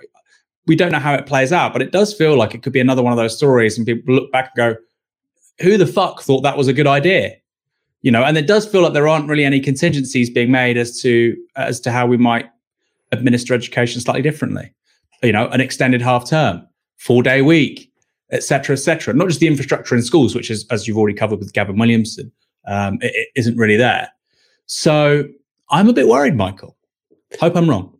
we 0.67 0.77
don't 0.77 0.93
know 0.93 1.01
how 1.01 1.15
it 1.15 1.27
plays 1.27 1.53
out, 1.53 1.73
but 1.73 1.83
it 1.83 1.91
does 1.91 2.15
feel 2.15 2.37
like 2.37 2.55
it 2.55 2.63
could 2.63 2.73
be 2.73 2.81
another 2.81 3.03
one 3.03 3.13
of 3.13 3.17
those 3.17 3.37
stories, 3.37 3.77
and 3.77 3.87
people 3.87 4.15
look 4.15 4.31
back 4.31 4.53
and 4.55 4.57
go, 4.57 4.81
"Who 5.62 5.77
the 5.77 5.87
fuck 5.87 6.22
thought 6.22 6.43
that 6.43 6.57
was 6.57 6.68
a 6.68 6.72
good 6.72 6.87
idea?" 6.87 7.33
You 8.03 8.12
know, 8.12 8.22
and 8.22 8.37
it 8.39 8.47
does 8.47 8.66
feel 8.66 8.83
like 8.83 8.93
there 8.93 9.09
aren't 9.09 9.29
really 9.29 9.45
any 9.45 9.59
contingencies 9.59 10.31
being 10.31 10.53
made 10.53 10.77
as 10.77 11.01
to 11.01 11.37
as 11.57 11.81
to 11.81 11.91
how 11.91 12.07
we 12.07 12.18
might 12.18 12.47
administer 13.11 13.53
education 13.53 14.01
slightly 14.01 14.22
differently. 14.22 14.72
You 15.25 15.33
know, 15.33 15.49
an 15.49 15.61
extended 15.61 16.03
half 16.03 16.29
term 16.29 16.68
four 17.05 17.22
day 17.22 17.42
week, 17.42 17.92
etc., 18.32 18.72
etc. 18.72 19.12
Not 19.12 19.28
just 19.28 19.40
the 19.40 19.46
infrastructure 19.46 19.94
in 19.94 20.02
schools, 20.02 20.34
which 20.34 20.50
is, 20.50 20.66
as 20.70 20.88
you've 20.88 20.96
already 20.96 21.16
covered 21.16 21.38
with 21.38 21.52
Gavin 21.52 21.76
Williamson, 21.76 22.32
um, 22.66 22.94
it, 23.02 23.12
it 23.14 23.28
isn't 23.36 23.59
really 23.59 23.76
there. 23.76 24.09
So 24.66 25.28
I'm 25.68 25.88
a 25.88 25.92
bit 25.92 26.09
worried, 26.09 26.34
Michael. 26.34 26.78
Hope 27.38 27.57
I'm 27.57 27.68
wrong. 27.68 27.90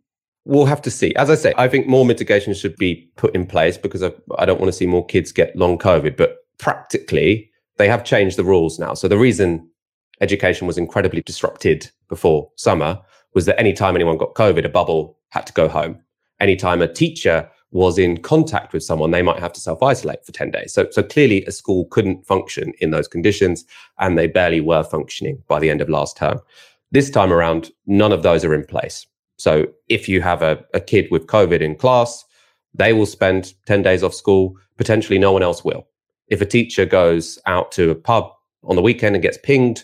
We'll 0.45 0.65
have 0.65 0.81
to 0.83 0.91
see. 0.91 1.13
As 1.15 1.29
I 1.29 1.35
say, 1.35 1.53
I 1.55 1.67
think 1.67 1.87
more 1.87 2.03
mitigation 2.03 2.53
should 2.55 2.75
be 2.77 3.07
put 3.15 3.35
in 3.35 3.45
place 3.45 3.77
because 3.77 4.01
I, 4.01 4.11
I 4.39 4.45
don't 4.45 4.59
want 4.59 4.71
to 4.71 4.77
see 4.77 4.87
more 4.87 5.05
kids 5.05 5.31
get 5.31 5.55
long 5.55 5.77
COVID. 5.77 6.17
But 6.17 6.37
practically, 6.57 7.51
they 7.77 7.87
have 7.87 8.03
changed 8.03 8.37
the 8.37 8.43
rules 8.43 8.79
now. 8.79 8.95
So 8.95 9.07
the 9.07 9.17
reason 9.19 9.69
education 10.19 10.65
was 10.65 10.79
incredibly 10.79 11.21
disrupted 11.21 11.91
before 12.09 12.49
summer 12.55 12.99
was 13.35 13.45
that 13.45 13.59
anytime 13.59 13.95
anyone 13.95 14.17
got 14.17 14.33
COVID, 14.33 14.65
a 14.65 14.69
bubble 14.69 15.19
had 15.29 15.45
to 15.45 15.53
go 15.53 15.67
home. 15.67 15.99
Anytime 16.39 16.81
a 16.81 16.87
teacher 16.87 17.49
was 17.75 17.97
in 17.97 18.17
contact 18.17 18.71
with 18.71 18.83
someone, 18.83 19.11
they 19.11 19.21
might 19.21 19.37
have 19.37 19.51
to 19.51 19.59
self 19.59 19.83
isolate 19.83 20.25
for 20.25 20.31
10 20.31 20.49
days. 20.49 20.73
So, 20.73 20.87
so 20.91 21.03
clearly, 21.03 21.43
a 21.43 21.51
school 21.51 21.85
couldn't 21.91 22.25
function 22.25 22.71
in 22.79 22.91
those 22.91 23.05
conditions, 23.05 23.65
and 23.99 24.17
they 24.17 24.27
barely 24.27 24.61
were 24.61 24.81
functioning 24.81 25.43
by 25.49 25.59
the 25.59 25.69
end 25.69 25.81
of 25.81 25.89
last 25.89 26.15
term. 26.15 26.39
This 26.91 27.09
time 27.09 27.33
around, 27.33 27.71
none 27.85 28.13
of 28.13 28.23
those 28.23 28.45
are 28.45 28.53
in 28.53 28.65
place. 28.65 29.05
So, 29.35 29.65
if 29.89 30.07
you 30.07 30.21
have 30.21 30.41
a, 30.41 30.63
a 30.73 30.79
kid 30.79 31.09
with 31.11 31.27
COVID 31.27 31.59
in 31.59 31.75
class, 31.75 32.23
they 32.73 32.93
will 32.93 33.05
spend 33.05 33.53
10 33.65 33.81
days 33.81 34.03
off 34.03 34.13
school. 34.13 34.55
Potentially, 34.77 35.19
no 35.19 35.33
one 35.33 35.43
else 35.43 35.65
will. 35.65 35.85
If 36.29 36.39
a 36.39 36.45
teacher 36.45 36.85
goes 36.85 37.37
out 37.45 37.73
to 37.73 37.91
a 37.91 37.95
pub 37.95 38.31
on 38.63 38.77
the 38.77 38.81
weekend 38.81 39.17
and 39.17 39.21
gets 39.21 39.37
pinged, 39.43 39.83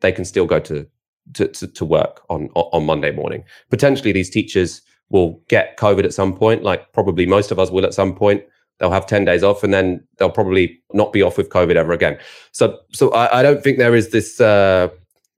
they 0.00 0.12
can 0.12 0.24
still 0.24 0.46
go 0.46 0.60
to, 0.60 0.86
to, 1.34 1.48
to, 1.48 1.66
to 1.66 1.84
work 1.84 2.22
on, 2.30 2.50
on 2.54 2.86
Monday 2.86 3.10
morning. 3.10 3.42
Potentially, 3.68 4.12
these 4.12 4.30
teachers 4.30 4.80
will 5.12 5.40
get 5.48 5.76
COVID 5.76 6.04
at 6.04 6.14
some 6.14 6.34
point, 6.34 6.64
like 6.64 6.92
probably 6.92 7.26
most 7.26 7.52
of 7.52 7.58
us 7.58 7.70
will 7.70 7.84
at 7.84 7.94
some 7.94 8.14
point. 8.14 8.42
They'll 8.78 8.90
have 8.90 9.06
10 9.06 9.26
days 9.26 9.44
off 9.44 9.62
and 9.62 9.72
then 9.72 10.04
they'll 10.16 10.30
probably 10.30 10.82
not 10.92 11.12
be 11.12 11.22
off 11.22 11.36
with 11.36 11.50
COVID 11.50 11.76
ever 11.76 11.92
again. 11.92 12.18
So, 12.50 12.78
so 12.92 13.10
I, 13.12 13.38
I 13.38 13.42
don't 13.42 13.62
think 13.62 13.78
there 13.78 13.94
is 13.94 14.10
this, 14.10 14.40
uh, 14.40 14.88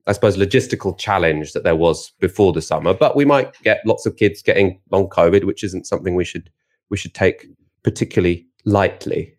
I 0.07 0.13
suppose, 0.13 0.37
logistical 0.37 0.97
challenge 0.97 1.51
that 1.53 1.63
there 1.63 1.75
was 1.75 2.11
before 2.19 2.53
the 2.53 2.61
summer, 2.61 2.93
but 2.93 3.15
we 3.15 3.25
might 3.25 3.53
get 3.61 3.85
lots 3.85 4.05
of 4.05 4.15
kids 4.15 4.41
getting 4.41 4.79
long 4.89 5.07
COVID, 5.09 5.43
which 5.43 5.63
isn't 5.63 5.85
something 5.85 6.15
we 6.15 6.25
should, 6.25 6.49
we 6.89 6.97
should 6.97 7.13
take 7.13 7.45
particularly 7.83 8.47
lightly. 8.63 9.35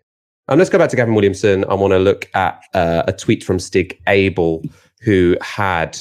And 0.49 0.59
let's 0.59 0.70
go 0.70 0.78
back 0.78 0.91
to 0.91 0.97
Gavin 0.97 1.14
Williamson. 1.14 1.64
I 1.68 1.74
want 1.74 1.93
to 1.93 1.99
look 1.99 2.30
at 2.34 2.62
uh, 2.74 3.03
a 3.09 3.12
tweet 3.12 3.43
from 3.43 3.59
Stig 3.59 4.01
Abell, 4.07 4.62
who 5.01 5.37
had 5.41 5.99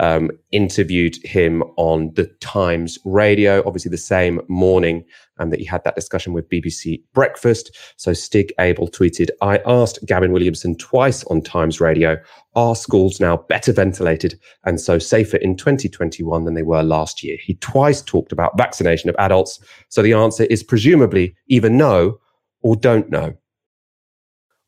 um, 0.00 0.30
interviewed 0.52 1.16
him 1.24 1.62
on 1.76 2.12
the 2.14 2.26
Times 2.40 2.98
radio, 3.04 3.62
obviously 3.66 3.90
the 3.90 3.96
same 3.96 4.40
morning 4.48 5.04
um, 5.38 5.50
that 5.50 5.60
he 5.60 5.64
had 5.64 5.82
that 5.84 5.94
discussion 5.94 6.32
with 6.32 6.48
BBC 6.48 7.02
Breakfast. 7.12 7.76
So 7.96 8.12
Stig 8.12 8.52
Abell 8.58 8.88
tweeted, 8.88 9.30
I 9.42 9.60
asked 9.66 10.04
Gavin 10.06 10.32
Williamson 10.32 10.76
twice 10.76 11.24
on 11.24 11.42
Times 11.42 11.80
radio, 11.80 12.16
are 12.54 12.76
schools 12.76 13.20
now 13.20 13.36
better 13.36 13.72
ventilated 13.72 14.38
and 14.64 14.80
so 14.80 14.98
safer 14.98 15.36
in 15.38 15.56
2021 15.56 16.44
than 16.44 16.54
they 16.54 16.62
were 16.62 16.82
last 16.82 17.22
year? 17.22 17.36
He 17.42 17.54
twice 17.54 18.02
talked 18.02 18.32
about 18.32 18.56
vaccination 18.56 19.10
of 19.10 19.16
adults. 19.18 19.60
So 19.88 20.02
the 20.02 20.14
answer 20.14 20.44
is 20.44 20.62
presumably 20.62 21.34
either 21.48 21.70
no 21.70 22.18
or 22.62 22.76
don't 22.76 23.10
know. 23.10 23.34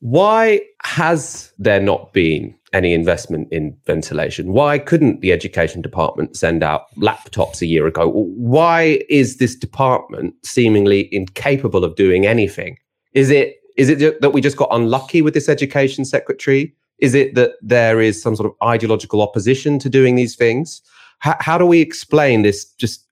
Why 0.00 0.60
has 0.84 1.52
there 1.58 1.80
not 1.80 2.12
been 2.12 2.54
any 2.72 2.92
investment 2.92 3.48
in 3.50 3.76
ventilation? 3.86 4.52
Why 4.52 4.78
couldn't 4.78 5.20
the 5.20 5.32
education 5.32 5.82
department 5.82 6.36
send 6.36 6.62
out 6.62 6.82
laptops 6.96 7.62
a 7.62 7.66
year 7.66 7.86
ago? 7.86 8.08
Why 8.08 9.00
is 9.08 9.38
this 9.38 9.56
department 9.56 10.34
seemingly 10.44 11.08
incapable 11.12 11.84
of 11.84 11.96
doing 11.96 12.26
anything? 12.26 12.78
Is 13.12 13.30
it 13.30 13.56
is 13.76 13.88
it 13.88 14.20
that 14.20 14.30
we 14.30 14.40
just 14.40 14.56
got 14.56 14.68
unlucky 14.72 15.22
with 15.22 15.34
this 15.34 15.48
education 15.48 16.04
secretary? 16.04 16.74
Is 16.98 17.14
it 17.14 17.36
that 17.36 17.52
there 17.62 18.00
is 18.00 18.20
some 18.20 18.34
sort 18.34 18.50
of 18.50 18.68
ideological 18.68 19.22
opposition 19.22 19.78
to 19.78 19.88
doing 19.88 20.16
these 20.16 20.34
things? 20.34 20.82
How, 21.20 21.36
how 21.38 21.58
do 21.58 21.64
we 21.64 21.80
explain 21.80 22.42
this? 22.42 22.64
Just, 22.64 23.06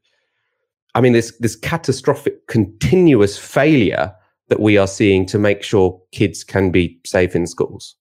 I 0.96 1.00
mean, 1.00 1.12
this 1.12 1.32
this 1.38 1.54
catastrophic, 1.54 2.48
continuous 2.48 3.38
failure 3.38 4.12
that 4.48 4.60
we 4.60 4.76
are 4.76 4.88
seeing 4.88 5.24
to 5.26 5.38
make 5.38 5.62
sure 5.62 6.00
kids 6.12 6.42
can 6.42 6.70
be 6.70 7.00
safe 7.04 7.36
in 7.36 7.46
schools? 7.46 7.94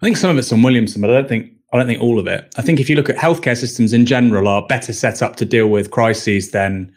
I 0.00 0.06
think 0.06 0.16
some 0.16 0.30
of 0.30 0.38
it's 0.38 0.52
on 0.52 0.62
Williamson, 0.62 1.00
but 1.00 1.10
I 1.10 1.14
don't 1.14 1.28
think 1.28 1.52
I 1.72 1.78
don't 1.78 1.86
think 1.86 2.02
all 2.02 2.18
of 2.18 2.26
it. 2.26 2.54
I 2.56 2.62
think 2.62 2.80
if 2.80 2.88
you 2.88 2.96
look 2.96 3.10
at 3.10 3.16
healthcare 3.16 3.56
systems 3.56 3.92
in 3.92 4.06
general, 4.06 4.48
are 4.48 4.66
better 4.66 4.92
set 4.92 5.22
up 5.22 5.36
to 5.36 5.44
deal 5.44 5.68
with 5.68 5.90
crises 5.90 6.50
than 6.52 6.92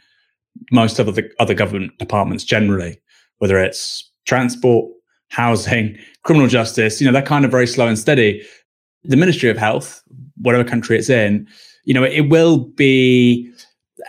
most 0.71 0.99
of 0.99 1.13
the 1.15 1.29
other 1.39 1.53
government 1.53 1.97
departments 1.97 2.43
generally, 2.43 3.01
whether 3.37 3.57
it's 3.57 4.09
transport, 4.25 4.91
housing, 5.29 5.97
criminal 6.23 6.47
justice. 6.47 7.01
You 7.01 7.07
know, 7.07 7.13
they're 7.13 7.21
kind 7.21 7.45
of 7.45 7.51
very 7.51 7.67
slow 7.67 7.87
and 7.87 7.97
steady. 7.97 8.45
The 9.03 9.17
Ministry 9.17 9.49
of 9.49 9.57
Health, 9.57 10.03
whatever 10.37 10.63
country 10.63 10.97
it's 10.97 11.09
in, 11.09 11.47
you 11.85 11.93
know, 11.93 12.03
it 12.03 12.29
will 12.29 12.57
be 12.57 13.51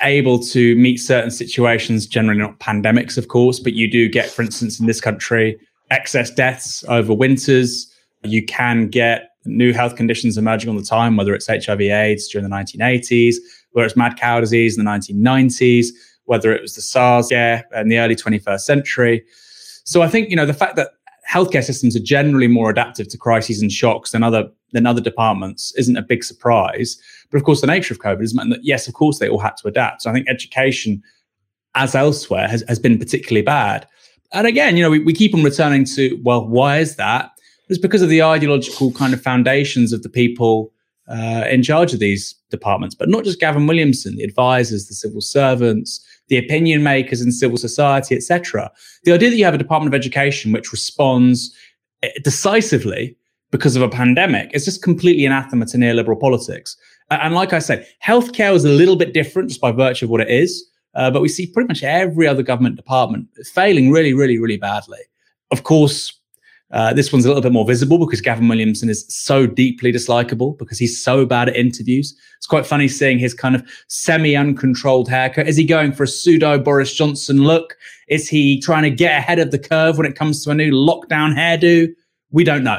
able 0.03 0.39
to 0.39 0.77
meet 0.77 0.99
certain 0.99 1.31
situations, 1.31 2.07
generally 2.07 2.39
not 2.39 2.59
pandemics, 2.59 3.17
of 3.17 3.29
course, 3.29 3.59
but 3.59 3.73
you 3.73 3.91
do 3.91 4.09
get, 4.09 4.31
for 4.31 4.43
instance, 4.43 4.79
in 4.79 4.87
this 4.87 5.01
country, 5.01 5.59
excess 5.91 6.31
deaths 6.31 6.85
over 6.89 7.15
winters. 7.15 7.90
You 8.23 8.45
can 8.45 8.89
get 8.89 9.31
new 9.45 9.73
health 9.73 9.97
conditions 9.97 10.37
emerging 10.37 10.71
all 10.71 10.77
the 10.77 10.85
time, 10.85 11.17
whether 11.17 11.35
it's 11.35 11.47
HIV 11.47 11.81
AIDS 11.81 12.29
during 12.29 12.49
the 12.49 12.55
1980s, 12.55 13.37
whether 13.73 13.87
it's 13.87 13.97
mad 13.97 14.19
cow 14.19 14.41
disease 14.41 14.77
in 14.77 14.85
the 14.85 14.91
1990s, 14.91 15.89
whether 16.25 16.53
it 16.53 16.63
was 16.63 16.75
the 16.75 16.83
SARS 16.83 17.31
yeah, 17.31 17.63
in 17.75 17.89
the 17.89 17.99
early 17.99 18.15
21st 18.15 18.61
century. 18.61 19.25
So 19.85 20.03
I 20.03 20.09
think, 20.09 20.31
you 20.31 20.37
know, 20.37 20.47
the 20.47 20.55
fact 20.55 20.77
that 20.77 20.91
healthcare 21.31 21.65
systems 21.65 21.97
are 21.97 22.01
generally 22.01 22.49
more 22.49 22.71
adaptive 22.71 23.09
to 23.09 23.19
crises 23.19 23.63
and 23.63 23.71
shocks 23.71 24.11
than 24.11 24.23
other 24.23 24.49
than 24.73 24.87
other 24.87 25.01
departments 25.01 25.75
isn't 25.77 25.97
a 25.97 26.03
big 26.03 26.23
surprise. 26.23 27.01
But 27.31 27.39
of 27.39 27.45
course, 27.45 27.61
the 27.61 27.67
nature 27.67 27.93
of 27.95 28.01
COVID 28.01 28.21
has 28.21 28.35
meant 28.35 28.51
that 28.51 28.65
yes, 28.65 28.87
of 28.87 28.95
course, 28.95 29.19
they 29.19 29.29
all 29.29 29.39
had 29.39 29.57
to 29.59 29.69
adapt. 29.69 30.03
So 30.03 30.11
I 30.11 30.13
think 30.13 30.29
education, 30.29 31.03
as 31.75 31.95
elsewhere, 31.95 32.49
has, 32.49 32.63
has 32.69 32.79
been 32.79 32.99
particularly 32.99 33.43
bad. 33.43 33.87
And 34.33 34.47
again, 34.47 34.77
you 34.77 34.83
know, 34.85 34.91
we, 34.91 35.01
we 35.01 35.13
keep 35.13 35.35
on 35.35 35.43
returning 35.43 35.85
to 35.97 36.21
well, 36.23 36.47
why 36.47 36.79
is 36.79 36.97
that? 36.97 37.31
It's 37.71 37.79
because 37.79 38.03
of 38.03 38.09
the 38.09 38.23
ideological 38.23 38.93
kind 38.93 39.15
of 39.15 39.23
foundations 39.23 39.93
of 39.93 40.03
the 40.03 40.09
people 40.09 40.73
uh, 41.09 41.45
in 41.49 41.63
charge 41.63 41.95
of 41.95 42.01
these 42.01 42.35
departments, 42.51 42.95
but 42.95 43.09
not 43.09 43.25
just 43.25 43.41
Gavin 43.41 43.67
Williamson, 43.67 44.17
the 44.17 44.25
advisors, 44.25 44.87
the 44.87 44.95
civil 44.95 45.21
servants, 45.21 46.05
the 46.29 46.37
opinion 46.37 46.83
makers 46.83 47.21
in 47.21 47.33
civil 47.33 47.57
society, 47.57 48.15
etc. 48.15 48.71
The 49.05 49.13
idea 49.13 49.31
that 49.31 49.37
you 49.37 49.45
have 49.45 49.55
a 49.55 49.59
Department 49.59 49.95
of 49.95 49.99
Education 49.99 50.53
which 50.53 50.73
responds 50.73 51.55
eh, 52.03 52.11
decisively 52.23 53.17
because 53.51 53.77
of 53.77 53.83
a 53.83 53.89
pandemic 53.89 54.51
is 54.53 54.65
just 54.65 54.83
completely 54.83 55.25
anathema 55.25 55.67
to 55.67 55.77
neoliberal 55.77 56.21
politics. 56.21 56.77
And 57.11 57.35
like 57.35 57.53
I 57.53 57.59
said, 57.59 57.87
healthcare 58.05 58.55
is 58.55 58.65
a 58.65 58.69
little 58.69 58.97
bit 58.97 59.13
different 59.13 59.49
just 59.49 59.61
by 59.61 59.73
virtue 59.73 60.07
of 60.07 60.11
what 60.11 60.21
it 60.21 60.31
is. 60.31 60.65
Uh, 60.95 61.11
but 61.11 61.23
we 61.23 61.29
see 61.29 61.47
pretty 61.47 61.69
much 61.69 61.83
every 61.83 62.27
other 62.27 62.43
government 62.43 62.77
department 62.77 63.29
failing 63.53 63.91
really, 63.91 64.13
really, 64.13 64.39
really 64.39 64.57
badly. 64.57 64.99
Of 65.51 65.65
course, 65.65 66.20
uh, 66.73 66.93
this 66.93 67.13
one's 67.13 67.25
a 67.25 67.29
little 67.29 67.43
bit 67.43 67.53
more 67.53 67.67
visible 67.67 67.99
because 67.99 68.21
Gavin 68.21 68.47
Williamson 68.47 68.89
is 68.89 69.05
so 69.09 69.47
deeply 69.47 69.93
dislikable 69.93 70.57
because 70.57 70.79
he's 70.79 71.03
so 71.03 71.27
bad 71.27 71.49
at 71.49 71.57
interviews. 71.57 72.17
It's 72.37 72.47
quite 72.47 72.65
funny 72.65 72.87
seeing 72.87 73.19
his 73.19 73.35
kind 73.35 73.57
of 73.57 73.69
semi 73.89 74.37
uncontrolled 74.37 75.09
haircut. 75.09 75.49
Is 75.49 75.57
he 75.57 75.65
going 75.65 75.93
for 75.93 76.05
a 76.05 76.09
pseudo 76.09 76.59
Boris 76.59 76.95
Johnson 76.95 77.43
look? 77.43 77.77
Is 78.09 78.29
he 78.29 78.61
trying 78.61 78.85
to 78.85 78.91
get 78.91 79.19
ahead 79.19 79.41
of 79.41 79.51
the 79.51 79.59
curve 79.59 79.99
when 79.99 80.07
it 80.07 80.15
comes 80.15 80.45
to 80.45 80.51
a 80.51 80.55
new 80.55 80.71
lockdown 80.71 81.35
hairdo? 81.35 81.89
We 82.31 82.45
don't 82.45 82.63
know. 82.63 82.79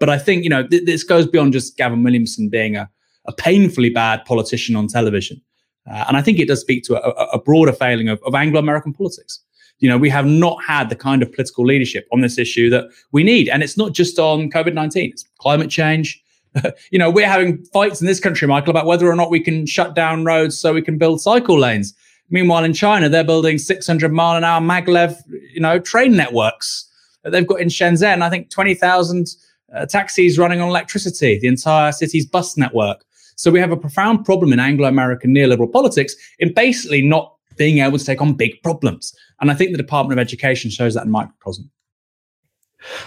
But 0.00 0.08
I 0.08 0.18
think, 0.18 0.42
you 0.42 0.50
know, 0.50 0.66
th- 0.66 0.84
this 0.84 1.04
goes 1.04 1.26
beyond 1.26 1.52
just 1.52 1.76
Gavin 1.76 2.02
Williamson 2.02 2.48
being 2.48 2.76
a, 2.76 2.90
a 3.26 3.32
painfully 3.32 3.90
bad 3.90 4.24
politician 4.24 4.74
on 4.74 4.88
television. 4.88 5.40
Uh, 5.88 6.04
and 6.08 6.16
I 6.16 6.22
think 6.22 6.38
it 6.38 6.48
does 6.48 6.60
speak 6.60 6.82
to 6.84 6.96
a, 6.96 7.26
a 7.32 7.40
broader 7.40 7.72
failing 7.72 8.08
of, 8.08 8.20
of 8.24 8.34
Anglo 8.34 8.58
American 8.58 8.92
politics 8.92 9.40
you 9.80 9.88
know, 9.88 9.98
we 9.98 10.10
have 10.10 10.26
not 10.26 10.62
had 10.64 10.88
the 10.88 10.96
kind 10.96 11.22
of 11.22 11.32
political 11.32 11.64
leadership 11.64 12.06
on 12.12 12.20
this 12.20 12.38
issue 12.38 12.68
that 12.70 12.88
we 13.12 13.22
need. 13.22 13.48
And 13.48 13.62
it's 13.62 13.76
not 13.76 13.92
just 13.92 14.18
on 14.18 14.50
COVID 14.50 14.74
19, 14.74 15.10
it's 15.10 15.24
climate 15.38 15.70
change. 15.70 16.22
you 16.90 16.98
know, 16.98 17.10
we're 17.10 17.28
having 17.28 17.64
fights 17.66 18.00
in 18.00 18.06
this 18.06 18.20
country, 18.20 18.48
Michael, 18.48 18.70
about 18.70 18.86
whether 18.86 19.08
or 19.08 19.14
not 19.14 19.30
we 19.30 19.40
can 19.40 19.66
shut 19.66 19.94
down 19.94 20.24
roads 20.24 20.58
so 20.58 20.72
we 20.72 20.82
can 20.82 20.98
build 20.98 21.20
cycle 21.20 21.58
lanes. 21.58 21.94
Meanwhile, 22.30 22.64
in 22.64 22.74
China, 22.74 23.08
they're 23.08 23.24
building 23.24 23.58
600 23.58 24.12
mile 24.12 24.36
an 24.36 24.44
hour 24.44 24.60
maglev, 24.60 25.16
you 25.52 25.60
know, 25.60 25.78
train 25.78 26.14
networks 26.16 26.86
that 27.22 27.30
they've 27.30 27.46
got 27.46 27.60
in 27.60 27.68
Shenzhen. 27.68 28.22
I 28.22 28.30
think 28.30 28.50
20,000 28.50 29.28
uh, 29.74 29.86
taxis 29.86 30.38
running 30.38 30.60
on 30.60 30.68
electricity, 30.68 31.38
the 31.38 31.48
entire 31.48 31.92
city's 31.92 32.26
bus 32.26 32.56
network. 32.56 33.04
So 33.36 33.50
we 33.50 33.60
have 33.60 33.70
a 33.70 33.76
profound 33.76 34.24
problem 34.24 34.52
in 34.52 34.60
Anglo-American 34.60 35.32
neoliberal 35.32 35.72
politics 35.72 36.14
in 36.38 36.52
basically 36.52 37.02
not 37.02 37.37
being 37.58 37.78
able 37.78 37.98
to 37.98 38.04
take 38.04 38.22
on 38.22 38.34
big 38.34 38.62
problems. 38.62 39.14
And 39.40 39.50
I 39.50 39.54
think 39.54 39.72
the 39.72 39.78
Department 39.78 40.18
of 40.18 40.22
Education 40.22 40.70
shows 40.70 40.94
that 40.94 41.04
in 41.04 41.10
microcosm. 41.10 41.70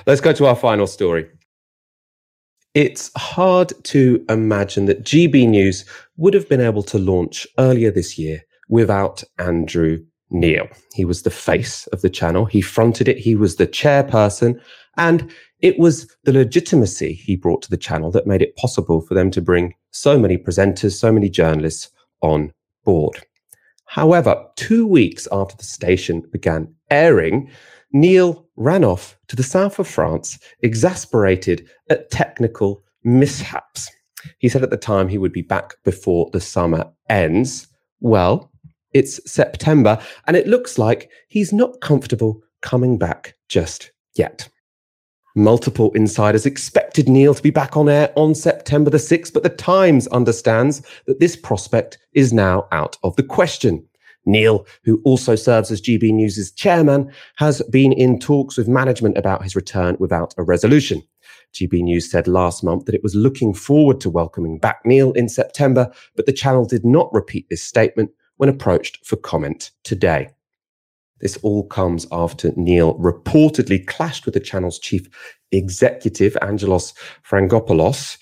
Let's 0.06 0.22
go 0.22 0.34
to 0.34 0.46
our 0.46 0.56
final 0.56 0.88
story. 0.88 1.28
It's 2.74 3.12
hard 3.18 3.74
to 3.86 4.24
imagine 4.30 4.86
that 4.86 5.04
GB 5.04 5.48
News 5.48 5.86
would 6.18 6.34
have 6.34 6.48
been 6.48 6.62
able 6.62 6.84
to 6.84 6.98
launch 6.98 7.46
earlier 7.58 7.92
this 7.92 8.18
year 8.18 8.44
without 8.70 9.24
Andrew 9.40 10.00
Neil. 10.30 10.68
He 10.94 11.04
was 11.04 11.24
the 11.24 11.30
face 11.30 11.88
of 11.88 12.02
the 12.02 12.10
channel. 12.10 12.46
He 12.46 12.62
fronted 12.62 13.10
it. 13.10 13.18
He 13.18 13.36
was 13.36 13.58
the 13.58 13.68
chairperson. 13.68 14.62
And 14.98 15.32
it 15.60 15.78
was 15.78 16.08
the 16.24 16.34
legitimacy 16.34 17.14
he 17.14 17.36
brought 17.36 17.62
to 17.64 17.70
the 17.70 17.78
channel 17.78 18.12
that 18.12 18.28
made 18.28 18.42
it 18.42 18.56
possible 18.56 19.02
for 19.02 19.14
them 19.14 19.32
to 19.32 19.42
bring 19.42 19.74
so 19.92 20.18
many 20.18 20.38
presenters, 20.38 20.94
so 20.94 21.12
many 21.12 21.30
journalists 21.30 21.90
on 22.22 22.54
board. 22.86 23.22
However, 23.92 24.42
two 24.56 24.88
weeks 24.88 25.28
after 25.34 25.58
the 25.58 25.66
station 25.66 26.22
began 26.32 26.74
airing, 26.90 27.52
Neil 27.92 28.48
ran 28.56 28.86
off 28.86 29.18
to 29.28 29.36
the 29.36 29.44
south 29.44 29.80
of 29.80 29.88
France, 29.88 30.40
exasperated 30.62 31.70
at 31.90 32.10
technical 32.10 32.82
mishaps. 33.04 33.92
He 34.38 34.48
said 34.48 34.64
at 34.64 34.70
the 34.70 34.78
time 34.78 35.10
he 35.10 35.18
would 35.18 35.34
be 35.34 35.42
back 35.42 35.74
before 35.84 36.30
the 36.32 36.40
summer 36.40 36.90
ends. 37.10 37.68
Well, 38.00 38.50
it's 38.94 39.20
September, 39.30 40.00
and 40.26 40.38
it 40.38 40.48
looks 40.48 40.78
like 40.78 41.12
he's 41.28 41.52
not 41.52 41.82
comfortable 41.82 42.42
coming 42.62 42.98
back 42.98 43.36
just 43.50 43.92
yet. 44.16 44.48
Multiple 45.36 45.92
insiders 45.94 46.46
expected 46.46 47.08
Neil 47.08 47.34
to 47.34 47.42
be 47.42 47.52
back 47.52 47.78
on 47.78 47.88
air 47.88 48.12
on 48.18 48.36
September 48.36 48.90
the 48.90 48.98
6th, 48.98 49.32
but 49.32 49.44
the 49.44 49.50
Times 49.50 50.08
understands 50.08 50.82
that 51.06 51.22
this 51.22 51.38
prospect 51.38 51.98
is 52.14 52.34
now 52.34 52.68
out 52.74 52.98
of 53.04 53.16
the 53.16 53.24
question. 53.24 53.86
Neil, 54.26 54.68
who 54.84 55.02
also 55.06 55.36
serves 55.36 55.72
as 55.72 55.82
GB 55.82 56.12
News' 56.12 56.52
chairman, 56.52 57.12
has 57.38 57.62
been 57.72 57.94
in 57.94 58.20
talks 58.20 58.58
with 58.58 58.68
management 58.68 59.18
about 59.18 59.42
his 59.42 59.56
return 59.56 59.96
without 60.00 60.34
a 60.38 60.44
resolution. 60.44 61.02
GB 61.54 61.82
News 61.82 62.12
said 62.12 62.28
last 62.28 62.62
month 62.62 62.86
that 62.86 62.96
it 62.96 63.04
was 63.04 63.16
looking 63.16 63.54
forward 63.54 64.02
to 64.02 64.10
welcoming 64.10 64.60
back 64.60 64.82
Neil 64.86 65.14
in 65.14 65.30
September, 65.30 65.90
but 66.16 66.26
the 66.26 66.34
channel 66.34 66.66
did 66.66 66.86
not 66.86 67.12
repeat 67.14 67.48
this 67.50 67.64
statement 67.64 68.12
when 68.36 68.50
approached 68.50 69.06
for 69.06 69.16
comment 69.16 69.72
today. 69.84 70.30
This 71.22 71.38
all 71.38 71.68
comes 71.68 72.08
after 72.12 72.52
Neil 72.56 72.98
reportedly 72.98 73.86
clashed 73.86 74.26
with 74.26 74.34
the 74.34 74.40
channel's 74.40 74.80
chief 74.80 75.08
executive, 75.52 76.36
Angelos 76.42 76.94
Frangopoulos. 77.30 78.18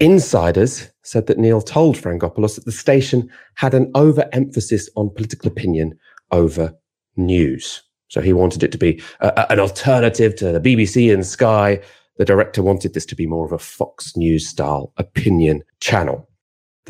Insiders 0.00 0.88
said 1.02 1.26
that 1.26 1.38
Neil 1.38 1.60
told 1.60 1.96
Frangopoulos 1.96 2.54
that 2.54 2.64
the 2.64 2.72
station 2.72 3.30
had 3.54 3.74
an 3.74 3.90
overemphasis 3.94 4.88
on 4.96 5.10
political 5.10 5.48
opinion 5.48 5.98
over 6.30 6.74
news. 7.16 7.82
So 8.08 8.22
he 8.22 8.32
wanted 8.32 8.62
it 8.62 8.72
to 8.72 8.78
be 8.78 9.02
a, 9.20 9.52
an 9.52 9.60
alternative 9.60 10.34
to 10.36 10.52
the 10.52 10.60
BBC 10.60 11.12
and 11.12 11.24
Sky. 11.24 11.80
The 12.16 12.24
director 12.24 12.62
wanted 12.62 12.94
this 12.94 13.06
to 13.06 13.14
be 13.14 13.26
more 13.26 13.44
of 13.44 13.52
a 13.52 13.58
Fox 13.58 14.16
News 14.16 14.48
style 14.48 14.92
opinion 14.96 15.62
channel. 15.80 16.29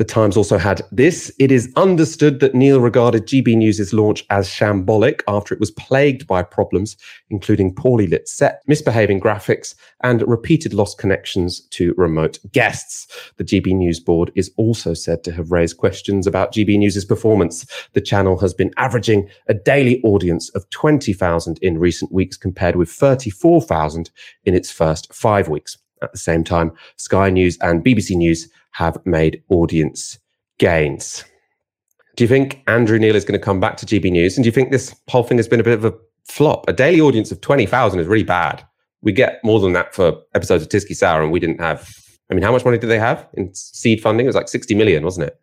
The 0.01 0.05
Times 0.05 0.35
also 0.35 0.57
had 0.57 0.81
this. 0.91 1.31
It 1.37 1.51
is 1.51 1.71
understood 1.75 2.39
that 2.39 2.55
Neil 2.55 2.81
regarded 2.81 3.27
GB 3.27 3.55
News' 3.55 3.93
launch 3.93 4.25
as 4.31 4.49
shambolic 4.49 5.21
after 5.27 5.53
it 5.53 5.59
was 5.59 5.69
plagued 5.69 6.25
by 6.25 6.41
problems, 6.41 6.97
including 7.29 7.75
poorly 7.75 8.07
lit 8.07 8.27
set, 8.27 8.63
misbehaving 8.65 9.21
graphics, 9.21 9.75
and 10.01 10.27
repeated 10.27 10.73
lost 10.73 10.97
connections 10.97 11.61
to 11.67 11.93
remote 11.97 12.39
guests. 12.51 13.05
The 13.37 13.43
GB 13.43 13.75
News 13.75 13.99
board 13.99 14.31
is 14.33 14.49
also 14.57 14.95
said 14.95 15.23
to 15.23 15.31
have 15.33 15.51
raised 15.51 15.77
questions 15.77 16.25
about 16.25 16.51
GB 16.51 16.79
News' 16.79 17.05
performance. 17.05 17.67
The 17.93 18.01
channel 18.01 18.39
has 18.39 18.55
been 18.55 18.73
averaging 18.77 19.29
a 19.49 19.53
daily 19.53 20.01
audience 20.01 20.49
of 20.55 20.67
20,000 20.71 21.59
in 21.61 21.77
recent 21.77 22.11
weeks, 22.11 22.37
compared 22.37 22.75
with 22.75 22.89
34,000 22.89 24.09
in 24.45 24.55
its 24.55 24.71
first 24.71 25.13
five 25.13 25.47
weeks. 25.47 25.77
At 26.01 26.11
the 26.11 26.17
same 26.17 26.43
time, 26.43 26.71
Sky 26.95 27.29
News 27.29 27.59
and 27.61 27.85
BBC 27.85 28.15
News 28.15 28.49
have 28.71 28.97
made 29.05 29.43
audience 29.49 30.19
gains. 30.57 31.23
Do 32.15 32.23
you 32.23 32.27
think 32.27 32.61
Andrew 32.67 32.99
Neil 32.99 33.15
is 33.15 33.25
going 33.25 33.39
to 33.39 33.43
come 33.43 33.59
back 33.59 33.77
to 33.77 33.85
GB 33.85 34.11
News? 34.11 34.37
And 34.37 34.43
do 34.43 34.47
you 34.47 34.51
think 34.51 34.71
this 34.71 34.95
whole 35.09 35.23
thing 35.23 35.37
has 35.37 35.47
been 35.47 35.59
a 35.59 35.63
bit 35.63 35.73
of 35.73 35.85
a 35.85 35.93
flop? 36.25 36.67
A 36.67 36.73
daily 36.73 37.01
audience 37.01 37.31
of 37.31 37.41
20,000 37.41 37.99
is 37.99 38.07
really 38.07 38.23
bad. 38.23 38.65
We 39.01 39.11
get 39.11 39.43
more 39.43 39.59
than 39.59 39.73
that 39.73 39.95
for 39.95 40.21
episodes 40.35 40.63
of 40.63 40.69
Tysky 40.69 40.95
Sour, 40.95 41.23
and 41.23 41.31
we 41.31 41.39
didn't 41.39 41.59
have. 41.59 41.89
I 42.29 42.33
mean, 42.33 42.43
how 42.43 42.51
much 42.51 42.63
money 42.63 42.77
did 42.77 42.87
they 42.87 42.99
have 42.99 43.27
in 43.33 43.53
seed 43.53 44.01
funding? 44.01 44.25
It 44.25 44.29
was 44.29 44.35
like 44.35 44.47
60 44.47 44.75
million, 44.75 45.03
wasn't 45.03 45.27
it? 45.27 45.39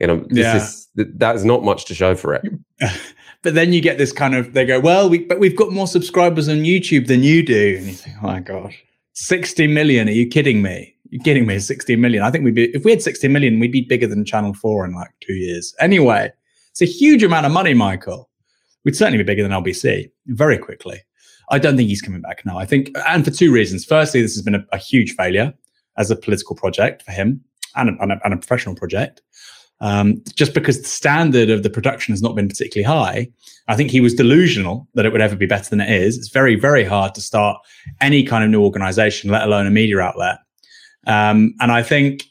You 0.00 0.06
know, 0.06 0.26
yeah. 0.30 0.56
Is, 0.56 0.88
that's 0.94 1.44
not 1.44 1.64
much 1.64 1.84
to 1.86 1.94
show 1.94 2.14
for 2.14 2.34
it. 2.34 2.42
but 3.42 3.54
then 3.54 3.72
you 3.72 3.80
get 3.80 3.98
this 3.98 4.12
kind 4.12 4.34
of, 4.34 4.54
they 4.54 4.64
go, 4.64 4.80
well, 4.80 5.08
we, 5.08 5.18
but 5.18 5.38
we've 5.38 5.56
got 5.56 5.72
more 5.72 5.86
subscribers 5.86 6.48
on 6.48 6.58
YouTube 6.58 7.08
than 7.08 7.22
you 7.22 7.44
do. 7.44 7.76
And 7.78 7.86
you 7.86 7.92
think, 7.92 8.16
oh 8.22 8.26
my 8.26 8.40
God, 8.40 8.74
60 9.14 9.66
million. 9.66 10.08
Are 10.08 10.12
you 10.12 10.26
kidding 10.26 10.62
me? 10.62 10.94
You're 11.10 11.44
me, 11.44 11.58
60 11.58 11.96
million. 11.96 12.22
I 12.22 12.30
think 12.30 12.44
we'd 12.44 12.54
be, 12.54 12.66
if 12.74 12.84
we 12.84 12.90
had 12.90 13.02
60 13.02 13.28
million, 13.28 13.60
we'd 13.60 13.72
be 13.72 13.82
bigger 13.82 14.06
than 14.06 14.24
Channel 14.24 14.54
4 14.54 14.84
in 14.84 14.94
like 14.94 15.10
two 15.20 15.34
years. 15.34 15.74
Anyway, 15.80 16.30
it's 16.70 16.82
a 16.82 16.86
huge 16.86 17.22
amount 17.22 17.46
of 17.46 17.52
money, 17.52 17.74
Michael. 17.74 18.28
We'd 18.84 18.96
certainly 18.96 19.18
be 19.18 19.24
bigger 19.24 19.42
than 19.42 19.52
LBC 19.52 20.10
very 20.26 20.58
quickly. 20.58 21.00
I 21.50 21.58
don't 21.58 21.76
think 21.76 21.88
he's 21.88 22.02
coming 22.02 22.20
back 22.20 22.44
now. 22.44 22.58
I 22.58 22.66
think, 22.66 22.90
and 23.06 23.24
for 23.24 23.30
two 23.30 23.52
reasons. 23.52 23.84
Firstly, 23.84 24.20
this 24.20 24.34
has 24.34 24.42
been 24.42 24.54
a, 24.54 24.64
a 24.72 24.78
huge 24.78 25.14
failure 25.14 25.54
as 25.96 26.10
a 26.10 26.16
political 26.16 26.54
project 26.54 27.02
for 27.02 27.12
him 27.12 27.42
and 27.74 27.90
a, 27.90 28.02
and 28.02 28.12
a, 28.12 28.20
and 28.24 28.34
a 28.34 28.36
professional 28.36 28.74
project. 28.74 29.22
Um, 29.80 30.22
just 30.34 30.54
because 30.54 30.82
the 30.82 30.88
standard 30.88 31.50
of 31.50 31.62
the 31.62 31.70
production 31.70 32.12
has 32.12 32.20
not 32.20 32.34
been 32.34 32.48
particularly 32.48 32.84
high. 32.84 33.28
I 33.68 33.76
think 33.76 33.90
he 33.90 34.00
was 34.00 34.12
delusional 34.12 34.88
that 34.94 35.06
it 35.06 35.12
would 35.12 35.20
ever 35.20 35.36
be 35.36 35.46
better 35.46 35.70
than 35.70 35.80
it 35.80 35.90
is. 35.90 36.18
It's 36.18 36.30
very, 36.30 36.56
very 36.56 36.82
hard 36.82 37.14
to 37.14 37.20
start 37.20 37.58
any 38.00 38.24
kind 38.24 38.42
of 38.42 38.50
new 38.50 38.62
organization, 38.64 39.30
let 39.30 39.44
alone 39.44 39.68
a 39.68 39.70
media 39.70 40.00
outlet, 40.00 40.38
um, 41.08 41.54
and 41.60 41.72
I 41.72 41.82
think, 41.82 42.24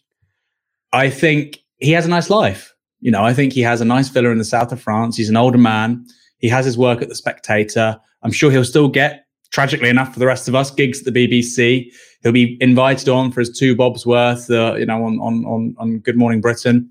I 0.93 1.09
think 1.09 1.57
he 1.79 1.91
has 1.91 2.05
a 2.05 2.09
nice 2.09 2.29
life. 2.29 2.73
You 3.01 3.11
know, 3.11 3.23
I 3.23 3.33
think 3.33 3.53
he 3.53 3.61
has 3.61 3.81
a 3.81 3.85
nice 3.85 4.09
villa 4.09 4.29
in 4.29 4.37
the 4.37 4.45
south 4.45 4.71
of 4.71 4.81
France. 4.81 5.17
He's 5.17 5.29
an 5.29 5.37
older 5.37 5.57
man. 5.57 6.05
He 6.39 6.47
has 6.47 6.65
his 6.65 6.77
work 6.77 7.01
at 7.01 7.09
the 7.09 7.15
Spectator. 7.15 7.99
I'm 8.23 8.31
sure 8.31 8.49
he'll 8.51 8.63
still 8.63 8.87
get, 8.87 9.25
tragically 9.51 9.89
enough 9.89 10.13
for 10.13 10.19
the 10.19 10.25
rest 10.25 10.47
of 10.47 10.55
us, 10.55 10.71
gigs 10.71 11.05
at 11.05 11.13
the 11.13 11.27
BBC. 11.27 11.91
He'll 12.23 12.31
be 12.31 12.57
invited 12.61 13.09
on 13.09 13.31
for 13.31 13.41
his 13.41 13.57
two 13.57 13.75
bobs 13.75 14.05
worth, 14.05 14.49
uh, 14.49 14.75
you 14.75 14.85
know, 14.85 15.03
on, 15.03 15.19
on 15.19 15.45
on 15.45 15.75
on 15.77 15.99
Good 15.99 16.17
Morning 16.17 16.41
Britain. 16.41 16.89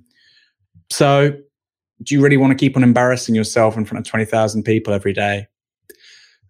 So, 0.91 1.31
do 2.03 2.15
you 2.15 2.23
really 2.23 2.37
want 2.37 2.53
to 2.53 2.57
keep 2.57 2.77
on 2.77 2.83
embarrassing 2.83 3.35
yourself 3.35 3.77
in 3.77 3.85
front 3.85 4.07
of 4.07 4.11
twenty 4.11 4.25
thousand 4.25 4.63
people 4.63 4.95
every 4.95 5.13
day? 5.13 5.49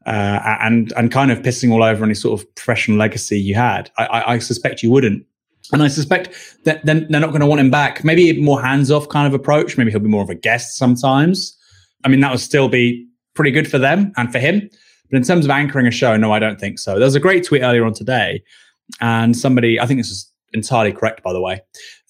Uh, 0.07 0.57
and 0.63 0.93
and 0.97 1.11
kind 1.11 1.31
of 1.31 1.41
pissing 1.41 1.73
all 1.73 1.83
over 1.83 2.05
any 2.05 2.15
sort 2.15 2.41
of 2.41 2.55
professional 2.55 2.97
legacy 2.97 3.39
you 3.39 3.55
had. 3.55 3.91
I, 3.99 4.07
I, 4.07 4.33
I 4.35 4.39
suspect 4.39 4.83
you 4.83 4.91
wouldn't. 4.91 5.27
And 5.73 5.83
I 5.83 5.89
suspect 5.89 6.31
that 6.65 6.87
then 6.87 7.09
they're 7.11 7.21
not 7.21 7.31
going 7.31 7.41
to 7.41 7.47
want 7.47 7.61
him 7.61 7.73
back. 7.73 8.05
Maybe 8.05 8.31
a 8.31 8.41
more 8.41 8.63
hands-off 8.63 9.09
kind 9.09 9.27
of 9.27 9.35
approach. 9.35 9.77
Maybe 9.77 9.91
he'll 9.91 9.99
be 9.99 10.09
more 10.09 10.23
of 10.23 10.31
a 10.31 10.35
guest 10.37 10.77
sometimes. 10.77 11.57
I 12.05 12.09
mean, 12.09 12.21
that 12.21 12.31
would 12.31 12.41
still 12.41 12.69
be 12.69 13.05
pretty 13.35 13.51
good 13.51 13.69
for 13.69 13.79
them 13.79 14.13
and 14.17 14.31
for 14.31 14.39
him. 14.39 14.71
But 15.11 15.17
in 15.17 15.25
terms 15.25 15.45
of 15.45 15.51
anchoring 15.51 15.89
a 15.89 15.91
show, 15.91 16.17
no, 16.17 16.33
I 16.33 16.39
don't 16.39 16.61
think 16.61 16.79
so. 16.79 16.95
There 16.95 17.05
was 17.05 17.17
a 17.17 17.21
great 17.21 17.45
tweet 17.45 17.63
earlier 17.63 17.85
on 17.85 17.95
today, 17.95 18.43
and 19.01 19.37
somebody, 19.37 19.81
I 19.81 19.87
think 19.87 19.99
this 19.99 20.11
is 20.11 20.33
entirely 20.53 20.93
correct, 20.93 21.25
by 21.25 21.33
the 21.33 21.41
way. 21.41 21.61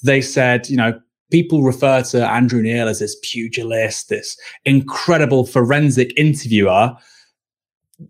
They 0.02 0.20
said, 0.20 0.68
you 0.68 0.76
know, 0.76 0.98
people 1.30 1.62
refer 1.62 2.02
to 2.02 2.26
Andrew 2.28 2.60
Neil 2.60 2.88
as 2.88 3.00
this 3.00 3.16
pugilist, 3.22 4.10
this 4.10 4.36
incredible 4.64 5.46
forensic 5.46 6.12
interviewer 6.18 6.94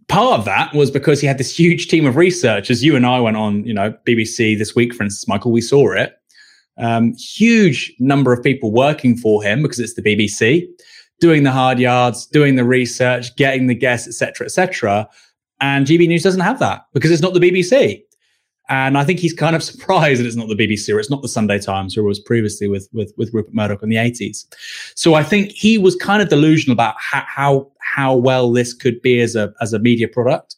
part 0.08 0.38
of 0.38 0.44
that 0.44 0.74
was 0.74 0.90
because 0.90 1.20
he 1.20 1.26
had 1.26 1.38
this 1.38 1.56
huge 1.56 1.88
team 1.88 2.06
of 2.06 2.16
researchers. 2.16 2.82
You 2.82 2.96
and 2.96 3.06
I 3.06 3.20
went 3.20 3.36
on, 3.36 3.64
you 3.64 3.74
know, 3.74 3.94
BBC 4.06 4.58
this 4.58 4.74
week, 4.74 4.94
for 4.94 5.04
instance, 5.04 5.28
Michael, 5.28 5.52
we 5.52 5.60
saw 5.60 5.92
it. 5.92 6.16
Um, 6.78 7.14
huge 7.14 7.94
number 7.98 8.32
of 8.32 8.42
people 8.42 8.70
working 8.70 9.16
for 9.16 9.42
him 9.42 9.62
because 9.62 9.78
it's 9.78 9.94
the 9.94 10.02
BBC, 10.02 10.66
doing 11.20 11.42
the 11.42 11.52
hard 11.52 11.78
yards, 11.78 12.26
doing 12.26 12.56
the 12.56 12.64
research, 12.64 13.34
getting 13.36 13.66
the 13.66 13.74
guests, 13.74 14.06
etc., 14.06 14.46
etc. 14.46 15.08
And 15.60 15.86
GB 15.86 16.06
News 16.08 16.22
doesn't 16.22 16.40
have 16.40 16.58
that 16.58 16.86
because 16.92 17.10
it's 17.10 17.22
not 17.22 17.32
the 17.32 17.40
BBC. 17.40 18.02
And 18.68 18.98
I 18.98 19.04
think 19.04 19.20
he's 19.20 19.32
kind 19.32 19.54
of 19.54 19.62
surprised 19.70 20.20
that 20.20 20.26
it's 20.26 20.36
not 20.36 20.48
the 20.48 20.54
BBC 20.54 20.94
or 20.94 20.98
it's 20.98 21.10
not 21.10 21.22
the 21.22 21.28
Sunday 21.28 21.58
Times, 21.58 21.96
or 21.96 22.02
was 22.02 22.20
previously 22.20 22.68
with 22.68 22.88
with 22.92 23.12
with 23.16 23.32
Rupert 23.32 23.54
Murdoch 23.54 23.82
in 23.82 23.88
the 23.88 23.96
80s. 23.96 24.44
So 24.94 25.14
I 25.14 25.22
think 25.22 25.52
he 25.52 25.78
was 25.78 25.96
kind 25.96 26.22
of 26.22 26.28
delusional 26.28 26.72
about 26.72 26.94
how 26.98 27.24
how, 27.26 27.70
how 27.80 28.16
well 28.16 28.52
this 28.52 28.72
could 28.72 29.00
be 29.02 29.20
as 29.20 29.36
a 29.36 29.52
as 29.60 29.72
a 29.72 29.78
media 29.78 30.08
product. 30.08 30.56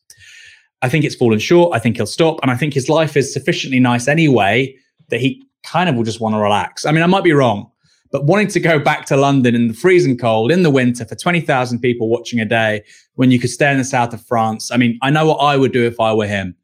I 0.80 0.88
think 0.88 1.04
it's 1.04 1.16
fallen 1.16 1.40
short. 1.40 1.74
I 1.74 1.80
think 1.80 1.96
he'll 1.96 2.06
stop, 2.06 2.38
and 2.42 2.50
I 2.50 2.56
think 2.56 2.74
his 2.74 2.88
life 2.88 3.16
is 3.16 3.32
sufficiently 3.32 3.80
nice 3.80 4.06
anyway 4.06 4.74
that 5.08 5.20
he 5.20 5.44
kind 5.64 5.88
of 5.88 5.96
will 5.96 6.04
just 6.04 6.20
want 6.20 6.34
to 6.34 6.38
relax. 6.38 6.86
I 6.86 6.92
mean, 6.92 7.02
I 7.02 7.06
might 7.06 7.24
be 7.24 7.32
wrong, 7.32 7.70
but 8.12 8.24
wanting 8.24 8.48
to 8.48 8.60
go 8.60 8.78
back 8.78 9.04
to 9.06 9.16
London 9.16 9.54
in 9.54 9.68
the 9.68 9.74
freezing 9.74 10.16
cold 10.16 10.52
in 10.52 10.62
the 10.62 10.70
winter 10.70 11.04
for 11.04 11.14
20,000 11.14 11.80
people 11.80 12.08
watching 12.08 12.40
a 12.40 12.44
day 12.44 12.82
when 13.14 13.30
you 13.30 13.38
could 13.38 13.50
stay 13.50 13.70
in 13.70 13.78
the 13.78 13.84
south 13.84 14.14
of 14.14 14.24
France. 14.24 14.70
I 14.70 14.76
mean, 14.76 14.98
I 15.02 15.10
know 15.10 15.26
what 15.26 15.36
I 15.36 15.56
would 15.56 15.72
do 15.72 15.84
if 15.84 15.98
I 15.98 16.12
were 16.14 16.26
him. 16.26 16.54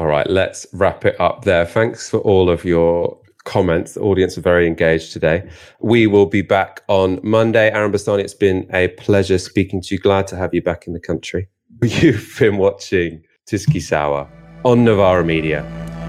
All 0.00 0.06
right, 0.06 0.30
let's 0.30 0.66
wrap 0.72 1.04
it 1.04 1.20
up 1.20 1.44
there. 1.44 1.66
Thanks 1.66 2.08
for 2.08 2.20
all 2.20 2.48
of 2.48 2.64
your 2.64 3.20
comments. 3.44 3.92
The 3.92 4.00
audience 4.00 4.38
are 4.38 4.40
very 4.40 4.66
engaged 4.66 5.12
today. 5.12 5.46
We 5.78 6.06
will 6.06 6.24
be 6.24 6.40
back 6.40 6.80
on 6.88 7.20
Monday. 7.22 7.70
Aaron 7.70 7.92
Bastani, 7.92 8.20
it's 8.20 8.32
been 8.32 8.66
a 8.72 8.88
pleasure 8.88 9.36
speaking 9.36 9.82
to 9.82 9.94
you. 9.94 9.98
Glad 10.00 10.26
to 10.28 10.36
have 10.36 10.54
you 10.54 10.62
back 10.62 10.86
in 10.86 10.94
the 10.94 11.00
country. 11.00 11.50
You've 11.82 12.34
been 12.38 12.56
watching 12.56 13.22
Tysky 13.46 13.82
Sour 13.82 14.26
on 14.64 14.86
Novara 14.86 15.22
Media. 15.22 15.66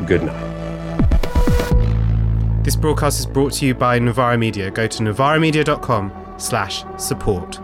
Good 0.07 0.23
night. 0.23 0.51
This 2.63 2.77
broadcast 2.77 3.19
is 3.19 3.25
brought 3.25 3.51
to 3.55 3.65
you 3.65 3.75
by 3.75 3.99
Novara 3.99 4.37
Media. 4.37 4.71
Go 4.71 4.87
to 4.87 5.03
novaramedia.com 5.03 6.35
slash 6.37 6.85
support. 6.95 7.59